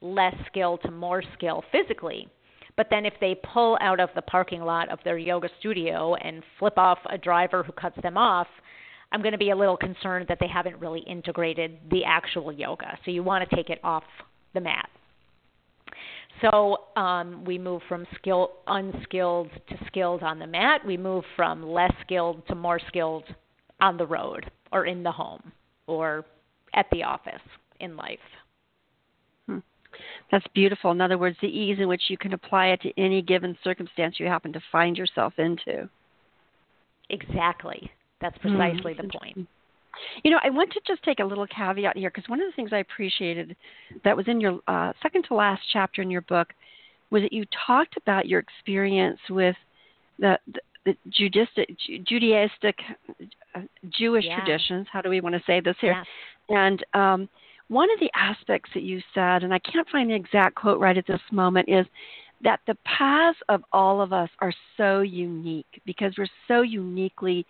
less 0.00 0.34
skill 0.48 0.78
to 0.78 0.90
more 0.90 1.22
skill 1.34 1.64
physically. 1.72 2.28
But 2.76 2.88
then 2.90 3.06
if 3.06 3.14
they 3.20 3.36
pull 3.52 3.78
out 3.80 4.00
of 4.00 4.10
the 4.14 4.22
parking 4.22 4.62
lot 4.62 4.90
of 4.90 4.98
their 5.04 5.18
yoga 5.18 5.48
studio 5.60 6.14
and 6.16 6.42
flip 6.58 6.78
off 6.78 6.98
a 7.10 7.18
driver 7.18 7.62
who 7.62 7.72
cuts 7.72 7.96
them 8.02 8.16
off, 8.16 8.48
I'm 9.12 9.20
going 9.20 9.32
to 9.32 9.38
be 9.38 9.50
a 9.50 9.56
little 9.56 9.76
concerned 9.76 10.26
that 10.28 10.38
they 10.40 10.48
haven't 10.48 10.78
really 10.80 11.00
integrated 11.00 11.78
the 11.90 12.04
actual 12.04 12.50
yoga. 12.50 12.98
So 13.04 13.10
you 13.10 13.22
want 13.22 13.48
to 13.48 13.56
take 13.56 13.68
it 13.68 13.78
off 13.84 14.04
the 14.54 14.60
mat. 14.60 14.88
So 16.42 16.78
um, 16.96 17.44
we 17.44 17.56
move 17.56 17.82
from 17.88 18.06
skill 18.16 18.50
unskilled 18.66 19.50
to 19.68 19.78
skilled 19.86 20.22
on 20.22 20.38
the 20.38 20.46
mat. 20.46 20.84
We 20.84 20.96
move 20.96 21.24
from 21.36 21.62
less 21.62 21.92
skilled 22.04 22.46
to 22.48 22.54
more 22.54 22.80
skilled 22.88 23.24
on 23.80 23.96
the 23.96 24.06
road 24.06 24.50
or 24.72 24.86
in 24.86 25.02
the 25.02 25.12
home 25.12 25.52
or 25.86 26.24
at 26.74 26.86
the 26.90 27.04
office 27.04 27.40
in 27.80 27.96
life. 27.96 28.18
Hmm. 29.46 29.58
That's 30.30 30.46
beautiful. 30.54 30.90
In 30.90 31.00
other 31.00 31.18
words, 31.18 31.36
the 31.40 31.48
ease 31.48 31.78
in 31.78 31.88
which 31.88 32.02
you 32.08 32.18
can 32.18 32.32
apply 32.32 32.68
it 32.68 32.80
to 32.82 33.00
any 33.00 33.22
given 33.22 33.56
circumstance 33.62 34.18
you 34.18 34.26
happen 34.26 34.52
to 34.52 34.60
find 34.72 34.96
yourself 34.96 35.34
into. 35.38 35.88
Exactly. 37.10 37.90
That's 38.20 38.36
hmm. 38.42 38.56
precisely 38.56 38.94
mm-hmm. 38.94 39.06
the 39.06 39.18
point. 39.18 39.48
You 40.22 40.30
know, 40.30 40.38
I 40.42 40.50
want 40.50 40.72
to 40.72 40.80
just 40.86 41.02
take 41.02 41.20
a 41.20 41.24
little 41.24 41.46
caveat 41.46 41.96
here 41.96 42.10
because 42.10 42.28
one 42.28 42.40
of 42.40 42.46
the 42.46 42.52
things 42.54 42.70
I 42.72 42.78
appreciated 42.78 43.56
that 44.04 44.16
was 44.16 44.26
in 44.28 44.40
your 44.40 44.60
uh, 44.66 44.92
second 45.02 45.24
to 45.28 45.34
last 45.34 45.62
chapter 45.72 46.02
in 46.02 46.10
your 46.10 46.22
book 46.22 46.48
was 47.10 47.22
that 47.22 47.32
you 47.32 47.44
talked 47.66 47.96
about 47.96 48.26
your 48.26 48.40
experience 48.40 49.18
with 49.28 49.56
the, 50.18 50.38
the, 50.46 50.60
the 50.84 50.96
Judaistic, 51.10 51.76
Judaistic 52.10 52.74
uh, 53.54 53.60
Jewish 53.90 54.24
yeah. 54.24 54.36
traditions. 54.36 54.86
How 54.90 55.02
do 55.02 55.10
we 55.10 55.20
want 55.20 55.34
to 55.34 55.42
say 55.46 55.60
this 55.60 55.76
here? 55.80 56.02
Yeah. 56.48 56.66
And 56.66 56.84
um, 56.94 57.28
one 57.68 57.90
of 57.92 58.00
the 58.00 58.10
aspects 58.14 58.70
that 58.74 58.82
you 58.82 59.00
said, 59.14 59.44
and 59.44 59.52
I 59.52 59.58
can't 59.58 59.88
find 59.90 60.10
the 60.10 60.14
exact 60.14 60.54
quote 60.54 60.80
right 60.80 60.96
at 60.96 61.06
this 61.06 61.20
moment, 61.30 61.68
is 61.68 61.86
that 62.42 62.60
the 62.66 62.76
paths 62.84 63.38
of 63.48 63.62
all 63.72 64.00
of 64.00 64.12
us 64.12 64.28
are 64.40 64.52
so 64.76 65.00
unique 65.00 65.80
because 65.86 66.12
we're 66.18 66.26
so 66.48 66.62
uniquely 66.62 67.46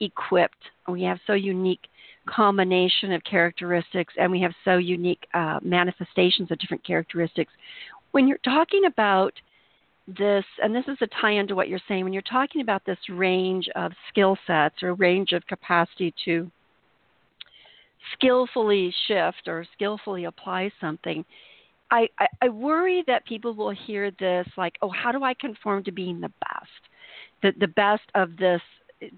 equipped. 0.00 0.64
We 0.88 1.02
have 1.02 1.18
so 1.26 1.34
unique 1.34 1.86
combination 2.28 3.12
of 3.12 3.22
characteristics, 3.24 4.14
and 4.18 4.30
we 4.30 4.40
have 4.40 4.52
so 4.64 4.76
unique 4.76 5.26
uh, 5.34 5.58
manifestations 5.62 6.50
of 6.50 6.58
different 6.58 6.84
characteristics. 6.84 7.52
When 8.12 8.26
you're 8.26 8.38
talking 8.38 8.84
about 8.86 9.32
this, 10.06 10.44
and 10.62 10.74
this 10.74 10.84
is 10.88 10.98
a 11.00 11.06
tie 11.20 11.32
into 11.32 11.54
what 11.54 11.68
you're 11.68 11.80
saying, 11.88 12.04
when 12.04 12.12
you're 12.12 12.22
talking 12.22 12.60
about 12.60 12.84
this 12.84 12.98
range 13.08 13.68
of 13.76 13.92
skill 14.08 14.36
sets 14.46 14.82
or 14.82 14.94
range 14.94 15.32
of 15.32 15.46
capacity 15.46 16.12
to 16.24 16.50
skillfully 18.14 18.92
shift 19.06 19.46
or 19.46 19.64
skillfully 19.74 20.24
apply 20.24 20.70
something, 20.80 21.24
I, 21.90 22.08
I, 22.18 22.26
I 22.42 22.48
worry 22.48 23.04
that 23.06 23.26
people 23.26 23.54
will 23.54 23.70
hear 23.70 24.10
this 24.18 24.46
like, 24.56 24.76
oh, 24.82 24.90
how 24.90 25.12
do 25.12 25.24
I 25.24 25.34
conform 25.34 25.84
to 25.84 25.92
being 25.92 26.20
the 26.20 26.32
best? 26.40 26.70
The, 27.42 27.52
the 27.58 27.68
best 27.68 28.02
of 28.14 28.36
this 28.36 28.60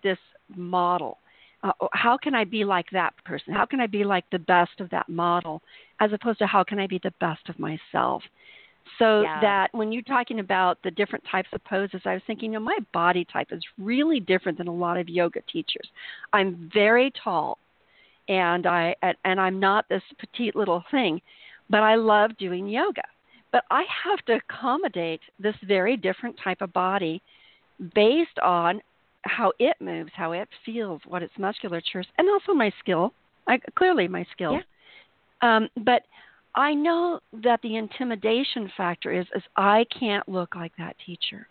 this 0.03 0.19
model. 0.57 1.19
Uh, 1.63 1.73
how 1.93 2.17
can 2.17 2.35
I 2.35 2.45
be 2.45 2.65
like 2.65 2.87
that 2.93 3.13
person? 3.25 3.55
How 3.55 3.67
can 3.67 3.81
I 3.81 3.87
be 3.87 4.05
like 4.05 4.25
the 4.31 4.39
best 4.39 4.81
of 4.81 4.91
that 4.91 5.09
model, 5.09 5.63
as 6.01 6.13
opposed 6.13 6.39
to 6.41 6.47
how 6.47 6.65
can 6.65 6.79
I 6.81 6.87
be 6.87 7.01
the 7.03 7.13
best 7.21 7.49
of 7.49 7.59
myself? 7.59 8.23
So 8.99 9.23
yeah. 9.23 9.41
that 9.41 9.69
when 9.73 9.93
you're 9.93 10.03
talking 10.03 10.41
about 10.41 10.79
the 10.83 10.91
different 10.91 11.25
types 11.31 11.49
of 11.53 11.63
poses, 11.65 12.01
I 12.05 12.15
was 12.15 12.23
thinking, 12.27 12.53
you 12.53 12.59
know, 12.59 12.65
my 12.65 12.79
body 12.93 13.25
type 13.33 13.49
is 13.53 13.63
really 13.79 14.21
different 14.21 14.59
than 14.59 14.69
a 14.69 14.75
lot 14.75 14.99
of 14.99 15.09
yoga 15.09 15.41
teachers. 15.53 15.89
I'm 16.33 16.71
very 16.73 17.13
tall, 17.23 17.59
and 18.29 18.67
I 18.67 18.95
and 19.25 19.41
I'm 19.41 19.61
not 19.61 19.89
this 19.89 20.03
petite 20.19 20.57
little 20.57 20.83
thing, 20.91 21.21
but 21.71 21.83
I 21.83 21.95
love 21.95 22.37
doing 22.39 22.67
yoga. 22.67 23.03
But 23.53 23.65
I 23.71 23.85
have 24.05 24.25
to 24.27 24.37
accommodate 24.37 25.21
this 25.39 25.57
very 25.67 25.97
different 25.97 26.37
type 26.43 26.61
of 26.61 26.73
body 26.73 27.23
based 27.95 28.39
on 28.43 28.81
how 29.25 29.53
it 29.59 29.77
moves, 29.81 30.11
how 30.15 30.33
it 30.33 30.49
feels, 30.65 31.01
what 31.07 31.23
its 31.23 31.33
musculature 31.39 32.01
is, 32.01 32.07
and 32.19 32.29
also 32.29 32.53
my 32.53 32.73
skill. 32.81 33.13
I, 33.47 33.59
clearly, 33.77 34.09
my 34.09 34.27
skill. 34.33 34.61
Yeah. 35.43 35.57
Um, 35.57 35.69
but 35.85 36.03
I 36.55 36.75
know 36.75 37.21
that 37.43 37.61
the 37.63 37.77
intimidation 37.77 38.71
factor 38.77 39.13
is 39.13 39.27
is 39.35 39.43
I 39.57 39.87
can't 39.99 40.29
look 40.29 40.55
like 40.55 40.73
that 40.79 40.97
teacher. 41.05 41.49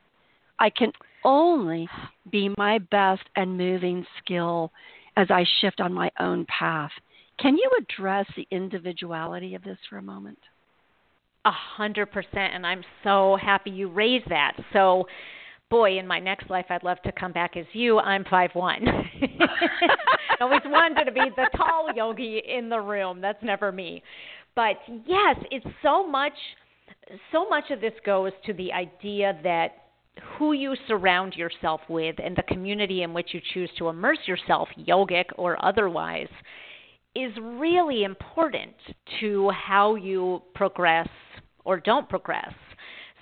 I 0.60 0.70
can 0.70 0.92
only 1.26 1.90
be 2.32 2.54
my 2.58 2.78
best 2.78 3.24
and 3.36 3.58
moving 3.58 4.06
skill 4.24 4.72
as 5.18 5.28
I 5.30 5.44
shift 5.60 5.82
on 5.82 5.92
my 5.94 6.12
own 6.20 6.46
path. 6.46 6.92
Can 7.40 7.58
you 7.58 7.70
address 7.80 8.28
the 8.36 8.48
individuality 8.52 9.56
of 9.56 9.64
this 9.64 9.78
for 9.90 9.98
a 9.98 10.02
moment? 10.02 10.38
A 11.46 11.52
hundred 11.52 12.12
percent, 12.12 12.54
and 12.54 12.68
I'm 12.68 12.84
so 13.04 13.38
happy 13.42 13.72
you 13.72 13.90
raised 13.90 14.30
that. 14.30 14.54
So 14.72 15.08
boy, 15.72 15.98
in 15.98 16.06
my 16.06 16.20
next 16.20 16.50
life, 16.52 16.66
I'd 16.70 16.84
love 16.84 17.02
to 17.04 17.12
come 17.14 17.32
back 17.32 17.58
as 17.58 17.66
you. 17.74 17.98
I'm 17.98 18.26
five 18.26 18.52
one. 18.54 18.86
Always 20.42 20.62
wanted 20.66 21.06
to 21.06 21.12
be 21.12 21.22
the 21.36 21.50
tall 21.58 21.88
yogi 21.96 22.44
in 22.48 22.70
the 22.70 22.80
room. 22.80 23.22
That's 23.22 23.42
never 23.42 23.72
me. 23.72 24.04
But 24.56 24.76
yes, 25.08 25.38
it's 25.50 25.66
so 25.82 26.06
much. 26.06 26.34
So 27.32 27.48
much 27.50 27.72
of 27.72 27.82
this 27.82 27.94
goes 28.06 28.32
to 28.46 28.54
the 28.54 28.72
idea 28.72 29.40
that 29.44 29.70
who 30.38 30.52
you 30.52 30.76
surround 30.88 31.36
yourself 31.36 31.82
with 31.90 32.16
and 32.24 32.36
the 32.36 32.44
community 32.44 33.04
in 33.04 33.14
which 33.14 33.30
you 33.34 33.42
choose 33.54 33.70
to 33.78 33.88
immerse 33.88 34.20
yourself, 34.28 34.68
yogic 34.78 35.26
or 35.38 35.64
otherwise, 35.66 36.28
is 37.16 37.32
really 37.42 38.04
important 38.04 38.74
to 39.22 39.50
how 39.52 39.96
you 39.96 40.42
progress 40.54 41.08
or 41.64 41.80
don't 41.80 42.10
progress. 42.10 42.54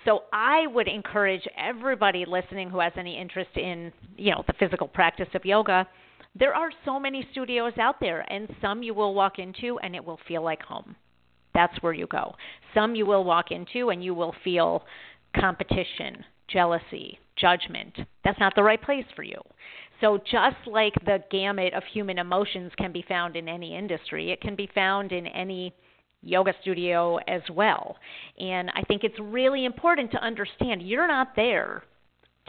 So 0.10 0.24
I 0.34 0.66
would 0.66 0.88
encourage 0.88 1.47
everybody 1.55 2.26
listening 2.26 2.72
who 2.72 2.80
has 2.80 2.93
any 2.97 3.16
interest 3.16 3.51
in, 3.55 3.93
you 4.18 4.32
know, 4.32 4.43
the 4.47 4.53
physical 4.53 4.88
practice 4.88 5.28
of 5.36 5.45
yoga. 5.45 5.88
There 6.34 6.55
are 6.55 6.72
so 6.84 6.99
many 6.99 7.28
studios 7.32 7.74
out 7.80 7.99
there 7.99 8.26
and 8.34 8.49
some 8.60 8.82
you 8.82 8.95
will 8.95 9.14
walk 9.14 9.38
into 9.38 9.78
and 9.84 9.95
it 9.95 10.03
will 10.03 10.20
feel 10.28 10.43
like 10.43 10.64
home. 10.64 10.95
That's 11.53 11.80
where 11.84 11.93
you 11.93 12.07
go. 12.07 12.34
Some 12.74 12.95
you 12.95 13.05
will 13.05 13.24
walk 13.24 13.51
into 13.51 13.91
and 13.91 14.03
you 14.03 14.16
will 14.16 14.34
feel 14.43 14.84
competition, 15.39 16.26
jealousy, 16.47 17.20
judgment. 17.36 17.95
That's 18.24 18.39
not 18.39 18.53
the 18.55 18.64
right 18.64 18.82
place 18.82 19.05
for 19.16 19.22
you. 19.22 19.39
So, 20.01 20.18
just 20.18 20.66
like 20.66 20.93
the 21.05 21.24
gamut 21.30 21.76
of 21.76 21.84
human 21.93 22.18
emotions 22.18 22.72
can 22.78 22.91
be 22.91 23.05
found 23.07 23.36
in 23.36 23.47
any 23.47 23.78
industry, 23.78 24.32
it 24.32 24.41
can 24.41 24.55
be 24.55 24.70
found 24.74 25.12
in 25.12 25.28
any 25.28 25.76
yoga 26.22 26.53
studio 26.61 27.17
as 27.28 27.41
well. 27.53 27.97
And 28.39 28.70
I 28.76 28.82
think 28.84 29.03
it's 29.03 29.20
really 29.20 29.65
important 29.65 30.11
to 30.11 30.24
understand 30.24 30.82
you're 30.82 31.07
not 31.07 31.36
there 31.36 31.84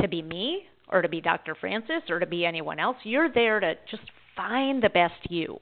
to 0.00 0.08
be 0.08 0.22
me 0.22 0.64
or 0.88 1.02
to 1.02 1.08
be 1.08 1.20
Dr. 1.20 1.54
Francis 1.54 2.02
or 2.08 2.18
to 2.18 2.26
be 2.26 2.44
anyone 2.44 2.78
else. 2.78 2.96
You're 3.04 3.32
there 3.32 3.60
to 3.60 3.74
just 3.90 4.02
find 4.36 4.82
the 4.82 4.90
best 4.90 5.14
you 5.28 5.58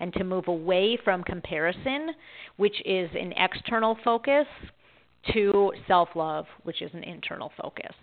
and 0.00 0.12
to 0.14 0.24
move 0.24 0.48
away 0.48 0.98
from 1.02 1.22
comparison, 1.22 2.10
which 2.56 2.76
is 2.84 3.08
an 3.14 3.32
external 3.36 3.96
focus, 4.04 4.46
to 5.32 5.72
self 5.88 6.10
love, 6.14 6.46
which 6.62 6.82
is 6.82 6.90
an 6.94 7.02
internal 7.02 7.50
focus. 7.60 7.94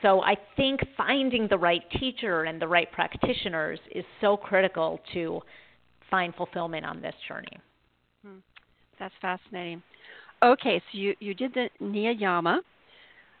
So 0.00 0.22
I 0.22 0.36
think 0.56 0.80
finding 0.96 1.48
the 1.48 1.58
right 1.58 1.82
teacher 1.98 2.44
and 2.44 2.62
the 2.62 2.68
right 2.68 2.90
practitioners 2.92 3.80
is 3.94 4.04
so 4.20 4.36
critical 4.36 5.00
to 5.12 5.40
find 6.10 6.34
fulfillment 6.34 6.86
on 6.86 7.02
this 7.02 7.14
journey. 7.26 7.58
Hmm. 8.24 8.38
That's 8.98 9.14
fascinating. 9.20 9.82
Okay, 10.42 10.80
so 10.92 10.98
you, 10.98 11.14
you 11.20 11.34
did 11.34 11.54
the 11.54 11.68
Niyama, 11.82 12.58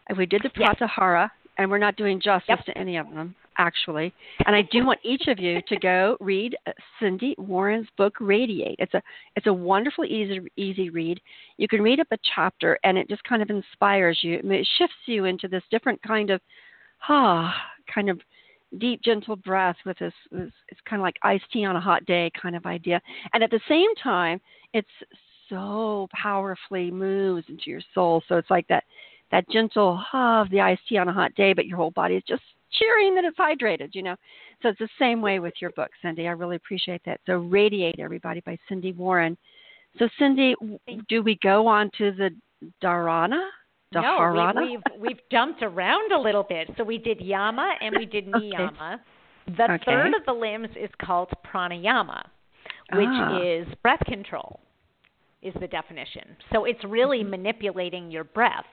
and 0.08 0.18
we 0.18 0.26
did 0.26 0.42
the 0.42 0.48
Pratyahara, 0.50 1.24
yes. 1.24 1.30
and 1.58 1.70
we're 1.70 1.78
not 1.78 1.96
doing 1.96 2.20
justice 2.20 2.48
yep. 2.48 2.64
to 2.64 2.76
any 2.76 2.96
of 2.96 3.06
them, 3.10 3.36
actually. 3.56 4.12
And 4.46 4.56
I 4.56 4.62
do 4.62 4.84
want 4.84 4.98
each 5.04 5.28
of 5.28 5.38
you 5.38 5.60
to 5.68 5.78
go 5.78 6.16
read 6.18 6.56
uh, 6.66 6.72
Sindy 6.98 7.36
Warren's 7.38 7.86
book 7.96 8.14
Radi8. 8.20 8.76
It's 8.78 8.94
a 8.94 9.02
it's 9.36 9.46
a 9.46 9.52
wonderful, 9.52 10.04
easy 10.04 10.40
easy 10.56 10.90
read. 10.90 11.20
You 11.56 11.68
can 11.68 11.82
read 11.82 12.00
up 12.00 12.08
a 12.10 12.18
chapter, 12.34 12.78
and 12.82 12.98
it 12.98 13.08
just 13.08 13.22
kind 13.24 13.42
of 13.42 13.50
inspires 13.50 14.18
you. 14.22 14.40
It 14.42 14.68
shifts 14.78 14.96
you 15.06 15.24
into 15.24 15.46
this 15.46 15.62
different 15.70 16.02
kind 16.02 16.30
of 16.30 16.40
ah 17.08 17.54
kind 17.92 18.10
of 18.10 18.20
deep 18.78 19.02
gentle 19.02 19.36
breath 19.36 19.76
with 19.86 19.98
this, 19.98 20.12
this 20.30 20.50
it's 20.68 20.80
kind 20.86 21.00
of 21.00 21.04
like 21.04 21.16
iced 21.22 21.44
tea 21.52 21.64
on 21.64 21.76
a 21.76 21.80
hot 21.80 22.04
day 22.04 22.30
kind 22.40 22.54
of 22.54 22.66
idea 22.66 23.00
and 23.32 23.42
at 23.42 23.50
the 23.50 23.60
same 23.66 23.88
time 24.02 24.38
it's 24.74 24.86
so 25.48 26.08
powerfully 26.12 26.90
moves 26.90 27.44
into 27.48 27.70
your 27.70 27.80
soul. 27.94 28.22
So 28.28 28.36
it's 28.36 28.50
like 28.50 28.66
that 28.68 28.84
that 29.30 29.48
gentle 29.50 29.96
huh 29.96 30.42
of 30.42 30.50
the 30.50 30.60
iced 30.60 30.80
tea 30.88 30.96
on 30.96 31.08
a 31.08 31.12
hot 31.12 31.34
day, 31.34 31.52
but 31.52 31.66
your 31.66 31.76
whole 31.76 31.90
body 31.90 32.14
is 32.14 32.22
just 32.26 32.42
cheering 32.78 33.14
that 33.14 33.24
it's 33.24 33.36
hydrated, 33.36 33.94
you 33.94 34.02
know. 34.02 34.16
So 34.62 34.70
it's 34.70 34.78
the 34.78 34.88
same 34.98 35.20
way 35.20 35.38
with 35.38 35.54
your 35.60 35.70
book, 35.70 35.90
Sindy. 36.02 36.26
I 36.26 36.32
really 36.32 36.56
appreciate 36.56 37.02
that. 37.04 37.20
So 37.26 37.32
Radi8 37.32 37.98
Everybody 37.98 38.40
by 38.44 38.58
Sindy 38.68 38.92
Warren. 38.92 39.36
So 39.98 40.08
Sindy, 40.18 40.54
do 41.08 41.22
we 41.22 41.38
go 41.42 41.66
on 41.66 41.90
to 41.98 42.12
the 42.12 42.30
Dharana? 42.82 43.48
No, 43.94 44.52
we, 44.54 44.68
we've 44.68 45.00
we've 45.00 45.20
jumped 45.30 45.62
around 45.62 46.12
a 46.12 46.18
little 46.18 46.42
bit. 46.42 46.68
So 46.76 46.84
we 46.84 46.98
did 46.98 47.20
Yama 47.20 47.74
and 47.80 47.94
we 47.98 48.04
did 48.04 48.26
Niyama. 48.32 48.94
Okay. 48.94 49.02
The 49.56 49.72
okay. 49.72 49.84
third 49.86 50.14
of 50.14 50.26
the 50.26 50.32
limbs 50.32 50.68
is 50.78 50.90
called 51.00 51.30
Pranayama, 51.46 52.22
which 52.92 53.08
ah. 53.08 53.40
is 53.42 53.66
breath 53.82 54.04
control 54.04 54.60
is 55.42 55.54
the 55.60 55.68
definition. 55.68 56.36
So 56.52 56.64
it's 56.64 56.82
really 56.84 57.20
mm-hmm. 57.20 57.30
manipulating 57.30 58.10
your 58.10 58.24
breath. 58.24 58.64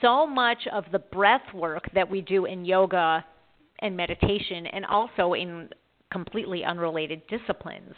So 0.00 0.26
much 0.26 0.66
of 0.72 0.84
the 0.90 0.98
breath 0.98 1.54
work 1.54 1.84
that 1.94 2.10
we 2.10 2.20
do 2.20 2.46
in 2.46 2.64
yoga 2.64 3.24
and 3.80 3.96
meditation, 3.96 4.66
and 4.66 4.84
also 4.86 5.34
in 5.34 5.68
completely 6.10 6.64
unrelated 6.64 7.22
disciplines, 7.28 7.94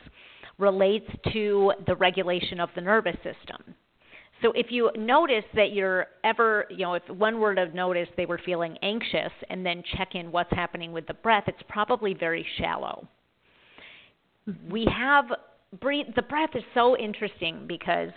relates 0.58 1.10
to 1.32 1.72
the 1.86 1.96
regulation 1.96 2.60
of 2.60 2.68
the 2.74 2.80
nervous 2.80 3.16
system. 3.16 3.74
So 4.42 4.52
if 4.52 4.66
you 4.70 4.90
notice 4.96 5.44
that 5.54 5.72
you're 5.72 6.06
ever, 6.22 6.66
you 6.70 6.84
know, 6.84 6.94
if 6.94 7.08
one 7.08 7.40
were 7.40 7.54
to 7.54 7.66
notice 7.74 8.08
they 8.16 8.26
were 8.26 8.40
feeling 8.44 8.76
anxious 8.82 9.32
and 9.48 9.64
then 9.64 9.82
check 9.96 10.14
in 10.14 10.30
what's 10.30 10.50
happening 10.50 10.92
with 10.92 11.06
the 11.06 11.14
breath, 11.14 11.44
it's 11.46 11.62
probably 11.68 12.14
very 12.14 12.46
shallow. 12.58 13.08
Mm-hmm. 14.48 14.70
We 14.70 14.86
have 14.94 15.26
breathe 15.80 16.06
the 16.16 16.22
breath 16.22 16.50
is 16.54 16.64
so 16.74 16.96
interesting 16.96 17.66
because 17.66 18.10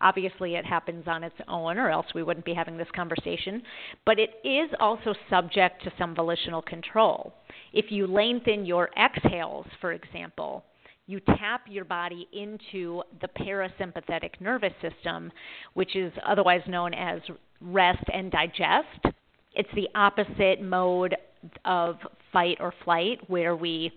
obviously 0.00 0.56
it 0.56 0.66
happens 0.66 1.04
on 1.06 1.22
its 1.22 1.36
own 1.48 1.78
or 1.78 1.90
else 1.90 2.06
we 2.14 2.22
wouldn't 2.22 2.44
be 2.44 2.54
having 2.54 2.76
this 2.76 2.88
conversation, 2.94 3.62
but 4.04 4.18
it 4.18 4.30
is 4.44 4.70
also 4.80 5.14
subject 5.30 5.82
to 5.84 5.92
some 5.98 6.14
volitional 6.14 6.62
control. 6.62 7.32
If 7.72 7.90
you 7.90 8.06
lengthen 8.06 8.66
your 8.66 8.90
exhales, 8.98 9.66
for 9.80 9.92
example, 9.92 10.64
you 11.06 11.20
tap 11.20 11.62
your 11.68 11.84
body 11.84 12.28
into 12.32 13.02
the 13.20 13.28
parasympathetic 13.28 14.40
nervous 14.40 14.72
system, 14.80 15.32
which 15.74 15.96
is 15.96 16.12
otherwise 16.26 16.62
known 16.68 16.94
as 16.94 17.20
rest 17.60 18.04
and 18.12 18.30
digest. 18.30 19.14
It's 19.54 19.68
the 19.74 19.88
opposite 19.94 20.62
mode 20.62 21.16
of 21.64 21.96
fight 22.32 22.58
or 22.60 22.72
flight, 22.84 23.18
where 23.28 23.56
we 23.56 23.92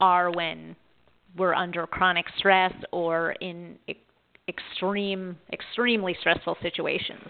are 0.00 0.30
when 0.30 0.76
we're 1.36 1.54
under 1.54 1.86
chronic 1.86 2.26
stress 2.38 2.72
or 2.92 3.32
in 3.40 3.78
extreme, 4.48 5.36
extremely 5.52 6.16
stressful 6.20 6.56
situations. 6.62 7.24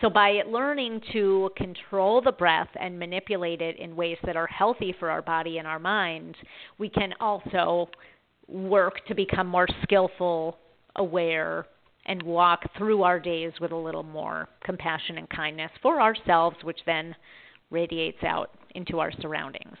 So, 0.00 0.10
by 0.10 0.42
learning 0.48 1.00
to 1.12 1.50
control 1.56 2.20
the 2.20 2.32
breath 2.32 2.68
and 2.80 2.98
manipulate 2.98 3.62
it 3.62 3.78
in 3.78 3.94
ways 3.94 4.18
that 4.24 4.36
are 4.36 4.48
healthy 4.48 4.94
for 4.98 5.10
our 5.10 5.22
body 5.22 5.58
and 5.58 5.66
our 5.66 5.78
mind, 5.78 6.36
we 6.78 6.88
can 6.88 7.14
also 7.20 7.88
work 8.48 9.06
to 9.06 9.14
become 9.14 9.46
more 9.46 9.68
skillful, 9.84 10.58
aware, 10.96 11.66
and 12.06 12.20
walk 12.22 12.64
through 12.76 13.04
our 13.04 13.20
days 13.20 13.52
with 13.60 13.70
a 13.70 13.76
little 13.76 14.02
more 14.02 14.48
compassion 14.64 15.18
and 15.18 15.30
kindness 15.30 15.70
for 15.80 16.00
ourselves, 16.00 16.56
which 16.64 16.80
then 16.84 17.14
radiates 17.70 18.22
out 18.24 18.50
into 18.74 18.98
our 18.98 19.12
surroundings. 19.20 19.76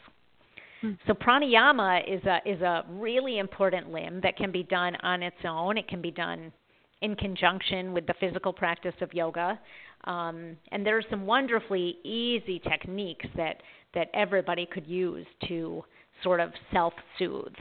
Hmm. 0.82 0.92
So 1.06 1.14
pranayama 1.14 2.02
is 2.12 2.22
a 2.24 2.40
is 2.44 2.60
a 2.60 2.84
really 2.90 3.38
important 3.38 3.90
limb 3.90 4.20
that 4.22 4.36
can 4.36 4.52
be 4.52 4.64
done 4.64 4.96
on 4.96 5.22
its 5.22 5.36
own. 5.48 5.78
It 5.78 5.88
can 5.88 6.02
be 6.02 6.10
done 6.10 6.52
in 7.00 7.14
conjunction 7.16 7.92
with 7.92 8.06
the 8.06 8.14
physical 8.20 8.52
practice 8.52 8.94
of 9.00 9.14
yoga. 9.14 9.58
Um, 10.04 10.56
and 10.72 10.84
there 10.84 10.98
are 10.98 11.04
some 11.08 11.24
wonderfully 11.24 11.96
easy 12.04 12.60
techniques 12.68 13.26
that 13.36 13.62
that 13.94 14.08
everybody 14.12 14.66
could 14.66 14.86
use 14.86 15.26
to 15.48 15.84
sort 16.22 16.40
of 16.40 16.50
self-soothe. 16.72 17.54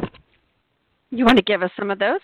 You 1.12 1.26
want 1.26 1.38
to 1.38 1.44
give 1.44 1.62
us 1.62 1.72
some 1.78 1.92
of 1.92 2.00
those? 2.00 2.22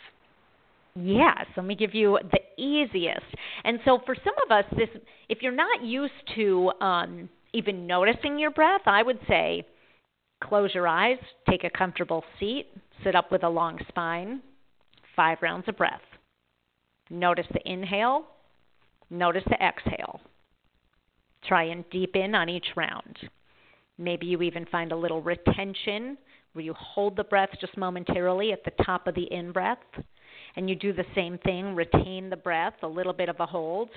Yes, 0.96 1.46
let 1.56 1.66
me 1.66 1.76
give 1.76 1.94
you 1.94 2.18
the 2.32 2.62
easiest. 2.62 3.26
And 3.64 3.80
so 3.86 4.00
for 4.06 4.16
some 4.16 4.34
of 4.46 4.52
us, 4.52 4.66
this 4.76 4.90
if 5.30 5.40
you're 5.42 5.52
not 5.52 5.84
used 5.84 6.14
to 6.36 6.72
um, 6.82 7.30
even 7.54 7.86
noticing 7.86 8.40
your 8.40 8.52
breath, 8.52 8.82
I 8.88 9.04
would 9.04 9.20
say 9.28 9.64
close 10.42 10.74
your 10.74 10.88
eyes, 10.88 11.18
take 11.50 11.64
a 11.64 11.70
comfortable 11.70 12.24
seat, 12.40 12.68
sit 13.04 13.16
up 13.16 13.32
with 13.32 13.44
a 13.44 13.50
long 13.50 13.80
spine, 13.88 14.42
five 15.16 15.40
rounds 15.42 15.68
of 15.68 15.78
breath. 15.78 16.02
Notice 17.10 17.48
the 17.54 17.72
inhale, 17.72 18.26
notice 19.10 19.44
the 19.50 19.64
exhale. 19.64 20.20
Try 21.48 21.64
and 21.64 21.90
deepen 21.90 22.36
on 22.36 22.50
each 22.50 22.68
round. 22.76 23.18
Maybe 23.98 24.26
you 24.26 24.42
even 24.42 24.66
find 24.66 24.92
a 24.92 24.98
little 24.98 25.22
retention 25.22 26.18
where 26.54 26.66
you 26.66 26.74
hold 26.74 27.16
the 27.16 27.24
breath 27.24 27.50
just 27.62 27.78
momentarily 27.78 28.52
at 28.52 28.64
the 28.64 28.84
top 28.84 29.08
of 29.08 29.16
the 29.16 29.32
in 29.32 29.52
breath. 29.52 29.78
And 30.56 30.70
you 30.70 30.76
do 30.76 30.92
the 30.92 31.06
same 31.16 31.38
thing, 31.40 31.76
retain 31.76 32.30
the 32.30 32.36
breath, 32.36 32.74
a 32.82 32.88
little 32.88 33.14
bit 33.14 33.30
of 33.30 33.40
a 33.40 33.46
hold 33.46 33.90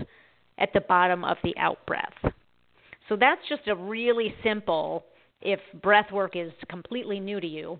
at 0.59 0.73
the 0.73 0.81
bottom 0.81 1.25
of 1.25 1.39
the 1.43 1.57
out 1.57 1.85
breath. 1.87 2.33
So 3.09 3.17
that's 3.17 3.41
just 3.49 3.67
a 3.67 3.75
really 3.75 4.35
simple, 4.45 5.05
if 5.43 5.61
breath 5.83 6.11
work 6.13 6.37
is 6.37 6.53
completely 6.69 7.21
new 7.21 7.41
to 7.41 7.47
you, 7.47 7.79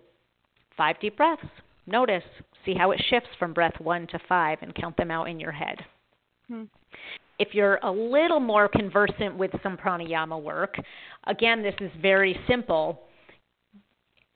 five 0.77 0.97
deep 1.01 1.17
breaths. 1.17 1.43
Notice, 1.87 2.23
see 2.65 2.75
how 2.75 2.91
it 2.91 3.03
shifts 3.11 3.31
from 3.39 3.53
breath 3.53 3.79
one 3.81 4.07
to 4.09 4.19
five 4.29 4.59
and 4.63 4.75
count 4.75 4.97
them 4.97 5.11
out 5.11 5.29
in 5.29 5.41
your 5.41 5.53
head. 5.53 5.77
Hmm. 6.49 6.65
If 7.39 7.55
you're 7.55 7.79
a 7.83 7.91
little 7.91 8.41
more 8.41 8.69
conversant 8.69 9.37
with 9.37 9.51
some 9.63 9.77
pranayama 9.77 10.41
work, 10.41 10.75
again, 11.27 11.63
this 11.63 11.75
is 11.81 11.91
very 12.01 12.39
simple 12.47 13.03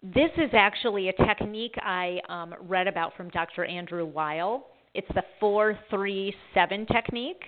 this 0.05 0.31
is 0.37 0.51
actually 0.53 1.09
a 1.09 1.13
technique 1.25 1.75
I 1.79 2.19
um, 2.29 2.55
read 2.69 2.87
about 2.87 3.17
from 3.17 3.31
Dr. 3.31 3.65
Andrew 3.65 4.05
Weil. 4.05 4.67
It's 4.93 5.09
the 5.15 5.23
four 5.41 5.79
three 5.89 6.35
seven 6.53 6.85
technique. 6.87 7.43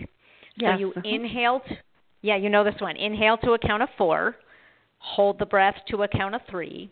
Yes. 0.57 0.75
So 0.75 0.79
you 0.79 0.91
uh-huh. 0.91 1.03
inhale. 1.05 1.61
To, 1.69 1.77
yeah, 2.23 2.37
you 2.37 2.49
know 2.49 2.65
this 2.65 2.75
one. 2.79 2.97
Inhale 2.97 3.37
to 3.39 3.53
a 3.53 3.59
count 3.59 3.83
of 3.83 3.91
four, 3.99 4.37
hold 5.15 5.39
the 5.39 5.47
breath 5.47 5.77
to 5.91 6.03
a 6.03 6.09
count 6.09 6.35
of 6.35 6.41
three, 6.51 6.91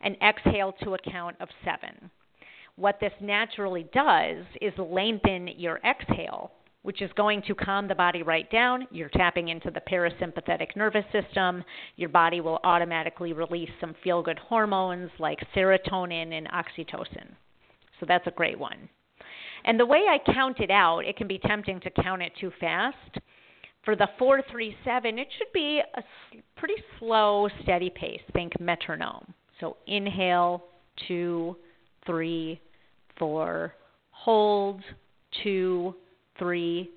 and 0.00 0.16
exhale 0.22 0.72
to 0.82 0.94
a 0.94 1.10
count 1.10 1.36
of 1.40 1.48
seven. 1.64 2.10
What 2.76 3.00
this 3.00 3.12
naturally 3.20 3.88
does 3.92 4.44
is 4.60 4.72
lengthen 4.78 5.48
your 5.56 5.80
exhale 5.84 6.52
which 6.82 7.02
is 7.02 7.10
going 7.16 7.42
to 7.42 7.54
calm 7.54 7.88
the 7.88 7.94
body 7.94 8.22
right 8.22 8.50
down. 8.50 8.86
You're 8.90 9.10
tapping 9.10 9.48
into 9.48 9.70
the 9.70 9.82
parasympathetic 9.90 10.76
nervous 10.76 11.04
system. 11.12 11.64
Your 11.96 12.08
body 12.08 12.40
will 12.40 12.60
automatically 12.64 13.32
release 13.32 13.70
some 13.80 13.94
feel 14.02 14.22
good 14.22 14.38
hormones 14.38 15.10
like 15.18 15.38
serotonin 15.54 16.32
and 16.32 16.48
oxytocin. 16.48 17.34
So 18.00 18.06
that's 18.06 18.26
a 18.26 18.32
great 18.32 18.58
one. 18.58 18.88
And 19.64 19.78
the 19.78 19.86
way 19.86 20.04
I 20.08 20.32
count 20.32 20.60
it 20.60 20.70
out, 20.70 21.00
it 21.00 21.16
can 21.16 21.26
be 21.26 21.40
tempting 21.40 21.80
to 21.80 22.02
count 22.02 22.22
it 22.22 22.32
too 22.40 22.52
fast. 22.60 23.18
For 23.88 23.96
the 23.96 24.08
437, 24.18 25.18
it 25.18 25.28
should 25.38 25.50
be 25.54 25.80
a 25.96 26.02
pretty 26.58 26.74
slow, 26.98 27.48
steady 27.62 27.88
pace. 27.88 28.20
Think 28.34 28.60
metronome. 28.60 29.32
So 29.60 29.78
inhale, 29.86 30.62
two, 31.06 31.56
three, 32.04 32.60
four, 33.18 33.72
hold, 34.10 34.82
two, 35.42 35.94
three, 36.38 36.90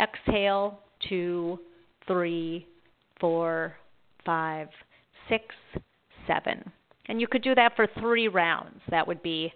exhale, 0.00 0.78
two, 1.08 1.58
three, 2.06 2.68
four, 3.18 3.74
five, 4.24 4.68
six, 5.28 5.46
seven. 6.28 6.62
And 7.06 7.20
you 7.20 7.26
could 7.26 7.42
do 7.42 7.56
that 7.56 7.74
for 7.74 7.88
three 7.98 8.28
rounds. 8.28 8.80
That 8.88 9.04
would 9.08 9.20
be 9.20 9.52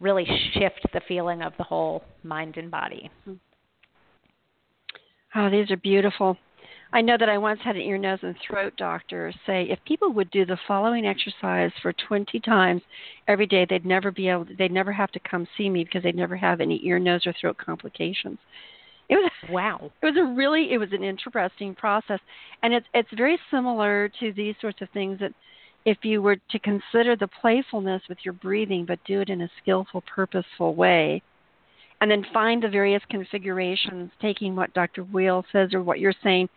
really 0.00 0.26
shift 0.52 0.86
the 0.92 1.00
feeling 1.08 1.40
of 1.40 1.54
the 1.56 1.64
whole 1.64 2.04
mind 2.22 2.58
and 2.58 2.70
body. 2.70 3.10
Mm-hmm. 3.26 3.36
Oh, 5.34 5.48
these 5.50 5.70
are 5.70 5.76
beautiful. 5.76 6.36
I 6.92 7.02
know 7.02 7.16
that 7.16 7.28
I 7.28 7.38
once 7.38 7.60
had 7.62 7.76
an 7.76 7.82
ear, 7.82 7.98
nose, 7.98 8.18
and 8.22 8.34
throat 8.44 8.72
doctor 8.76 9.32
say 9.46 9.64
if 9.70 9.78
people 9.84 10.12
would 10.12 10.30
do 10.32 10.44
the 10.44 10.58
following 10.66 11.06
exercise 11.06 11.70
for 11.82 11.92
20 11.92 12.40
times 12.40 12.82
every 13.28 13.46
day, 13.46 13.64
they'd 13.68 13.86
never 13.86 14.10
be 14.10 14.28
able, 14.28 14.44
to, 14.46 14.56
they'd 14.56 14.72
never 14.72 14.90
have 14.90 15.12
to 15.12 15.20
come 15.20 15.46
see 15.56 15.70
me 15.70 15.84
because 15.84 16.02
they'd 16.02 16.16
never 16.16 16.36
have 16.36 16.60
any 16.60 16.84
ear, 16.84 16.98
nose, 16.98 17.26
or 17.26 17.34
throat 17.40 17.58
complications. 17.58 18.38
It 19.08 19.14
was 19.14 19.30
wow. 19.50 19.92
It 20.02 20.06
was 20.06 20.16
a 20.16 20.34
really, 20.34 20.72
it 20.72 20.78
was 20.78 20.92
an 20.92 21.04
interesting 21.04 21.76
process, 21.76 22.18
and 22.64 22.74
it's 22.74 22.86
it's 22.92 23.08
very 23.16 23.38
similar 23.52 24.10
to 24.18 24.32
these 24.32 24.56
sorts 24.60 24.82
of 24.82 24.88
things 24.90 25.20
that 25.20 25.32
if 25.84 25.98
you 26.02 26.20
were 26.20 26.36
to 26.36 26.58
consider 26.58 27.14
the 27.16 27.28
playfulness 27.40 28.02
with 28.08 28.18
your 28.24 28.34
breathing, 28.34 28.84
but 28.84 28.98
do 29.06 29.20
it 29.20 29.30
in 29.30 29.42
a 29.42 29.50
skillful, 29.62 30.02
purposeful 30.12 30.74
way, 30.74 31.22
and 32.00 32.10
then 32.10 32.24
find 32.32 32.62
the 32.62 32.68
various 32.68 33.02
configurations, 33.10 34.10
taking 34.20 34.56
what 34.56 34.72
Dr. 34.74 35.04
Weil 35.04 35.44
says 35.52 35.74
or 35.74 35.82
what 35.82 36.00
you're 36.00 36.14
saying, 36.22 36.48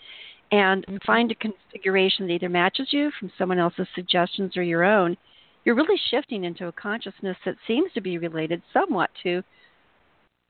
and 0.51 0.85
find 1.05 1.31
a 1.31 1.35
configuration 1.35 2.27
that 2.27 2.33
either 2.33 2.49
matches 2.49 2.87
you 2.91 3.11
from 3.19 3.31
someone 3.37 3.59
else's 3.59 3.87
suggestions 3.95 4.55
or 4.55 4.63
your 4.63 4.83
own, 4.83 5.17
you're 5.65 5.75
really 5.75 5.99
shifting 6.11 6.43
into 6.43 6.67
a 6.67 6.71
consciousness 6.71 7.37
that 7.45 7.55
seems 7.67 7.91
to 7.93 8.01
be 8.01 8.17
related 8.17 8.61
somewhat 8.71 9.09
to 9.23 9.41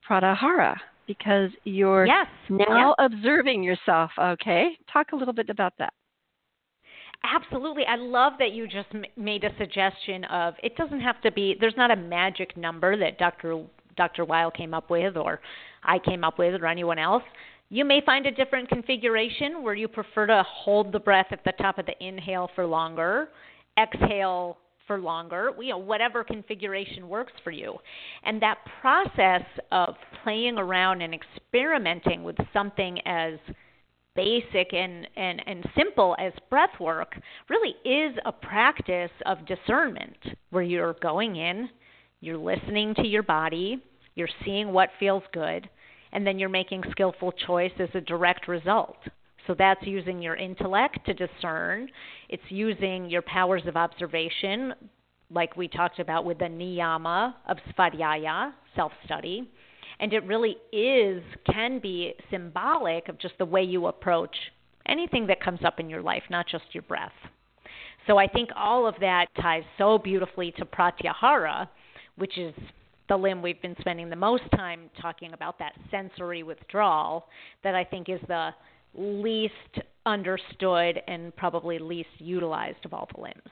pratyahara 0.08 0.76
because 1.06 1.50
you're 1.64 2.06
yes. 2.06 2.26
now 2.48 2.94
yes. 2.98 3.10
observing 3.12 3.62
yourself. 3.62 4.10
Okay, 4.18 4.70
talk 4.92 5.12
a 5.12 5.16
little 5.16 5.34
bit 5.34 5.50
about 5.50 5.72
that. 5.78 5.92
Absolutely. 7.22 7.84
I 7.86 7.96
love 7.96 8.34
that 8.38 8.52
you 8.52 8.66
just 8.66 8.88
m- 8.92 9.04
made 9.16 9.44
a 9.44 9.56
suggestion 9.56 10.24
of 10.24 10.54
it 10.62 10.76
doesn't 10.76 11.00
have 11.00 11.20
to 11.22 11.32
be 11.32 11.56
there's 11.58 11.76
not 11.76 11.90
a 11.90 11.96
magic 11.96 12.56
number 12.56 12.98
that 12.98 13.18
Dr. 13.18 13.64
Dr. 13.96 14.24
Weil 14.24 14.50
came 14.50 14.74
up 14.74 14.90
with 14.90 15.16
or 15.16 15.40
I 15.82 15.98
came 15.98 16.24
up 16.24 16.38
with 16.38 16.60
or 16.60 16.66
anyone 16.66 16.98
else. 16.98 17.22
You 17.70 17.84
may 17.84 18.00
find 18.04 18.26
a 18.26 18.30
different 18.30 18.68
configuration 18.68 19.62
where 19.62 19.74
you 19.74 19.88
prefer 19.88 20.26
to 20.26 20.44
hold 20.46 20.92
the 20.92 21.00
breath 21.00 21.26
at 21.30 21.44
the 21.44 21.52
top 21.52 21.78
of 21.78 21.86
the 21.86 22.04
inhale 22.04 22.50
for 22.54 22.66
longer, 22.66 23.28
exhale 23.78 24.58
for 24.86 24.98
longer, 24.98 25.50
you 25.60 25.70
know, 25.70 25.78
whatever 25.78 26.22
configuration 26.22 27.08
works 27.08 27.32
for 27.42 27.50
you. 27.50 27.76
And 28.22 28.40
that 28.42 28.58
process 28.80 29.42
of 29.72 29.94
playing 30.22 30.58
around 30.58 31.00
and 31.00 31.14
experimenting 31.14 32.22
with 32.22 32.36
something 32.52 32.98
as 33.06 33.34
basic 34.14 34.72
and, 34.72 35.08
and, 35.16 35.42
and 35.46 35.64
simple 35.76 36.14
as 36.18 36.32
breath 36.50 36.78
work 36.80 37.16
really 37.48 37.74
is 37.84 38.16
a 38.24 38.32
practice 38.32 39.10
of 39.26 39.38
discernment 39.46 40.16
where 40.50 40.62
you're 40.62 40.96
going 41.02 41.36
in, 41.36 41.68
you're 42.24 42.38
listening 42.38 42.94
to 42.96 43.06
your 43.06 43.22
body, 43.22 43.82
you're 44.14 44.28
seeing 44.44 44.72
what 44.72 44.90
feels 44.98 45.22
good, 45.32 45.68
and 46.12 46.26
then 46.26 46.38
you're 46.38 46.48
making 46.48 46.82
skillful 46.90 47.32
choice 47.32 47.72
as 47.78 47.88
a 47.94 48.00
direct 48.00 48.48
result. 48.48 48.96
So 49.46 49.54
that's 49.58 49.82
using 49.82 50.22
your 50.22 50.36
intellect 50.36 51.00
to 51.06 51.14
discern. 51.14 51.88
It's 52.28 52.42
using 52.48 53.10
your 53.10 53.22
powers 53.22 53.62
of 53.66 53.76
observation, 53.76 54.72
like 55.30 55.56
we 55.56 55.68
talked 55.68 55.98
about 55.98 56.24
with 56.24 56.38
the 56.38 56.44
niyama 56.44 57.34
of 57.46 57.58
svadhyaya, 57.76 58.52
self 58.74 58.92
study. 59.04 59.50
And 60.00 60.12
it 60.12 60.24
really 60.24 60.56
is, 60.72 61.22
can 61.52 61.78
be 61.78 62.14
symbolic 62.30 63.08
of 63.08 63.18
just 63.18 63.34
the 63.38 63.44
way 63.44 63.62
you 63.62 63.86
approach 63.86 64.34
anything 64.86 65.26
that 65.26 65.42
comes 65.42 65.60
up 65.64 65.78
in 65.78 65.90
your 65.90 66.02
life, 66.02 66.22
not 66.30 66.46
just 66.50 66.64
your 66.72 66.82
breath. 66.82 67.12
So 68.06 68.18
I 68.18 68.26
think 68.26 68.50
all 68.56 68.86
of 68.86 68.94
that 69.00 69.26
ties 69.40 69.62
so 69.78 69.98
beautifully 69.98 70.52
to 70.58 70.64
pratyahara, 70.64 71.68
which 72.16 72.38
is 72.38 72.54
the 73.08 73.16
limb 73.16 73.42
we've 73.42 73.60
been 73.60 73.76
spending 73.80 74.08
the 74.08 74.16
most 74.16 74.44
time 74.54 74.90
talking 75.00 75.32
about, 75.32 75.58
that 75.58 75.72
sensory 75.90 76.42
withdrawal, 76.42 77.26
that 77.62 77.74
I 77.74 77.84
think 77.84 78.08
is 78.08 78.20
the 78.28 78.50
least 78.94 79.52
understood 80.06 81.00
and 81.06 81.34
probably 81.36 81.78
least 81.78 82.08
utilized 82.18 82.84
of 82.84 82.94
all 82.94 83.08
the 83.14 83.20
limbs. 83.20 83.42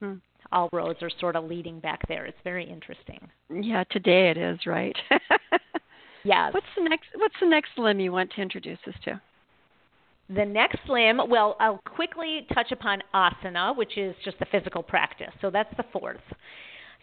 Hmm. 0.00 0.14
All 0.52 0.68
roads 0.72 1.02
are 1.02 1.10
sort 1.20 1.36
of 1.36 1.44
leading 1.44 1.80
back 1.80 2.00
there. 2.08 2.24
It's 2.24 2.38
very 2.42 2.68
interesting. 2.68 3.20
Yeah, 3.50 3.84
today 3.90 4.30
it 4.30 4.36
is, 4.36 4.58
right? 4.66 4.96
yes. 6.24 6.54
What's 6.54 6.66
the 6.76 6.88
next 6.88 7.06
what's 7.16 7.34
the 7.40 7.48
next 7.48 7.70
limb 7.76 8.00
you 8.00 8.12
want 8.12 8.30
to 8.32 8.40
introduce 8.40 8.78
us 8.86 8.94
to? 9.04 9.20
The 10.30 10.44
next 10.44 10.80
limb, 10.88 11.20
well, 11.28 11.56
I'll 11.58 11.80
quickly 11.84 12.46
touch 12.54 12.70
upon 12.70 13.02
asana, 13.14 13.76
which 13.76 13.96
is 13.96 14.14
just 14.24 14.38
the 14.38 14.46
physical 14.46 14.82
practice. 14.82 15.32
So 15.40 15.50
that's 15.50 15.74
the 15.76 15.84
fourth. 15.90 16.20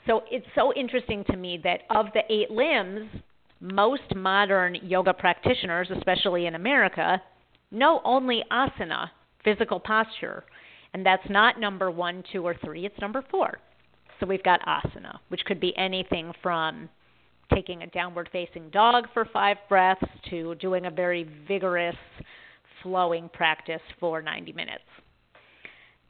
So 0.07 0.23
it's 0.29 0.45
so 0.55 0.73
interesting 0.73 1.23
to 1.25 1.37
me 1.37 1.59
that 1.63 1.81
of 1.89 2.07
the 2.13 2.21
eight 2.31 2.51
limbs, 2.51 3.09
most 3.59 4.15
modern 4.15 4.75
yoga 4.83 5.13
practitioners, 5.13 5.89
especially 5.95 6.45
in 6.45 6.55
America, 6.55 7.21
know 7.71 8.01
only 8.03 8.43
asana, 8.51 9.09
physical 9.43 9.79
posture. 9.79 10.43
And 10.93 11.05
that's 11.05 11.27
not 11.29 11.59
number 11.59 11.89
one, 11.91 12.23
two, 12.31 12.45
or 12.45 12.55
three, 12.63 12.85
it's 12.85 12.99
number 13.01 13.23
four. 13.29 13.57
So 14.19 14.25
we've 14.25 14.43
got 14.43 14.61
asana, 14.61 15.17
which 15.29 15.43
could 15.45 15.59
be 15.59 15.75
anything 15.77 16.31
from 16.41 16.87
taking 17.53 17.81
a 17.81 17.87
downward 17.87 18.29
facing 18.31 18.69
dog 18.69 19.05
for 19.13 19.25
five 19.25 19.57
breaths 19.67 20.05
to 20.29 20.55
doing 20.55 20.85
a 20.85 20.91
very 20.91 21.27
vigorous 21.47 21.95
flowing 22.81 23.29
practice 23.33 23.81
for 23.99 24.21
90 24.21 24.53
minutes. 24.53 24.83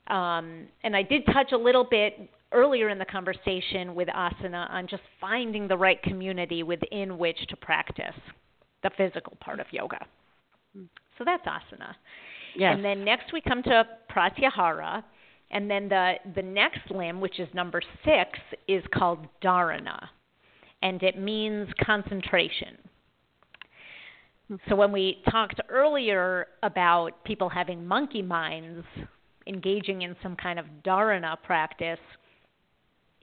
Um, 0.07 0.67
and 0.83 0.95
I 0.95 1.01
did 1.01 1.25
touch 1.27 1.51
a 1.51 1.57
little 1.57 1.83
bit 1.83 2.29
earlier 2.55 2.89
in 2.89 2.97
the 2.97 3.05
conversation 3.05 3.93
with 3.93 4.07
asana 4.07 4.69
on 4.71 4.87
just 4.87 5.03
finding 5.19 5.67
the 5.67 5.77
right 5.77 6.01
community 6.01 6.63
within 6.63 7.17
which 7.17 7.37
to 7.49 7.55
practice 7.57 8.15
the 8.81 8.89
physical 8.97 9.37
part 9.39 9.59
of 9.59 9.67
yoga. 9.71 9.99
So 11.17 11.23
that's 11.23 11.45
asana. 11.45 11.93
Yes. 12.55 12.73
And 12.75 12.83
then 12.83 13.03
next 13.03 13.33
we 13.33 13.41
come 13.41 13.61
to 13.63 13.83
pratyahara, 14.09 15.03
and 15.51 15.69
then 15.69 15.89
the 15.89 16.13
the 16.35 16.41
next 16.41 16.89
limb, 16.89 17.19
which 17.19 17.39
is 17.39 17.47
number 17.53 17.81
six, 18.03 18.39
is 18.67 18.83
called 18.93 19.27
dharana, 19.43 20.07
and 20.81 21.03
it 21.03 21.19
means 21.19 21.67
concentration. 21.85 22.77
So 24.69 24.75
when 24.75 24.91
we 24.91 25.23
talked 25.31 25.59
earlier 25.69 26.47
about 26.61 27.23
people 27.25 27.49
having 27.49 27.85
monkey 27.85 28.21
minds, 28.21 28.85
engaging 29.47 30.03
in 30.03 30.15
some 30.21 30.35
kind 30.35 30.59
of 30.59 30.65
dharana 30.85 31.35
practice 31.43 31.99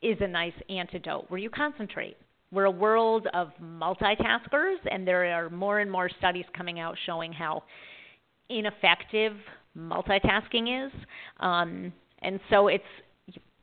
is 0.03 0.19
a 0.21 0.29
nice 0.29 0.53
antidote 0.69 1.27
where 1.29 1.39
you 1.39 1.51
concentrate. 1.51 2.17
We're 2.51 2.65
a 2.65 2.71
world 2.71 3.29
of 3.33 3.51
multitaskers, 3.63 4.77
and 4.91 5.07
there 5.07 5.25
are 5.33 5.49
more 5.49 5.81
and 5.81 5.91
more 5.91 6.11
studies 6.19 6.45
coming 6.57 6.81
out 6.81 6.97
showing 7.07 7.33
how 7.33 7.63
ineffective 8.51 9.35
multitasking 9.77 10.87
is. 10.87 10.93
Um, 11.41 11.93
and 12.21 12.39
so 12.51 12.69
it's 12.69 12.85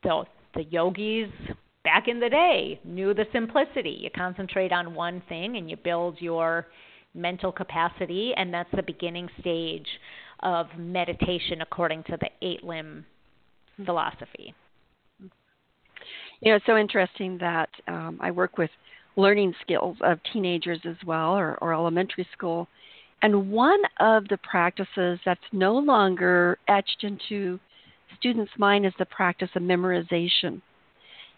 the, 0.03 0.23
the 0.55 0.63
yogis 0.63 1.29
back 1.83 2.07
in 2.07 2.19
the 2.19 2.29
day 2.29 2.79
knew 2.83 3.13
the 3.13 3.25
simplicity. 3.31 3.97
You 4.01 4.09
concentrate 4.15 4.71
on 4.71 4.95
one 4.95 5.21
thing 5.29 5.57
and 5.57 5.69
you 5.69 5.77
build 5.77 6.17
your 6.19 6.67
mental 7.13 7.51
capacity, 7.51 8.33
and 8.35 8.53
that's 8.53 8.69
the 8.75 8.83
beginning 8.83 9.29
stage 9.39 9.87
of 10.41 10.67
meditation 10.77 11.61
according 11.61 12.03
to 12.03 12.17
the 12.19 12.29
eight 12.41 12.63
limb 12.63 13.05
philosophy. 13.85 14.53
You 16.41 16.51
know, 16.51 16.55
it's 16.55 16.65
so 16.65 16.77
interesting 16.77 17.37
that 17.39 17.69
um, 17.87 18.17
I 18.21 18.31
work 18.31 18.57
with 18.57 18.69
learning 19.15 19.53
skills 19.61 19.97
of 20.01 20.19
teenagers 20.31 20.79
as 20.85 20.95
well, 21.05 21.37
or, 21.37 21.57
or 21.61 21.73
elementary 21.73 22.27
school. 22.31 22.67
And 23.21 23.51
one 23.51 23.81
of 23.99 24.27
the 24.29 24.37
practices 24.37 25.19
that's 25.25 25.41
no 25.51 25.73
longer 25.77 26.57
etched 26.69 27.03
into 27.03 27.59
students' 28.17 28.51
mind 28.57 28.85
is 28.85 28.93
the 28.97 29.05
practice 29.05 29.49
of 29.55 29.61
memorization. 29.61 30.61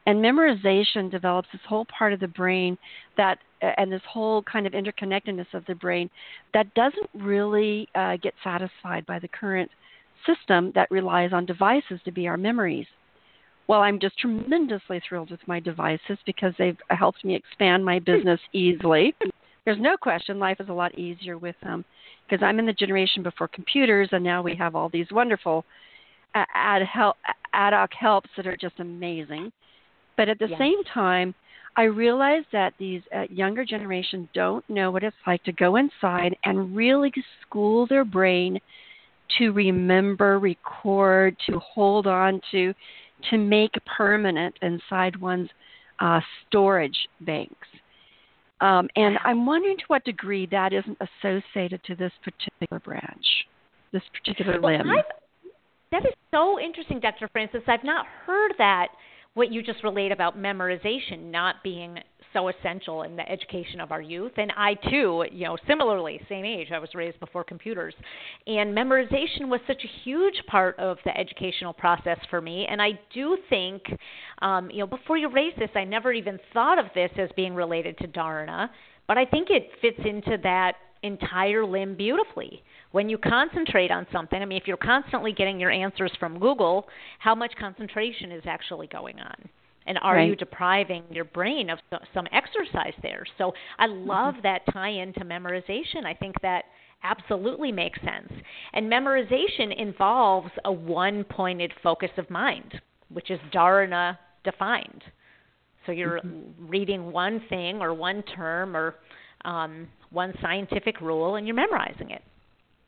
And 0.05 0.19
memorization 0.19 1.09
develops 1.09 1.47
this 1.51 1.61
whole 1.67 1.85
part 1.85 2.13
of 2.13 2.19
the 2.19 2.27
brain 2.27 2.77
that, 3.17 3.39
and 3.61 3.91
this 3.91 4.01
whole 4.07 4.43
kind 4.43 4.65
of 4.67 4.73
interconnectedness 4.73 5.53
of 5.53 5.65
the 5.67 5.75
brain 5.75 6.09
that 6.53 6.73
doesn't 6.73 7.09
really 7.13 7.87
uh, 7.95 8.17
get 8.17 8.33
satisfied 8.43 9.05
by 9.05 9.19
the 9.19 9.27
current 9.27 9.69
system 10.25 10.71
that 10.75 10.89
relies 10.91 11.33
on 11.33 11.45
devices 11.45 11.99
to 12.05 12.11
be 12.11 12.27
our 12.27 12.37
memories. 12.37 12.87
Well, 13.71 13.83
I'm 13.83 14.01
just 14.01 14.19
tremendously 14.19 15.01
thrilled 15.07 15.31
with 15.31 15.39
my 15.47 15.61
devices 15.61 16.17
because 16.25 16.53
they've 16.57 16.75
helped 16.89 17.23
me 17.23 17.35
expand 17.35 17.85
my 17.85 17.99
business 17.99 18.41
easily. 18.51 19.15
There's 19.63 19.79
no 19.79 19.95
question 19.95 20.39
life 20.39 20.57
is 20.59 20.67
a 20.67 20.73
lot 20.73 20.93
easier 20.99 21.37
with 21.37 21.55
them 21.63 21.85
because 22.29 22.43
I'm 22.43 22.59
in 22.59 22.65
the 22.65 22.73
generation 22.73 23.23
before 23.23 23.47
computers, 23.47 24.09
and 24.11 24.25
now 24.25 24.41
we 24.41 24.57
have 24.57 24.75
all 24.75 24.89
these 24.89 25.05
wonderful 25.09 25.63
ad, 26.35 26.81
help, 26.81 27.15
ad 27.53 27.71
hoc 27.71 27.93
helps 27.93 28.29
that 28.35 28.45
are 28.45 28.57
just 28.57 28.77
amazing. 28.81 29.53
But 30.17 30.27
at 30.27 30.37
the 30.37 30.49
yes. 30.49 30.59
same 30.59 30.83
time, 30.93 31.33
I 31.77 31.83
realize 31.83 32.43
that 32.51 32.73
these 32.77 33.03
uh, 33.15 33.21
younger 33.29 33.63
generation 33.63 34.27
don't 34.33 34.69
know 34.69 34.91
what 34.91 35.03
it's 35.03 35.15
like 35.25 35.45
to 35.45 35.53
go 35.53 35.77
inside 35.77 36.35
and 36.43 36.75
really 36.75 37.13
school 37.47 37.87
their 37.87 38.03
brain 38.03 38.59
to 39.37 39.51
remember, 39.51 40.39
record, 40.39 41.37
to 41.47 41.57
hold 41.59 42.05
on 42.05 42.41
to, 42.51 42.73
to 43.29 43.37
make 43.37 43.71
permanent 43.97 44.55
inside 44.61 45.15
one's 45.19 45.49
uh, 45.99 46.19
storage 46.47 46.97
banks. 47.21 47.67
Um, 48.59 48.87
and 48.95 49.17
I'm 49.23 49.45
wondering 49.45 49.77
to 49.77 49.83
what 49.87 50.03
degree 50.03 50.47
that 50.51 50.71
isn't 50.71 50.97
associated 50.99 51.83
to 51.85 51.95
this 51.95 52.11
particular 52.23 52.79
branch, 52.79 53.25
this 53.91 54.03
particular 54.13 54.61
well, 54.61 54.77
limb. 54.77 54.89
I've, 54.89 55.05
that 55.91 56.05
is 56.05 56.13
so 56.31 56.59
interesting, 56.59 56.99
Dr. 56.99 57.27
Francis. 57.29 57.61
I've 57.67 57.83
not 57.83 58.05
heard 58.25 58.53
that 58.59 58.89
what 59.33 59.51
you 59.51 59.63
just 59.63 59.83
relate 59.83 60.11
about 60.11 60.37
memorization 60.37 61.31
not 61.31 61.55
being 61.63 61.97
so 62.33 62.49
essential 62.49 63.03
in 63.03 63.15
the 63.15 63.29
education 63.29 63.79
of 63.79 63.91
our 63.91 64.01
youth. 64.01 64.33
And 64.37 64.51
I 64.55 64.75
too, 64.89 65.25
you 65.31 65.45
know, 65.45 65.57
similarly, 65.67 66.19
same 66.29 66.45
age, 66.45 66.69
I 66.71 66.79
was 66.79 66.89
raised 66.93 67.19
before 67.19 67.43
computers. 67.43 67.93
And 68.47 68.75
memorization 68.75 69.47
was 69.47 69.59
such 69.67 69.83
a 69.83 70.03
huge 70.03 70.41
part 70.47 70.77
of 70.79 70.97
the 71.05 71.17
educational 71.17 71.73
process 71.73 72.17
for 72.29 72.41
me. 72.41 72.65
And 72.69 72.81
I 72.81 72.99
do 73.13 73.37
think, 73.49 73.83
um, 74.41 74.69
you 74.69 74.79
know, 74.79 74.87
before 74.87 75.17
you 75.17 75.29
raise 75.29 75.53
this, 75.57 75.69
I 75.75 75.83
never 75.83 76.11
even 76.11 76.39
thought 76.53 76.79
of 76.79 76.85
this 76.95 77.11
as 77.17 77.29
being 77.35 77.53
related 77.53 77.97
to 77.99 78.07
Dharana, 78.07 78.69
but 79.07 79.17
I 79.17 79.25
think 79.25 79.49
it 79.49 79.69
fits 79.81 79.99
into 80.05 80.37
that 80.43 80.75
entire 81.03 81.65
limb 81.65 81.95
beautifully 81.95 82.63
when 82.91 83.09
you 83.09 83.17
concentrate 83.17 83.91
on 83.91 84.05
something, 84.11 84.41
I 84.41 84.45
mean, 84.45 84.57
if 84.57 84.67
you're 84.67 84.77
constantly 84.77 85.31
getting 85.31 85.59
your 85.59 85.71
answers 85.71 86.11
from 86.19 86.39
Google, 86.39 86.87
how 87.19 87.33
much 87.33 87.53
concentration 87.59 88.31
is 88.31 88.43
actually 88.45 88.87
going 88.87 89.19
on? 89.19 89.49
And 89.87 89.97
are 90.01 90.15
right. 90.15 90.29
you 90.29 90.35
depriving 90.35 91.03
your 91.09 91.25
brain 91.25 91.69
of 91.69 91.79
some 92.13 92.27
exercise 92.31 92.93
there? 93.01 93.23
So 93.37 93.51
I 93.79 93.87
love 93.87 94.35
mm-hmm. 94.35 94.43
that 94.43 94.61
tie 94.71 94.91
into 94.91 95.21
memorization. 95.21 96.05
I 96.05 96.13
think 96.13 96.35
that 96.41 96.65
absolutely 97.03 97.71
makes 97.71 97.99
sense. 98.01 98.31
And 98.73 98.91
memorization 98.91 99.75
involves 99.75 100.51
a 100.65 100.71
one 100.71 101.23
pointed 101.23 101.73
focus 101.81 102.11
of 102.17 102.29
mind, 102.29 102.79
which 103.09 103.31
is 103.31 103.39
dharana 103.53 104.17
defined. 104.43 105.03
So 105.85 105.91
you're 105.91 106.19
mm-hmm. 106.19 106.67
reading 106.67 107.11
one 107.11 107.41
thing 107.49 107.81
or 107.81 107.93
one 107.93 108.23
term 108.35 108.77
or 108.77 108.95
um, 109.45 109.87
one 110.11 110.33
scientific 110.41 111.01
rule 111.01 111.35
and 111.35 111.47
you're 111.47 111.55
memorizing 111.55 112.11
it. 112.11 112.21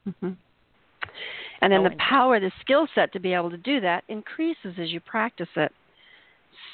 Mm-hmm. 0.07 0.31
And 1.61 1.71
then 1.71 1.83
the 1.83 1.95
power, 1.97 2.39
the 2.39 2.51
skill 2.61 2.87
set 2.93 3.13
to 3.13 3.19
be 3.19 3.33
able 3.33 3.49
to 3.49 3.57
do 3.57 3.79
that 3.81 4.03
increases 4.09 4.75
as 4.77 4.91
you 4.91 4.99
practice 4.99 5.47
it. 5.55 5.71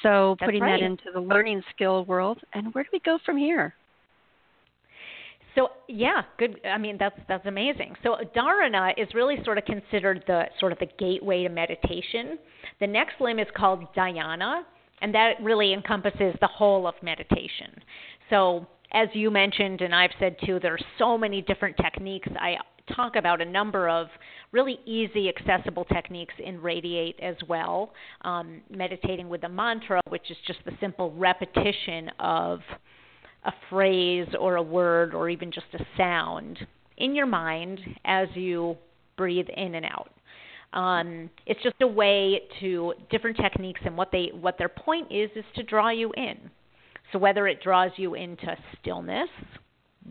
So 0.03 0.35
That's 0.39 0.47
putting 0.47 0.61
right. 0.61 0.79
that 0.79 0.85
into 0.85 1.05
the 1.13 1.19
learning 1.19 1.61
skill 1.73 2.05
world, 2.05 2.39
and 2.53 2.73
where 2.73 2.83
do 2.83 2.89
we 2.93 2.99
go 2.99 3.19
from 3.25 3.37
here? 3.37 3.73
So 5.55 5.69
yeah, 5.87 6.21
good. 6.37 6.59
I 6.65 6.77
mean, 6.77 6.97
that's 6.99 7.19
that's 7.27 7.45
amazing. 7.45 7.95
So 8.03 8.17
dharana 8.35 8.93
is 8.97 9.07
really 9.13 9.37
sort 9.43 9.57
of 9.57 9.65
considered 9.65 10.23
the 10.27 10.43
sort 10.59 10.71
of 10.71 10.79
the 10.79 10.87
gateway 10.97 11.43
to 11.43 11.49
meditation. 11.49 12.37
The 12.79 12.87
next 12.87 13.19
limb 13.19 13.39
is 13.39 13.47
called 13.55 13.93
dhyana, 13.95 14.61
and 15.01 15.13
that 15.13 15.33
really 15.41 15.73
encompasses 15.73 16.35
the 16.39 16.47
whole 16.47 16.87
of 16.87 16.95
meditation. 17.01 17.81
So 18.29 18.67
as 18.91 19.07
you 19.13 19.29
mentioned, 19.29 19.81
and 19.81 19.93
I've 19.93 20.11
said 20.19 20.35
too, 20.45 20.59
there 20.61 20.73
are 20.73 20.79
so 20.97 21.17
many 21.17 21.41
different 21.41 21.77
techniques. 21.77 22.27
I 22.39 22.55
talk 22.95 23.15
about 23.15 23.41
a 23.41 23.45
number 23.45 23.89
of 23.89 24.07
really 24.51 24.79
easy, 24.85 25.29
accessible 25.29 25.85
techniques 25.85 26.33
in 26.43 26.59
Radi8 26.59 27.19
as 27.21 27.35
well. 27.47 27.91
Um, 28.21 28.61
meditating 28.69 29.29
with 29.29 29.43
a 29.43 29.49
mantra, 29.49 30.01
which 30.09 30.29
is 30.29 30.37
just 30.47 30.59
the 30.65 30.71
simple 30.79 31.11
repetition 31.13 32.09
of 32.19 32.59
a 33.45 33.53
phrase 33.69 34.27
or 34.39 34.55
a 34.55 34.63
word 34.63 35.13
or 35.13 35.29
even 35.29 35.51
just 35.51 35.67
a 35.73 35.85
sound 35.97 36.59
in 36.97 37.15
your 37.15 37.25
mind 37.25 37.79
as 38.05 38.27
you 38.35 38.75
breathe 39.17 39.47
in 39.55 39.75
and 39.75 39.85
out. 39.85 40.11
Um, 40.73 41.29
it's 41.45 41.61
just 41.63 41.75
a 41.81 41.87
way 41.87 42.41
to 42.59 42.93
different 43.09 43.37
techniques, 43.37 43.81
and 43.85 43.97
what 43.97 44.09
they 44.11 44.29
what 44.39 44.57
their 44.59 44.69
point 44.69 45.07
is 45.11 45.31
is 45.35 45.45
to 45.55 45.63
draw 45.63 45.89
you 45.89 46.11
in. 46.15 46.37
So 47.11 47.17
whether 47.17 47.47
it 47.47 47.63
draws 47.63 47.91
you 47.97 48.13
into 48.13 48.55
stillness, 48.79 49.29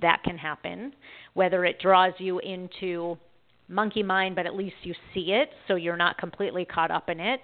that 0.00 0.22
can 0.24 0.36
happen. 0.36 0.92
Whether 1.34 1.64
it 1.64 1.80
draws 1.80 2.12
you 2.18 2.38
into 2.40 3.16
monkey 3.68 4.02
mind, 4.02 4.36
but 4.36 4.46
at 4.46 4.54
least 4.54 4.76
you 4.82 4.94
see 5.14 5.32
it, 5.32 5.50
so 5.66 5.74
you're 5.74 5.96
not 5.96 6.18
completely 6.18 6.64
caught 6.64 6.90
up 6.90 7.08
in 7.08 7.20
it, 7.20 7.40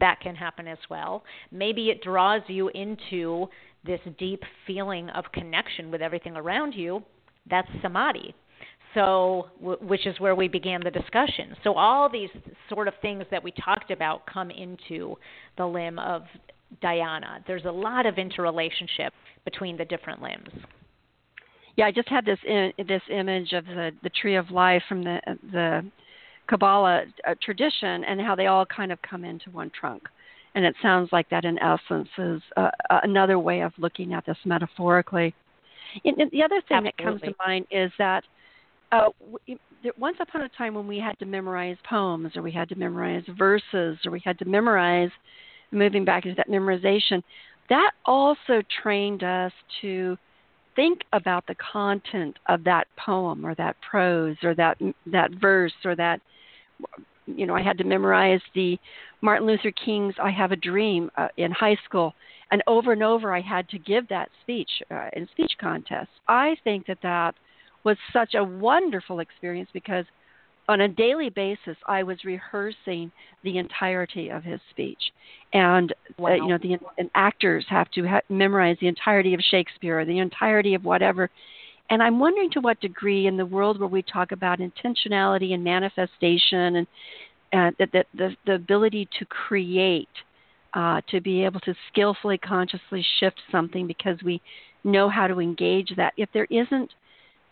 that 0.00 0.20
can 0.20 0.34
happen 0.34 0.66
as 0.66 0.78
well. 0.90 1.24
Maybe 1.50 1.90
it 1.90 2.02
draws 2.02 2.42
you 2.48 2.68
into 2.68 3.46
this 3.84 4.00
deep 4.18 4.42
feeling 4.66 5.08
of 5.10 5.24
connection 5.32 5.90
with 5.90 6.02
everything 6.02 6.36
around 6.36 6.74
you. 6.74 7.02
That's 7.48 7.68
samadhi 7.82 8.34
so 8.94 9.48
which 9.60 10.06
is 10.06 10.18
where 10.20 10.34
we 10.34 10.48
began 10.48 10.80
the 10.82 10.90
discussion. 10.90 11.54
So 11.64 11.74
all 11.74 12.08
these 12.08 12.30
sort 12.68 12.88
of 12.88 12.94
things 13.02 13.24
that 13.30 13.42
we 13.42 13.52
talked 13.52 13.90
about 13.90 14.24
come 14.26 14.50
into 14.50 15.16
the 15.58 15.66
limb 15.66 15.98
of 15.98 16.22
dhyana. 16.82 17.44
There's 17.46 17.64
a 17.64 17.70
lot 17.70 18.06
of 18.06 18.18
interrelationship 18.18 19.12
between 19.44 19.76
the 19.76 19.84
different 19.84 20.22
limbs. 20.22 20.48
Yeah, 21.76 21.86
I 21.86 21.90
just 21.90 22.08
had 22.08 22.24
this 22.24 22.38
in, 22.46 22.72
this 22.86 23.02
image 23.10 23.52
of 23.52 23.66
the 23.66 23.90
the 24.02 24.10
tree 24.10 24.36
of 24.36 24.50
life 24.50 24.82
from 24.88 25.02
the 25.02 25.20
the 25.52 25.84
Kabbalah 26.48 27.04
uh, 27.26 27.34
tradition 27.42 28.04
and 28.04 28.20
how 28.20 28.34
they 28.34 28.46
all 28.46 28.66
kind 28.66 28.92
of 28.92 29.00
come 29.02 29.24
into 29.24 29.50
one 29.50 29.70
trunk. 29.78 30.02
And 30.54 30.64
it 30.64 30.74
sounds 30.82 31.08
like 31.10 31.28
that 31.30 31.44
in 31.44 31.58
essence 31.58 32.08
is 32.16 32.40
uh, 32.56 32.70
another 33.02 33.38
way 33.38 33.60
of 33.60 33.72
looking 33.76 34.12
at 34.12 34.24
this 34.24 34.36
metaphorically. 34.44 35.34
And 36.04 36.16
the 36.30 36.42
other 36.42 36.60
thing 36.68 36.86
Absolutely. 36.86 36.92
that 36.98 37.04
comes 37.04 37.20
to 37.22 37.34
mind 37.44 37.66
is 37.70 37.90
that 37.98 38.24
uh, 38.92 39.08
once 39.98 40.16
upon 40.20 40.42
a 40.42 40.48
time 40.50 40.74
when 40.74 40.86
we 40.86 40.98
had 40.98 41.18
to 41.18 41.26
memorize 41.26 41.76
poems 41.88 42.36
or 42.36 42.42
we 42.42 42.52
had 42.52 42.68
to 42.68 42.76
memorize 42.76 43.24
verses 43.36 43.98
or 44.04 44.10
we 44.12 44.22
had 44.24 44.38
to 44.38 44.44
memorize 44.44 45.10
moving 45.72 46.04
back 46.04 46.24
into 46.24 46.36
that 46.36 46.48
memorization 46.48 47.22
that 47.68 47.92
also 48.04 48.62
trained 48.82 49.22
us 49.24 49.52
to 49.80 50.16
think 50.76 51.02
about 51.12 51.46
the 51.46 51.54
content 51.56 52.38
of 52.48 52.64
that 52.64 52.86
poem 52.96 53.44
or 53.44 53.54
that 53.56 53.76
prose 53.88 54.36
or 54.42 54.54
that 54.54 54.78
that 55.06 55.30
verse 55.32 55.72
or 55.84 55.94
that 55.96 56.20
you 57.26 57.46
know 57.46 57.54
I 57.54 57.62
had 57.62 57.78
to 57.78 57.84
memorize 57.84 58.40
the 58.54 58.78
Martin 59.20 59.46
Luther 59.46 59.72
King's 59.72 60.14
I 60.22 60.30
Have 60.30 60.52
a 60.52 60.56
Dream 60.56 61.10
uh, 61.16 61.28
in 61.36 61.50
high 61.50 61.76
school 61.84 62.14
and 62.50 62.62
over 62.66 62.92
and 62.92 63.02
over 63.02 63.34
I 63.34 63.40
had 63.40 63.68
to 63.70 63.78
give 63.78 64.08
that 64.08 64.28
speech 64.42 64.70
uh, 64.90 65.08
in 65.14 65.28
speech 65.32 65.52
contests. 65.60 66.08
I 66.28 66.56
think 66.64 66.86
that 66.86 66.98
that 67.02 67.34
was 67.84 67.96
such 68.12 68.34
a 68.34 68.44
wonderful 68.44 69.20
experience 69.20 69.68
because 69.72 70.04
on 70.68 70.80
a 70.80 70.88
daily 70.88 71.30
basis 71.30 71.76
I 71.86 72.02
was 72.02 72.24
rehearsing 72.24 73.12
the 73.42 73.58
entirety 73.58 74.30
of 74.30 74.42
his 74.42 74.60
speech, 74.70 75.12
and 75.52 75.92
wow. 76.18 76.32
uh, 76.32 76.34
you 76.34 76.48
know 76.48 76.58
the 76.58 76.78
and 76.98 77.10
actors 77.14 77.64
have 77.68 77.90
to 77.92 78.06
ha- 78.06 78.20
memorize 78.28 78.76
the 78.80 78.88
entirety 78.88 79.34
of 79.34 79.40
Shakespeare, 79.40 80.00
or 80.00 80.04
the 80.04 80.18
entirety 80.18 80.74
of 80.74 80.84
whatever. 80.84 81.30
And 81.90 82.02
I'm 82.02 82.18
wondering 82.18 82.50
to 82.52 82.60
what 82.60 82.80
degree, 82.80 83.26
in 83.26 83.36
the 83.36 83.44
world 83.44 83.78
where 83.78 83.88
we 83.88 84.02
talk 84.02 84.32
about 84.32 84.58
intentionality 84.58 85.52
and 85.52 85.62
manifestation, 85.62 86.76
and 86.76 86.86
uh, 87.52 87.70
that 87.78 87.92
the, 87.92 88.04
the 88.14 88.36
the 88.46 88.54
ability 88.54 89.08
to 89.18 89.26
create, 89.26 90.08
uh, 90.72 91.02
to 91.10 91.20
be 91.20 91.44
able 91.44 91.60
to 91.60 91.74
skillfully, 91.92 92.38
consciously 92.38 93.04
shift 93.20 93.40
something 93.52 93.86
because 93.86 94.16
we 94.24 94.40
know 94.82 95.08
how 95.08 95.26
to 95.26 95.40
engage 95.40 95.92
that. 95.96 96.14
If 96.16 96.30
there 96.32 96.46
isn't 96.50 96.90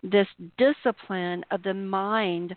this 0.03 0.27
discipline 0.59 1.45
of 1.51 1.63
the 1.63 1.75
mind 1.75 2.57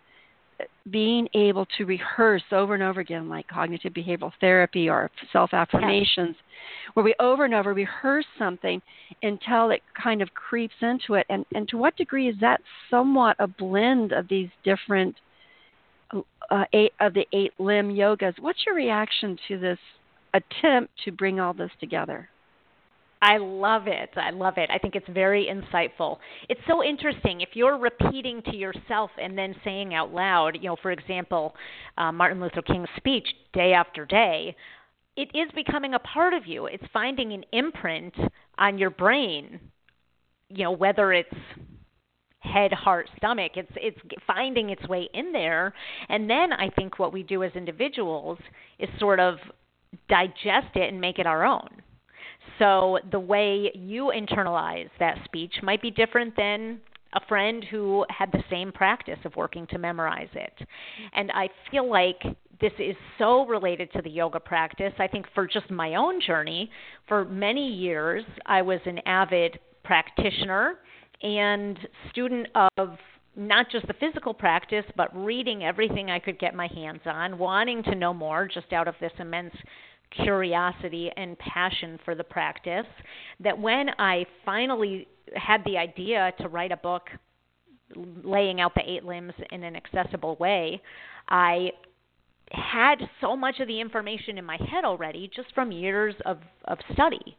being 0.90 1.28
able 1.34 1.66
to 1.78 1.86
rehearse 1.86 2.44
over 2.52 2.74
and 2.74 2.84
over 2.84 3.00
again, 3.00 3.28
like 3.28 3.48
cognitive 3.48 3.94
behavioral 3.94 4.32
therapy 4.40 4.90
or 4.90 5.10
self 5.34 5.54
affirmations, 5.54 6.36
where 6.94 7.04
we 7.04 7.16
over 7.20 7.46
and 7.46 7.54
over 7.54 7.74
rehearse 7.74 8.26
something 8.38 8.82
until 9.24 9.72
it 9.72 9.82
kind 10.02 10.22
of 10.22 10.34
creeps 10.34 10.76
into 10.82 11.16
it. 11.16 11.26
And, 11.30 11.46
and 11.54 11.68
to 11.70 11.78
what 11.78 11.96
degree 11.98 12.30
is 12.30 12.36
that 12.42 12.62
somewhat 12.90 13.36
a 13.40 13.48
blend 13.48 14.12
of 14.12 14.28
these 14.28 14.50
different 14.64 15.16
uh, 16.52 16.66
eight 16.74 16.94
of 17.00 17.14
the 17.14 17.26
eight 17.34 17.54
limb 17.60 17.90
yogas? 17.90 18.40
What's 18.40 18.60
your 18.66 18.76
reaction 18.76 19.38
to 19.48 19.60
this 19.60 19.80
attempt 20.34 20.92
to 21.06 21.12
bring 21.12 21.40
all 21.40 21.54
this 21.54 21.72
together? 21.80 22.30
I 23.26 23.38
love 23.38 23.88
it. 23.88 24.12
I 24.18 24.30
love 24.30 24.54
it. 24.58 24.70
I 24.72 24.78
think 24.78 24.94
it's 24.94 25.10
very 25.10 25.48
insightful. 25.52 26.18
It's 26.48 26.62
so 26.68 26.84
interesting. 26.84 27.42
If 27.42 27.50
you're 27.54 27.76
repeating 27.80 28.44
to 28.44 28.56
yourself 28.56 29.10
and 29.20 29.36
then 29.36 29.56
saying 29.64 29.96
out 29.96 30.14
loud, 30.14 30.60
you 30.62 30.70
know, 30.70 30.76
for 30.80 30.92
example, 30.92 31.56
uh, 31.98 32.12
Martin 32.12 32.40
Luther 32.40 32.62
King's 32.62 32.88
speech 32.98 33.28
day 33.52 33.74
after 33.74 34.06
day, 34.06 34.56
it 35.18 35.30
is 35.34 35.50
becoming 35.56 35.96
a 35.96 36.00
part 36.00 36.36
of 36.36 36.46
you. 36.46 36.68
It's 36.68 36.84
finding 36.94 37.34
an 37.34 37.44
imprint 37.52 38.14
on 38.60 38.78
your 38.78 38.92
brain, 38.92 39.60
you 40.50 40.66
know, 40.66 40.72
whether 40.72 41.12
it's 41.12 41.34
head, 42.42 42.72
heart, 42.74 43.10
stomach. 43.18 43.54
It's 43.56 43.72
it's 43.76 43.98
finding 44.28 44.70
its 44.70 44.88
way 44.88 45.10
in 45.16 45.32
there. 45.32 45.74
And 46.10 46.30
then 46.30 46.54
I 46.54 46.70
think 46.70 47.00
what 47.00 47.12
we 47.12 47.24
do 47.24 47.42
as 47.42 47.52
individuals 47.56 48.38
is 48.78 48.88
sort 49.00 49.20
of 49.20 49.38
digest 50.10 50.76
it 50.76 50.94
and 50.94 51.02
make 51.02 51.18
it 51.18 51.26
our 51.26 51.44
own. 51.44 51.82
So 52.60 53.00
the 53.12 53.20
way 53.20 53.72
you 53.74 54.12
internalize 54.16 54.90
that 55.00 55.18
speech 55.26 55.54
might 55.62 55.82
be 55.82 55.92
different 55.92 56.36
than 56.36 56.80
a 57.14 57.26
friend 57.28 57.64
who 57.72 58.06
had 58.10 58.32
the 58.32 58.44
same 58.50 58.72
practice 58.72 59.20
of 59.24 59.36
working 59.36 59.66
to 59.68 59.78
memorize 59.78 60.30
it. 60.34 60.54
And 61.14 61.32
I 61.32 61.50
feel 61.72 61.90
like 61.90 62.22
this 62.62 62.74
is 62.80 62.96
so 63.18 63.46
related 63.46 63.92
to 63.94 64.02
the 64.02 64.10
yoga 64.10 64.40
practice. 64.40 64.94
I 65.00 65.08
think 65.08 65.26
for 65.34 65.48
just 65.48 65.70
my 65.70 65.96
own 65.96 66.22
journey, 66.22 66.70
for 67.08 67.26
many 67.26 67.68
years, 67.68 68.24
I 68.46 68.62
was 68.62 68.80
an 68.86 69.00
avid 69.06 69.60
practitioner 69.84 70.80
and 71.22 71.78
student 72.10 72.48
of 72.78 72.98
not 73.36 73.70
just 73.70 73.88
the 73.88 73.94
physical 73.94 74.34
practice, 74.34 74.86
but 74.96 75.16
reading 75.16 75.64
everything 75.64 76.10
I 76.10 76.20
could 76.20 76.40
get 76.40 76.56
my 76.56 76.68
hands 76.68 77.02
on, 77.06 77.38
wanting 77.38 77.84
to 77.84 77.96
know 77.96 78.14
more 78.14 78.48
just 78.48 78.72
out 78.72 78.88
of 78.88 78.96
this 79.02 79.12
immense 79.20 79.54
curiosity 80.24 81.12
and 81.18 81.38
passion 81.40 82.00
for 82.06 82.16
the 82.16 82.24
practice 82.24 82.86
that 83.40 83.58
when 83.58 83.90
I 84.00 84.26
finally 84.44 85.08
had 85.36 85.64
the 85.66 85.78
idea 85.78 86.34
to 86.40 86.48
write 86.48 86.72
a 86.72 86.78
book 86.78 87.10
laying 87.96 88.62
out 88.62 88.74
the 88.76 88.90
eight 88.90 89.04
limbs 89.04 89.34
in 89.52 89.64
an 89.64 89.76
accessible 89.76 90.36
way, 90.38 90.82
I 91.30 91.72
had 92.52 92.98
so 93.22 93.36
much 93.36 93.60
of 93.60 93.68
the 93.68 93.80
information 93.80 94.38
in 94.38 94.46
my 94.46 94.58
head 94.58 94.86
already 94.86 95.30
just 95.36 95.54
from 95.54 95.72
years 95.72 96.16
of, 96.26 96.40
of 96.66 96.78
study 96.94 97.38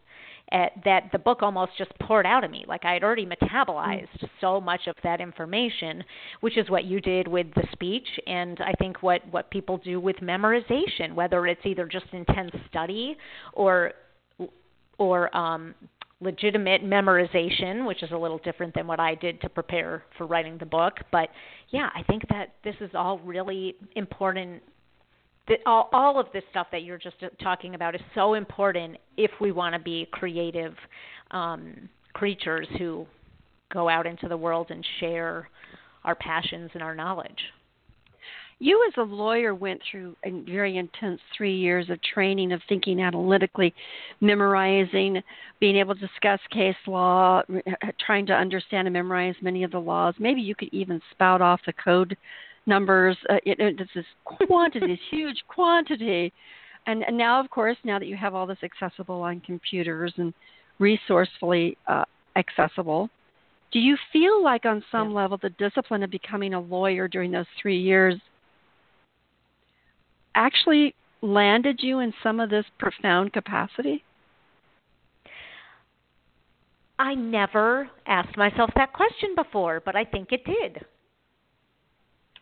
uh, 0.53 0.67
that 0.85 1.11
the 1.13 1.19
book 1.19 1.43
almost 1.43 1.73
just 1.77 1.91
poured 2.01 2.25
out 2.25 2.45
of 2.45 2.51
me. 2.51 2.65
Like 2.69 2.85
I 2.85 2.93
had 2.93 3.03
already 3.03 3.27
metabolized 3.27 4.09
mm. 4.21 4.29
so 4.41 4.61
much 4.61 4.83
of 4.87 4.95
that 5.03 5.21
information, 5.21 6.05
which 6.41 6.57
is 6.57 6.71
what 6.71 6.85
you 6.85 7.01
did 7.01 7.27
with 7.27 7.49
the 7.55 7.65
speech, 7.73 8.07
and 8.27 8.61
I 8.61 8.73
think 8.79 9.03
what 9.03 9.23
what 9.31 9.51
people 9.51 9.79
do 9.79 9.99
with 9.99 10.17
memorization, 10.17 11.15
whether 11.15 11.47
it's 11.47 11.65
either 11.65 11.87
just 11.87 12.07
intense 12.13 12.53
study 12.69 13.17
or 13.55 13.93
or 14.99 15.37
um, 15.37 15.75
legitimate 16.21 16.83
memorization, 16.83 17.87
which 17.87 18.03
is 18.03 18.11
a 18.13 18.17
little 18.17 18.39
different 18.39 18.75
than 18.75 18.87
what 18.87 19.01
I 19.01 19.15
did 19.15 19.41
to 19.43 19.49
prepare 19.49 20.05
for 20.17 20.27
writing 20.27 20.57
the 20.59 20.67
book. 20.67 20.95
But 21.13 21.29
yeah, 21.71 21.91
I 21.95 22.03
think 22.05 22.23
that 22.29 22.55
this 22.65 22.77
is 22.81 22.91
all 22.95 23.19
really 23.19 23.75
important 23.97 24.63
that 25.49 25.59
all, 25.67 25.89
all 25.93 26.19
of 26.19 26.27
this 26.33 26.43
stuff 26.51 26.67
that 26.73 26.83
you're 26.83 26.99
just 26.99 27.17
uh, 27.23 27.29
talking 27.43 27.75
about 27.75 27.95
is 27.95 28.01
so 28.15 28.35
important 28.35 28.97
if 29.17 29.31
we 29.41 29.53
want 29.53 29.75
to 29.75 29.79
be 29.79 30.09
creative 30.11 30.75
um, 31.31 31.89
creatures 32.13 32.67
who 32.79 33.07
go 33.73 33.89
out 33.89 34.07
into 34.07 34.29
the 34.29 34.37
world 34.37 34.69
and 34.71 34.85
share 35.01 35.49
our 36.05 36.15
passions 36.15 36.71
and 36.75 36.83
our 36.83 36.95
knowledge. 36.95 37.39
You, 38.59 38.83
as 38.89 38.95
a 38.97 39.03
lawyer, 39.03 39.55
went 39.55 39.83
through 39.91 40.17
a 40.25 40.31
very 40.31 40.79
intense 40.79 41.21
three 41.37 41.55
years 41.55 41.91
of 41.91 41.99
training 42.03 42.53
of 42.53 42.63
thinking 42.71 43.01
analytically, 43.01 43.75
memorizing, 44.23 45.23
being 45.61 45.77
able 45.77 45.95
to 45.95 46.01
discuss 46.01 46.41
case 46.51 46.75
law, 46.87 47.43
trying 48.07 48.25
to 48.27 48.33
understand 48.33 48.89
and 48.89 48.95
memorize 48.95 49.35
many 49.43 49.63
of 49.63 49.73
the 49.73 49.79
laws. 49.79 50.15
Maybe 50.19 50.41
you 50.41 50.55
could 50.55 50.71
even 50.73 51.03
spout 51.11 51.43
off 51.43 51.61
the 51.67 51.75
code 51.75 52.17
numbers. 52.67 53.17
Uh, 53.31 53.37
it, 53.45 53.59
it's 53.59 53.91
this 53.95 54.05
quantity, 54.25 54.87
this 54.87 54.99
huge 55.11 55.43
quantity. 55.49 56.33
And, 56.87 57.03
and 57.03 57.17
now, 57.17 57.41
of 57.41 57.51
course, 57.51 57.77
now 57.85 57.99
that 57.99 58.07
you 58.07 58.17
have 58.17 58.35
all 58.35 58.47
this 58.47 58.59
accessible 58.63 59.21
on 59.23 59.41
computers 59.41 60.13
and 60.19 60.33
resourcefully 60.79 61.77
uh, 61.89 62.05
accessible, 62.37 63.09
Do 63.73 63.81
you 63.81 63.97
feel 64.13 64.43
like, 64.43 64.65
on 64.65 64.83
some 64.93 65.11
yeah. 65.11 65.17
level, 65.17 65.39
the 65.43 65.51
discipline 65.51 66.03
of 66.03 66.11
becoming 66.11 66.55
a 66.55 66.61
lawyer 66.61 67.09
during 67.09 67.31
those 67.33 67.47
three 67.61 67.79
years 67.79 68.15
actually 70.35 70.95
landed 71.23 71.81
you 71.83 72.01
in 72.01 72.13
some 72.23 72.41
of 72.41 72.51
this 72.51 72.65
profound 72.79 73.33
capacity? 73.33 74.05
I 76.99 77.15
never 77.15 77.91
asked 78.07 78.37
myself 78.37 78.71
that 78.77 78.93
question 78.93 79.35
before, 79.35 79.83
but 79.85 79.97
I 79.97 80.05
think 80.05 80.29
it 80.33 80.45
did. 80.45 80.85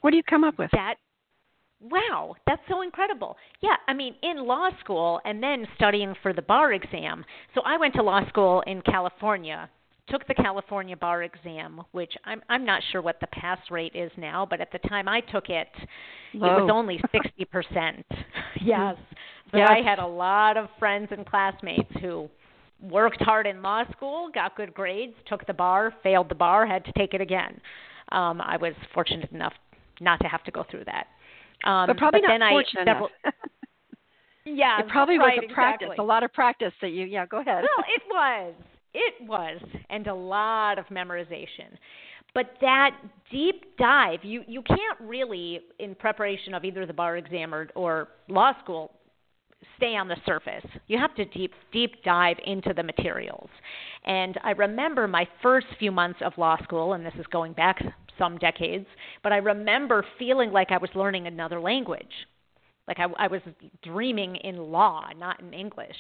What 0.05 0.11
do 0.11 0.19
you 0.19 0.23
come 0.23 0.45
up 0.45 0.59
with? 0.59 0.71
That 0.73 0.97
wow, 1.81 2.35
that's 2.47 2.61
so 2.69 2.83
incredible. 2.83 3.39
Yeah, 3.63 3.77
I 3.89 3.95
mean, 3.95 4.15
in 4.23 4.47
law 4.47 4.69
school 4.81 5.19
and 5.25 5.43
then 5.43 5.67
studying 5.77 6.15
for 6.23 6.35
the 6.35 6.43
bar 6.43 6.75
exam. 6.75 7.25
So 7.55 7.63
I 7.65 7.79
went 7.79 7.95
to 7.95 8.03
law 8.03 8.21
school 8.29 8.63
in 8.67 8.83
California, 8.83 9.71
took 10.11 10.27
the 10.27 10.35
California 10.35 10.95
bar 10.95 11.23
exam, 11.23 11.81
which 11.93 12.13
I'm 12.27 12.43
I'm 12.51 12.67
not 12.67 12.83
sure 12.93 13.01
what 13.01 13.19
the 13.19 13.29
pass 13.29 13.57
rate 13.71 13.93
is 13.95 14.13
now, 14.19 14.47
but 14.49 14.61
at 14.61 14.71
the 14.73 14.79
time 14.91 15.09
I 15.09 15.21
took 15.21 15.49
it, 15.49 15.69
Low. 16.35 16.49
it 16.49 16.61
was 16.65 16.71
only 16.71 17.01
60%. 17.15 18.03
yes. 18.63 18.97
So 19.53 19.57
yes. 19.57 19.71
I 19.71 19.81
had 19.83 20.01
a 20.01 20.07
lot 20.07 20.59
of 20.59 20.69
friends 20.79 21.09
and 21.13 21.25
classmates 21.25 21.91
who 22.03 22.29
worked 22.83 23.23
hard 23.23 23.47
in 23.47 23.63
law 23.63 23.85
school, 23.93 24.29
got 24.35 24.55
good 24.55 24.75
grades, 24.75 25.15
took 25.27 25.47
the 25.47 25.55
bar, 25.55 25.95
failed 26.03 26.29
the 26.29 26.35
bar, 26.35 26.67
had 26.67 26.85
to 26.85 26.93
take 26.93 27.15
it 27.15 27.23
again. 27.23 27.59
Um, 28.13 28.41
I 28.41 28.57
was 28.57 28.75
fortunate 28.93 29.31
enough 29.33 29.55
not 30.01 30.21
to 30.21 30.29
have 30.29 30.45
to 30.45 30.51
go 30.51 30.65
through 30.71 30.85
that. 30.85 31.07
Um, 31.69 31.87
but 31.87 31.97
probably 31.97 32.21
but 32.21 32.37
not 32.37 32.51
fortunate 32.51 32.87
several, 32.87 33.09
yeah, 34.45 34.81
it 34.81 34.89
probably 34.89 35.19
right, 35.19 35.39
was 35.39 35.49
a 35.51 35.55
practice, 35.55 35.87
exactly. 35.87 36.05
a 36.05 36.07
lot 36.07 36.23
of 36.23 36.33
practice 36.33 36.73
that 36.81 36.91
you. 36.91 37.07
Yeah, 37.07 37.27
go 37.27 37.41
ahead. 37.41 37.63
Well, 37.63 37.87
it 37.89 38.03
was, 38.11 38.55
it 38.93 39.15
was, 39.27 39.61
and 39.89 40.07
a 40.07 40.15
lot 40.15 40.79
of 40.79 40.87
memorization. 40.87 41.79
But 42.35 42.55
that 42.61 42.91
deep 43.31 43.77
dive, 43.79 44.21
you 44.23 44.43
you 44.47 44.63
can't 44.63 45.01
really, 45.01 45.61
in 45.79 45.95
preparation 45.95 46.53
of 46.53 46.65
either 46.65 46.85
the 46.85 46.93
bar 46.93 47.17
exam 47.17 47.55
or, 47.55 47.69
or 47.75 48.09
law 48.29 48.53
school, 48.63 48.91
stay 49.77 49.97
on 49.97 50.09
the 50.09 50.17
surface. 50.27 50.65
You 50.87 50.99
have 50.99 51.15
to 51.17 51.25
deep 51.25 51.53
deep 51.73 52.03
dive 52.05 52.37
into 52.45 52.73
the 52.75 52.83
materials. 52.83 53.49
And 54.05 54.39
I 54.43 54.51
remember 54.53 55.09
my 55.09 55.27
first 55.43 55.67
few 55.79 55.93
months 55.93 56.21
of 56.25 56.33
law 56.37 56.57
school, 56.63 56.93
and 56.93 57.05
this 57.05 57.15
is 57.19 57.27
going 57.33 57.53
back 57.53 57.83
some 58.19 58.39
decades, 58.39 58.87
but 59.23 59.33
I 59.33 59.39
remember 59.39 60.05
feeling 60.19 60.53
like 60.53 60.71
I 60.71 60.79
was 60.79 60.91
learning 60.95 61.27
another 61.27 61.61
language. 61.61 62.07
Like 62.87 62.99
I, 62.99 63.07
I 63.19 63.27
was 63.29 63.41
dreaming 63.83 64.37
in 64.37 64.59
law, 64.59 65.07
not 65.17 65.41
in 65.41 65.55
English. 65.55 65.97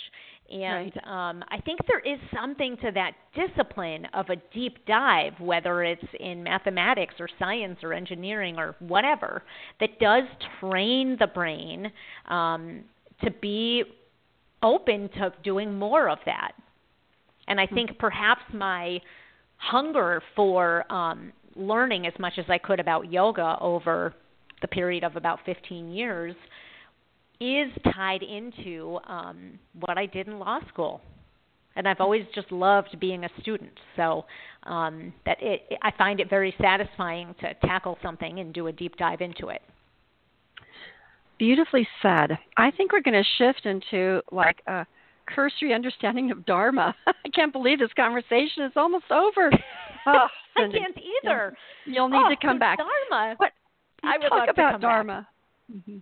And 0.51 0.93
right. 1.07 1.31
um, 1.31 1.43
I 1.49 1.59
think 1.63 1.81
there 1.87 2.01
is 2.01 2.19
something 2.39 2.77
to 2.83 2.91
that 2.93 3.13
discipline 3.35 4.07
of 4.13 4.29
a 4.29 4.37
deep 4.53 4.85
dive, 4.87 5.33
whether 5.41 5.83
it's 5.83 6.05
in 6.21 6.43
mathematics 6.43 7.15
or 7.19 7.29
science 7.39 7.79
or 7.83 7.95
engineering 7.95 8.59
or 8.59 8.77
whatever, 8.81 9.43
that 9.81 9.99
does 9.99 10.25
train 10.61 11.17
the 11.19 11.27
brain 11.27 11.91
um, 12.29 12.85
to 13.23 13.31
be 13.31 13.85
open 14.63 15.09
to 15.11 15.33
doing 15.43 15.73
more 15.73 16.09
of 16.09 16.19
that. 16.27 16.53
And 17.47 17.61
I 17.61 17.67
think 17.67 17.99
perhaps 17.99 18.43
my 18.53 19.01
hunger 19.57 20.23
for 20.35 20.91
um, 20.93 21.33
learning 21.55 22.07
as 22.07 22.15
much 22.19 22.35
as 22.39 22.47
I 22.49 22.59
could 22.59 22.81
about 22.81 23.13
yoga 23.13 23.57
over 23.61 24.15
the 24.63 24.69
period 24.69 25.05
of 25.05 25.17
about 25.17 25.41
15 25.45 25.93
years 25.93 26.35
is 27.41 27.71
tied 27.93 28.23
into 28.23 28.99
um, 29.07 29.59
what 29.81 29.99
I 29.99 30.07
did 30.07 30.27
in 30.27 30.39
law 30.39 30.61
school. 30.69 31.01
And 31.77 31.89
I've 31.89 32.01
always 32.01 32.25
just 32.35 32.53
loved 32.53 32.99
being 33.01 33.25
a 33.25 33.29
student, 33.41 33.73
so 33.97 34.25
um, 34.63 35.13
that 35.27 35.39
it, 35.41 35.63
I 35.83 35.91
find 35.99 36.21
it 36.21 36.31
very 36.31 36.55
satisfying 36.61 37.35
to 37.41 37.53
tackle 37.67 37.99
something 38.01 38.39
and 38.39 38.55
do 38.55 38.69
a 38.69 38.73
deep 38.73 38.97
dive 38.97 39.21
into 39.21 39.49
it. 39.49 39.61
Beautifully 41.39 41.87
said. 42.01 42.39
I 42.57 42.71
think 42.71 42.93
we're 42.93 43.03
going 43.03 43.23
to 43.23 43.29
shift 43.39 43.67
into 43.67 44.21
like 44.31 44.63
a 44.67 44.87
cursory 45.27 45.73
understanding 45.75 46.31
of 46.31 46.45
Dharma. 46.47 46.95
I 47.07 47.29
can't 47.35 47.53
believe 47.53 47.79
this 47.79 47.93
conversation 47.97 48.65
is 48.65 48.73
almost 48.77 49.11
over. 49.11 49.51
Oh, 50.07 50.27
I 50.57 50.69
can't 50.71 50.97
either. 51.23 51.57
You'll 51.87 52.09
need 52.09 52.23
oh, 52.27 52.29
to 52.29 52.37
come 52.37 52.59
back. 52.59 52.79
Dharma. 52.79 53.35
What? 53.37 53.53
I 54.03 54.19
would 54.19 54.29
talk 54.29 54.49
about 54.51 54.81
Dharma. 54.81 55.27
Mm-hmm. 55.75 55.97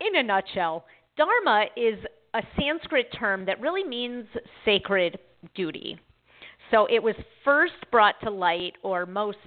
In 0.00 0.16
a 0.16 0.22
nutshell, 0.22 0.84
Dharma 1.16 1.66
is 1.76 1.98
a 2.34 2.42
Sanskrit 2.58 3.12
term 3.18 3.44
that 3.46 3.60
really 3.60 3.84
means 3.84 4.26
sacred 4.64 5.18
duty. 5.54 5.98
So 6.70 6.86
it 6.86 7.02
was 7.02 7.14
first 7.44 7.74
brought 7.90 8.14
to 8.22 8.30
light, 8.30 8.74
or 8.82 9.06
most 9.06 9.38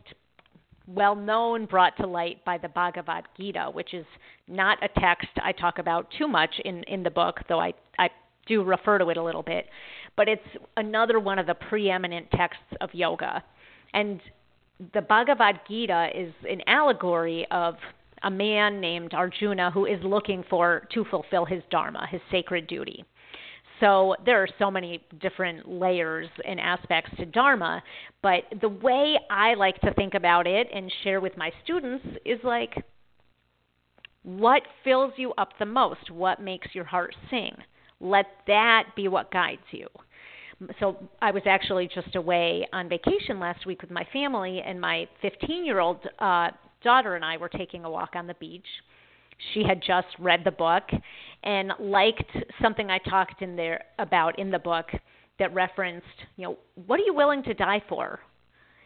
well 0.88 1.16
known 1.16 1.66
brought 1.66 1.96
to 1.98 2.08
light 2.08 2.44
by 2.46 2.58
the 2.58 2.70
Bhagavad 2.70 3.26
Gita, 3.38 3.70
which 3.72 3.94
is 3.94 4.06
not 4.48 4.78
a 4.84 5.00
text 5.00 5.30
I 5.44 5.52
talk 5.52 5.80
about 5.80 6.08
too 6.18 6.28
much 6.28 6.52
in, 6.66 6.84
in 6.84 7.04
the 7.04 7.10
book, 7.10 7.40
though 7.48 7.60
I, 7.60 7.74
I 7.98 8.10
do 8.48 8.64
refer 8.64 8.98
to 8.98 9.10
it 9.10 9.18
a 9.18 9.24
little 9.24 9.44
bit. 9.44 9.68
But 10.18 10.28
it's 10.28 10.42
another 10.78 11.20
one 11.20 11.40
of 11.40 11.48
the 11.48 11.54
preeminent 11.54 12.30
texts 12.32 12.64
of 12.82 12.90
yoga. 12.94 13.44
And 13.94 14.20
the 14.94 15.02
Bhagavad 15.02 15.62
Gita 15.68 16.10
is 16.16 16.34
an 16.50 16.62
allegory 16.68 17.46
of 17.52 17.76
a 18.24 18.32
man 18.32 18.80
named 18.80 19.14
Arjuna 19.14 19.72
who 19.72 19.86
is 19.86 20.00
looking 20.04 20.44
for 20.50 20.88
to 20.94 21.06
fulfill 21.06 21.46
his 21.46 21.64
dharma, 21.72 22.08
his 22.10 22.22
sacred 22.32 22.68
duty. 22.68 23.06
So 23.82 24.16
there 24.26 24.42
are 24.42 24.48
so 24.60 24.72
many 24.72 25.04
different 25.20 25.68
layers 25.68 26.30
and 26.48 26.60
aspects 26.60 27.12
to 27.18 27.26
Dharma, 27.26 27.84
but 28.22 28.44
the 28.62 28.70
way 28.70 29.18
I 29.30 29.56
like 29.56 29.82
to 29.82 29.94
think 29.96 30.14
about 30.14 30.48
it 30.48 30.68
and 30.74 30.94
share 31.04 31.20
with 31.20 31.36
my 31.36 31.52
students 31.64 32.06
is 32.24 32.40
like, 32.44 32.86
what 34.24 34.62
fills 34.84 35.14
you 35.18 35.34
up 35.34 35.50
the 35.58 35.66
most? 35.66 36.12
What 36.12 36.40
makes 36.40 36.68
your 36.74 36.86
heart 36.86 37.16
sing? 37.32 37.56
Let 38.00 38.28
that 38.46 38.84
be 38.96 39.08
what 39.08 39.32
guides 39.32 39.62
you. 39.72 39.88
So 40.80 40.96
I 41.20 41.32
was 41.32 41.42
actually 41.48 41.90
just 41.94 42.16
away 42.16 42.68
on 42.72 42.88
vacation 42.88 43.40
last 43.40 43.66
week 43.66 43.82
with 43.82 43.90
my 43.90 44.08
family, 44.14 44.62
and 44.64 44.80
my 44.80 45.08
15 45.24 45.66
year 45.66 45.80
old 45.80 46.06
uh, 46.20 46.52
daughter 46.84 47.16
and 47.16 47.26
I 47.26 47.38
were 47.38 47.50
taking 47.50 47.84
a 47.84 47.90
walk 47.90 48.12
on 48.16 48.28
the 48.28 48.36
beach 48.36 48.66
she 49.54 49.64
had 49.64 49.82
just 49.82 50.08
read 50.20 50.44
the 50.44 50.52
book 50.52 50.84
and 51.44 51.72
liked 51.80 52.38
something 52.62 52.90
I 52.90 53.00
talked 53.00 53.42
in 53.42 53.56
there 53.56 53.84
about 54.00 54.38
in 54.40 54.52
the 54.52 54.60
book 54.60 54.88
that 55.40 55.54
referenced, 55.54 56.06
you 56.36 56.46
know, 56.46 56.58
what 56.86 57.00
are 57.00 57.04
you 57.04 57.14
willing 57.14 57.44
to 57.44 57.54
die 57.54 57.82
for? 57.90 58.20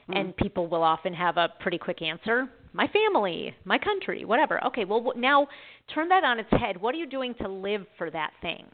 Mm. 0.10 0.20
And 0.20 0.38
people 0.38 0.68
will 0.68 0.84
often 0.84 1.14
have 1.14 1.38
a 1.38 1.50
pretty 1.60 1.78
quick 1.78 2.02
answer 2.02 2.50
my 2.76 2.88
family, 2.90 3.56
my 3.64 3.78
country, 3.78 4.26
whatever. 4.26 4.62
Okay, 4.66 4.84
well, 4.84 5.14
now 5.16 5.48
turn 5.94 6.10
that 6.10 6.26
on 6.26 6.40
its 6.40 6.50
head. 6.52 6.80
What 6.80 6.94
are 6.94 6.98
you 6.98 7.08
doing 7.08 7.34
to 7.36 7.48
live 7.48 7.86
for 7.98 8.12
that 8.12 8.32
thing? 8.42 8.66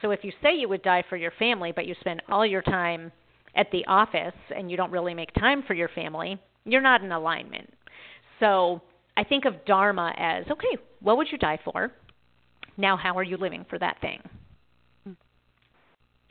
So 0.00 0.12
if 0.12 0.20
you 0.22 0.32
say 0.40 0.54
you 0.54 0.68
would 0.68 0.82
die 0.82 1.02
for 1.08 1.16
your 1.16 1.32
family, 1.32 1.72
but 1.74 1.86
you 1.86 1.96
spend 2.00 2.22
all 2.28 2.46
your 2.46 2.62
time 2.62 3.10
at 3.56 3.70
the 3.72 3.84
office 3.86 4.34
and 4.54 4.70
you 4.70 4.76
don't 4.76 4.92
really 4.92 5.12
make 5.12 5.34
time 5.34 5.64
for 5.66 5.74
your 5.74 5.88
family, 5.88 6.38
you're 6.64 6.80
not 6.80 7.02
in 7.02 7.10
alignment. 7.10 7.72
So 8.38 8.80
I 9.16 9.24
think 9.24 9.44
of 9.44 9.64
Dharma 9.66 10.14
as 10.16 10.44
okay, 10.48 10.78
what 11.00 11.16
would 11.16 11.26
you 11.32 11.38
die 11.38 11.58
for? 11.64 11.90
Now, 12.80 12.96
how 12.96 13.16
are 13.18 13.22
you 13.22 13.36
living 13.36 13.66
for 13.68 13.78
that 13.78 14.00
thing? 14.00 14.20
Hmm. 15.04 15.12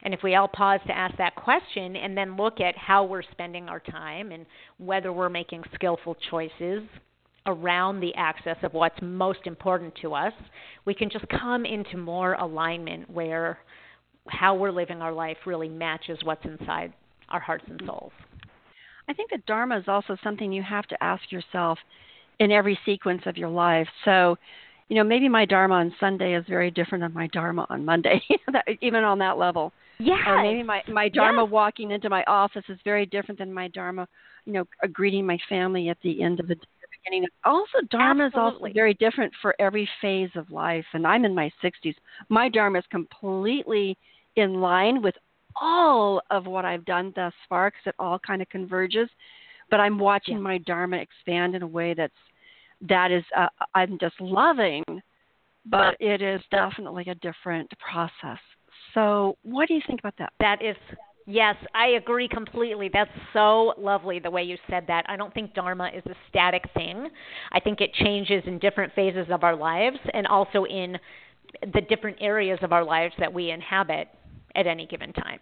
And 0.02 0.14
if 0.14 0.22
we 0.24 0.36
all 0.36 0.48
pause 0.48 0.80
to 0.88 0.98
ask 0.98 1.16
that 1.18 1.36
question 1.36 1.96
and 1.96 2.18
then 2.18 2.38
look 2.38 2.60
at 2.60 2.76
how 2.76 3.06
we're 3.06 3.22
spending 3.22 3.70
our 3.70 3.80
time 3.80 4.32
and 4.32 4.48
whether 4.78 5.14
we're 5.14 5.30
making 5.30 5.64
skillful 5.76 6.18
choices 6.32 6.82
around 7.46 8.00
the 8.00 8.14
access 8.16 8.58
of 8.64 8.74
what's 8.74 9.00
most 9.02 9.40
important 9.46 9.94
to 10.02 10.14
us, 10.16 10.34
we 10.86 10.96
can 10.96 11.10
just 11.10 11.26
come 11.30 11.66
into 11.66 11.98
more 11.98 12.34
alignment 12.34 13.10
where 13.10 13.60
how 14.28 14.56
we're 14.56 14.72
living 14.72 15.02
our 15.02 15.14
life 15.14 15.38
really 15.46 15.70
matches 15.70 16.18
what's 16.24 16.44
inside 16.46 16.92
our 17.30 17.40
hearts 17.40 17.66
and 17.68 17.80
hmm. 17.80 17.88
souls. 17.88 18.12
I 19.08 19.14
think 19.14 19.30
that 19.30 19.46
Dharma 19.46 19.78
is 19.78 19.86
also 19.88 20.18
something 20.24 20.52
you 20.52 20.64
have 20.64 20.88
to 20.88 21.04
ask 21.04 21.32
yourself 21.32 21.78
in 22.40 22.52
every 22.52 22.78
sequence 22.86 23.22
of 23.26 23.38
your 23.38 23.50
life. 23.50 23.88
So, 24.06 24.38
you 24.90 24.96
know, 24.96 25.04
maybe 25.04 25.30
my 25.30 25.46
Dharma 25.46 25.76
on 25.76 25.96
Sunday 26.00 26.36
is 26.36 26.44
very 26.50 26.72
different 26.72 27.04
than 27.04 27.14
my 27.14 27.28
Dharma 27.28 27.66
on 27.70 27.86
Monday, 27.86 28.22
even 28.82 29.04
on 29.04 29.20
that 29.20 29.38
level. 29.38 29.72
Uh, 30.00 30.04
yeah. 30.04 30.30
Or 30.30 30.42
maybe 30.42 30.64
my 30.64 30.82
my 30.88 31.10
Dharma 31.10 31.44
yes. 31.44 31.52
walking 31.52 31.92
into 31.92 32.10
my 32.10 32.24
office 32.24 32.64
is 32.70 32.80
very 32.84 33.06
different 33.06 33.38
than 33.38 33.54
my 33.54 33.68
Dharma, 33.68 34.08
you 34.46 34.54
know, 34.54 34.66
uh, 34.84 34.88
greeting 34.88 35.26
my 35.26 35.38
family 35.48 35.90
at 35.90 35.98
the 36.04 36.22
end 36.24 36.40
of 36.40 36.48
the, 36.48 36.56
the 36.56 36.88
beginning. 37.04 37.28
Also, 37.44 37.80
Dharma 37.92 38.26
Absolutely. 38.26 38.50
is 38.50 38.56
also 38.56 38.74
very 38.74 38.94
different 38.96 39.32
for 39.42 39.56
every 39.60 39.88
phase 40.02 40.32
of 40.36 40.50
life. 40.50 40.86
And 40.94 41.06
I'm 41.06 41.24
in 41.24 41.36
my 41.36 41.52
60s. 41.64 41.96
My 42.30 42.50
Dharma 42.50 42.80
is 42.80 42.86
completely 42.90 43.98
in 44.38 44.56
line 44.56 45.02
with 45.02 45.16
all 45.62 46.22
of 46.32 46.48
what 46.48 46.66
I've 46.66 46.86
done 46.86 47.14
thus 47.16 47.34
far 47.48 47.70
because 47.70 47.88
it 47.88 47.96
all 48.00 48.18
kind 48.20 48.42
of 48.42 48.50
converges. 48.50 49.10
But 49.70 49.82
I'm 49.82 50.00
watching 50.00 50.38
yeah. 50.38 50.44
my 50.44 50.58
Dharma 50.60 50.98
expand 50.98 51.54
in 51.54 51.62
a 51.62 51.68
way 51.68 51.94
that's 51.94 52.14
that 52.88 53.12
is 53.12 53.24
uh, 53.36 53.48
I'm 53.76 53.98
just 54.00 54.20
loving, 54.20 54.84
but 55.66 55.96
it 56.00 56.22
is 56.22 56.42
definitely 56.52 57.06
a 57.08 57.16
different 57.16 57.72
process. 57.80 58.40
So, 58.94 59.38
what 59.44 59.68
do 59.68 59.74
you 59.74 59.82
think 59.86 60.00
about 60.00 60.16
that? 60.18 60.34
That 60.40 60.64
is 60.64 60.76
Yes, 61.32 61.58
I 61.76 61.90
agree 61.90 62.28
completely. 62.28 62.90
That's 62.92 63.12
so 63.34 63.76
lovely 63.78 64.18
the 64.18 64.32
way 64.32 64.42
you 64.42 64.58
said 64.68 64.86
that. 64.88 65.06
I 65.08 65.16
don't 65.16 65.32
think 65.32 65.54
Dharma 65.54 65.92
is 65.96 66.04
a 66.08 66.16
static 66.28 66.64
thing. 66.74 67.08
I 67.52 67.60
think 67.60 67.82
it 67.82 67.94
changes 67.94 68.42
in 68.48 68.58
different 68.58 68.92
phases 68.96 69.28
of 69.30 69.44
our 69.44 69.56
lives 69.56 70.00
and 70.16 70.26
also 70.26 70.66
in 70.66 70.98
the 71.72 71.82
different 71.82 72.18
areas 72.20 72.58
of 72.64 72.74
our 72.74 72.84
lives 72.84 73.14
that 73.20 73.32
we 73.32 73.52
inhabit 73.52 74.08
at 74.56 74.66
any 74.66 74.88
given 74.88 75.14
time. 75.14 75.40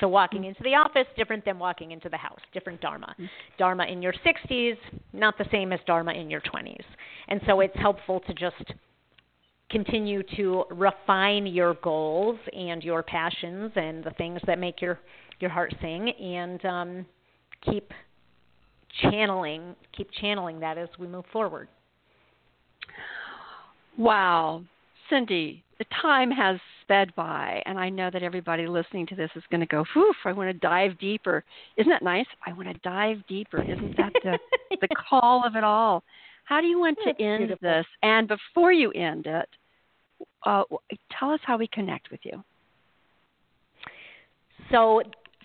So 0.00 0.08
walking 0.08 0.44
into 0.44 0.62
the 0.62 0.74
office 0.74 1.06
different 1.16 1.44
than 1.44 1.58
walking 1.58 1.92
into 1.92 2.08
the 2.08 2.16
house, 2.16 2.40
different 2.52 2.80
dharma. 2.80 3.08
Mm-hmm. 3.12 3.24
Dharma 3.58 3.84
in 3.86 4.00
your 4.00 4.12
60s 4.12 4.76
not 5.12 5.36
the 5.38 5.46
same 5.50 5.72
as 5.72 5.80
dharma 5.86 6.12
in 6.12 6.30
your 6.30 6.40
20s. 6.40 6.84
And 7.28 7.40
so 7.46 7.60
it's 7.60 7.76
helpful 7.76 8.20
to 8.20 8.34
just 8.34 8.72
continue 9.70 10.22
to 10.36 10.64
refine 10.70 11.46
your 11.46 11.74
goals 11.74 12.38
and 12.56 12.82
your 12.82 13.02
passions 13.02 13.72
and 13.76 14.02
the 14.02 14.10
things 14.12 14.40
that 14.46 14.58
make 14.58 14.80
your 14.80 14.98
your 15.40 15.50
heart 15.50 15.72
sing 15.80 16.08
and 16.10 16.64
um, 16.64 17.06
keep 17.62 17.92
channeling 19.02 19.76
keep 19.96 20.08
channeling 20.20 20.58
that 20.60 20.78
as 20.78 20.88
we 20.98 21.06
move 21.06 21.24
forward. 21.32 21.68
Wow, 23.96 24.62
Sindy, 25.10 25.64
the 25.78 25.84
time 26.00 26.30
has 26.30 26.58
sped 26.88 27.14
by, 27.14 27.62
and 27.66 27.78
I 27.78 27.90
know 27.90 28.08
that 28.10 28.22
everybody 28.22 28.66
listening 28.66 29.06
to 29.08 29.14
this 29.14 29.30
is 29.36 29.42
going 29.50 29.60
to 29.60 29.66
go, 29.66 29.84
"Whew! 29.92 30.12
I 30.24 30.32
want 30.32 30.48
to 30.48 30.58
dive 30.58 30.98
deeper." 30.98 31.44
Isn't 31.76 31.90
that 31.90 32.02
nice? 32.02 32.26
I 32.46 32.52
want 32.54 32.68
to 32.68 32.80
dive 32.82 33.18
deeper. 33.28 33.62
Isn't 33.62 33.96
that 33.98 34.12
the 34.24 34.38
the 34.80 34.88
call 35.08 35.44
of 35.46 35.54
it 35.54 35.64
all? 35.64 36.02
How 36.44 36.62
do 36.62 36.66
you 36.66 36.78
want 36.78 36.96
to 37.04 37.10
end 37.22 37.48
beautiful. 37.48 37.68
this? 37.68 37.86
And 38.02 38.26
before 38.26 38.72
you 38.72 38.90
end 38.92 39.26
it, 39.26 39.48
uh, 40.46 40.62
tell 41.18 41.30
us 41.30 41.40
how 41.44 41.58
we 41.58 41.68
connect 41.68 42.10
with 42.10 42.20
you. 42.22 42.42
So 44.70 45.02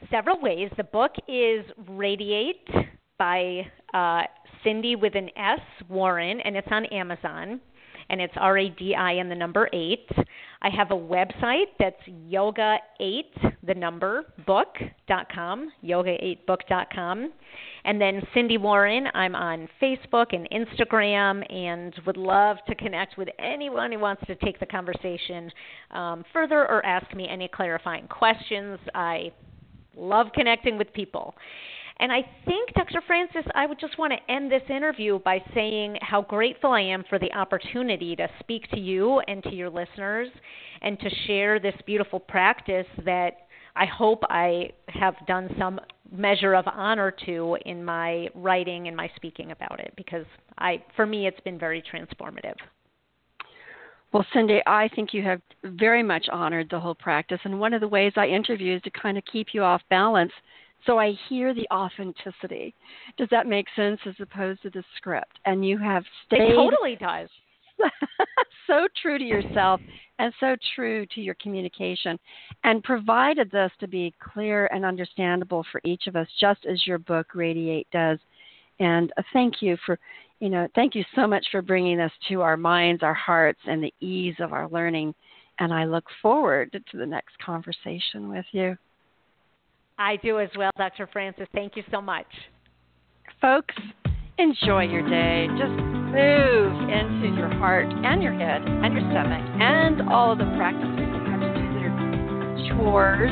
several 0.10 0.40
ways. 0.42 0.70
The 0.78 0.84
book 0.86 1.12
is 1.28 1.66
Radi8 1.90 2.88
by 3.18 3.62
uh, 3.94 4.24
Sindy 4.64 4.96
with 4.96 5.16
an 5.16 5.30
S 5.38 5.60
Warren, 5.90 6.40
and 6.42 6.56
it's 6.56 6.68
on 6.72 6.86
Amazon. 6.86 7.60
And 8.10 8.22
it's 8.22 8.34
R 8.38 8.58
A 8.58 8.70
D 8.70 8.96
I 8.96 9.14
and 9.14 9.32
the 9.32 9.36
number 9.36 9.70
eight. 9.74 10.10
I 10.62 10.70
have 10.70 10.92
a 10.92 10.96
website 10.96 11.66
that's 11.78 12.00
yoga 12.08 12.78
eight, 13.00 13.34
the 13.66 13.74
number 13.74 14.34
book 14.46 14.76
dot 15.08 15.28
com, 15.34 15.72
yoga 15.82 16.16
eight 16.24 16.46
book 16.46 16.62
dot 16.70 16.88
com. 16.94 17.34
And 17.84 18.00
then 18.00 18.22
Sindy 18.34 18.58
Warren, 18.58 19.08
I'm 19.14 19.36
on 19.36 19.68
Facebook 19.82 20.28
and 20.32 20.48
Instagram 20.52 21.44
and 21.54 21.94
would 22.06 22.18
love 22.18 22.58
to 22.68 22.76
connect 22.76 23.18
with 23.18 23.28
anyone 23.40 23.92
who 23.92 24.00
wants 24.00 24.24
to 24.28 24.36
take 24.36 24.60
the 24.60 24.66
conversation 24.66 25.52
um, 25.92 26.24
further 26.32 26.62
or 26.70 26.86
ask 26.86 27.14
me 27.14 27.28
any 27.28 27.50
clarifying 27.50 28.08
questions. 28.08 28.80
I 28.96 29.32
love 29.98 30.28
connecting 30.34 30.78
with 30.78 30.94
people. 30.94 31.36
And 32.04 32.12
I 32.12 32.22
think, 32.44 32.74
Dr. 32.74 33.02
Francis, 33.08 33.46
I 33.56 33.66
would 33.66 33.80
just 33.80 33.98
want 33.98 34.12
to 34.12 34.30
end 34.30 34.52
this 34.52 34.62
interview 34.68 35.20
by 35.20 35.42
saying 35.54 35.98
how 36.02 36.22
grateful 36.22 36.72
I 36.72 36.82
am 36.82 37.06
for 37.08 37.18
the 37.18 37.32
opportunity 37.32 38.14
to 38.18 38.28
speak 38.42 38.70
to 38.72 38.78
you 38.78 39.22
and 39.30 39.42
to 39.44 39.56
your 39.56 39.70
listeners 39.70 40.28
and 40.82 41.00
to 41.00 41.10
share 41.28 41.62
this 41.62 41.76
beautiful 41.86 42.20
practice 42.20 42.88
that 43.06 43.48
I 43.78 43.86
hope 43.86 44.22
I 44.30 44.72
have 44.90 45.16
done 45.28 45.56
some 45.58 45.80
measure 46.12 46.56
of 46.56 46.66
honor 46.68 47.10
to 47.26 47.58
in 47.66 47.86
my 47.86 48.28
writing 48.36 48.90
and 48.90 48.98
my 48.98 49.10
speaking 49.16 49.52
about 49.52 49.80
it 49.80 49.94
because 49.96 50.26
I 50.58 50.84
for 50.98 51.06
me 51.06 51.26
it's 51.26 51.40
been 51.40 51.58
very 51.58 51.82
transformative. 51.82 52.56
Well, 54.12 54.26
Sindy, 54.34 54.62
I 54.68 54.90
think 54.94 55.14
you 55.14 55.24
have 55.24 55.42
very 55.64 56.04
much 56.04 56.28
honored 56.32 56.68
the 56.70 56.82
whole 56.82 56.96
practice. 56.96 57.40
And 57.46 57.62
one 57.62 57.74
of 57.74 57.80
the 57.80 57.88
ways 57.88 58.12
I 58.18 58.28
interview 58.28 58.76
is 58.76 58.82
to 58.82 58.92
kind 58.92 59.18
of 59.18 59.24
keep 59.32 59.48
you 59.54 59.64
off 59.64 59.82
balance 59.90 60.34
so 60.86 61.00
I 61.00 61.14
hear 61.30 61.54
the 61.54 61.68
authenticity. 61.72 62.74
Does 63.18 63.30
that 63.32 63.48
make 63.48 63.68
sense 63.76 64.00
as 64.06 64.16
opposed 64.20 64.62
to 64.64 64.70
the 64.70 64.84
script? 64.98 65.40
And 65.46 65.66
you 65.66 65.78
have 65.78 66.04
stayed. 66.26 66.52
It 66.52 66.56
totally 66.56 66.96
does. 66.96 67.30
so 68.68 68.88
true 69.02 69.18
to 69.18 69.24
yourself 69.24 69.82
and 70.20 70.34
so 70.40 70.56
true 70.76 71.06
to 71.08 71.22
your 71.22 71.36
communication 71.36 72.20
and 72.64 72.84
provided 72.84 73.50
this 73.52 73.72
to 73.80 73.88
be 73.88 74.14
clear 74.20 74.68
and 74.68 74.86
understandable 74.86 75.66
for 75.72 75.82
each 75.84 76.08
of 76.08 76.16
us, 76.16 76.28
just 76.40 76.66
as 76.66 76.86
your 76.86 77.00
book 77.00 77.28
Radi8 77.36 77.86
does. 77.92 78.20
And 78.80 79.12
uh, 79.18 79.24
thank 79.34 79.62
you 79.62 79.78
for 79.86 80.00
you 80.40 80.50
know, 80.50 80.68
thank 80.76 80.94
you 80.94 81.06
so 81.16 81.26
much 81.26 81.46
for 81.52 81.62
bringing 81.62 82.02
us 82.02 82.12
to 82.28 82.42
our 82.42 82.58
minds, 82.58 83.02
our 83.02 83.14
hearts, 83.14 83.62
and 83.66 83.82
the 83.82 83.94
ease 84.02 84.36
of 84.40 84.52
our 84.52 84.68
learning. 84.68 85.16
And 85.60 85.74
I 85.74 85.86
look 85.86 86.04
forward 86.22 86.74
to 86.74 86.98
the 86.98 87.06
next 87.06 87.38
conversation 87.40 88.28
with 88.28 88.44
you. 88.52 88.78
I 89.98 90.18
do 90.18 90.40
as 90.40 90.50
well, 90.58 90.72
Dr. 90.78 91.08
Francis. 91.12 91.48
Thank 91.54 91.76
you 91.76 91.84
so 91.92 92.02
much. 92.02 92.28
Folks, 93.42 93.76
enjoy 94.38 94.84
your 94.84 95.08
day. 95.08 95.48
Just 95.58 95.76
move 96.14 96.74
into 96.90 97.36
your 97.36 97.50
heart 97.60 97.88
and 97.88 98.22
your 98.22 98.34
head 98.34 98.62
and 98.64 98.94
your 98.94 99.04
stomach 99.12 99.44
and 99.60 100.10
all 100.10 100.32
of 100.32 100.38
the 100.38 100.50
practices 100.58 100.98
you 100.98 101.24
have 101.30 101.42
to 101.42 101.52
do 101.54 101.66
that 101.74 101.84
are 101.86 101.98
chores. 102.70 103.32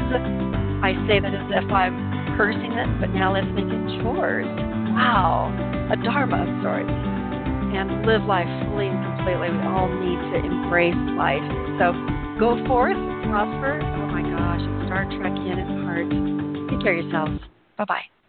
I 0.84 0.94
say 1.08 1.20
that 1.20 1.34
as 1.34 1.64
if 1.64 1.72
I'm 1.72 2.38
cursing 2.38 2.74
it, 2.74 3.00
but 3.00 3.10
now 3.10 3.34
let's 3.34 3.48
make 3.54 3.66
it 3.66 4.02
chores. 4.02 4.48
Wow 4.94 5.72
a 5.92 5.98
dharma 5.98 6.48
of 6.48 6.64
sorts 6.64 6.88
and 6.88 8.06
live 8.08 8.24
life 8.24 8.48
fully 8.64 8.88
and 8.88 9.00
completely. 9.04 9.52
We 9.52 9.60
all 9.68 9.92
need 9.92 10.20
to 10.32 10.38
embrace 10.40 10.96
life. 11.20 11.44
So 11.80 11.92
go 12.40 12.56
forth, 12.66 12.96
prosper. 13.28 13.84
Oh 13.84 14.08
my 14.08 14.24
gosh, 14.24 14.64
Star 14.88 15.04
Trek 15.20 15.36
in 15.36 15.60
at 15.60 15.68
heart. 15.84 16.51
Take 16.72 16.84
care 16.84 16.98
of 16.98 17.06
yourselves. 17.06 17.44
Bye 17.78 17.86
bye. 17.86 18.21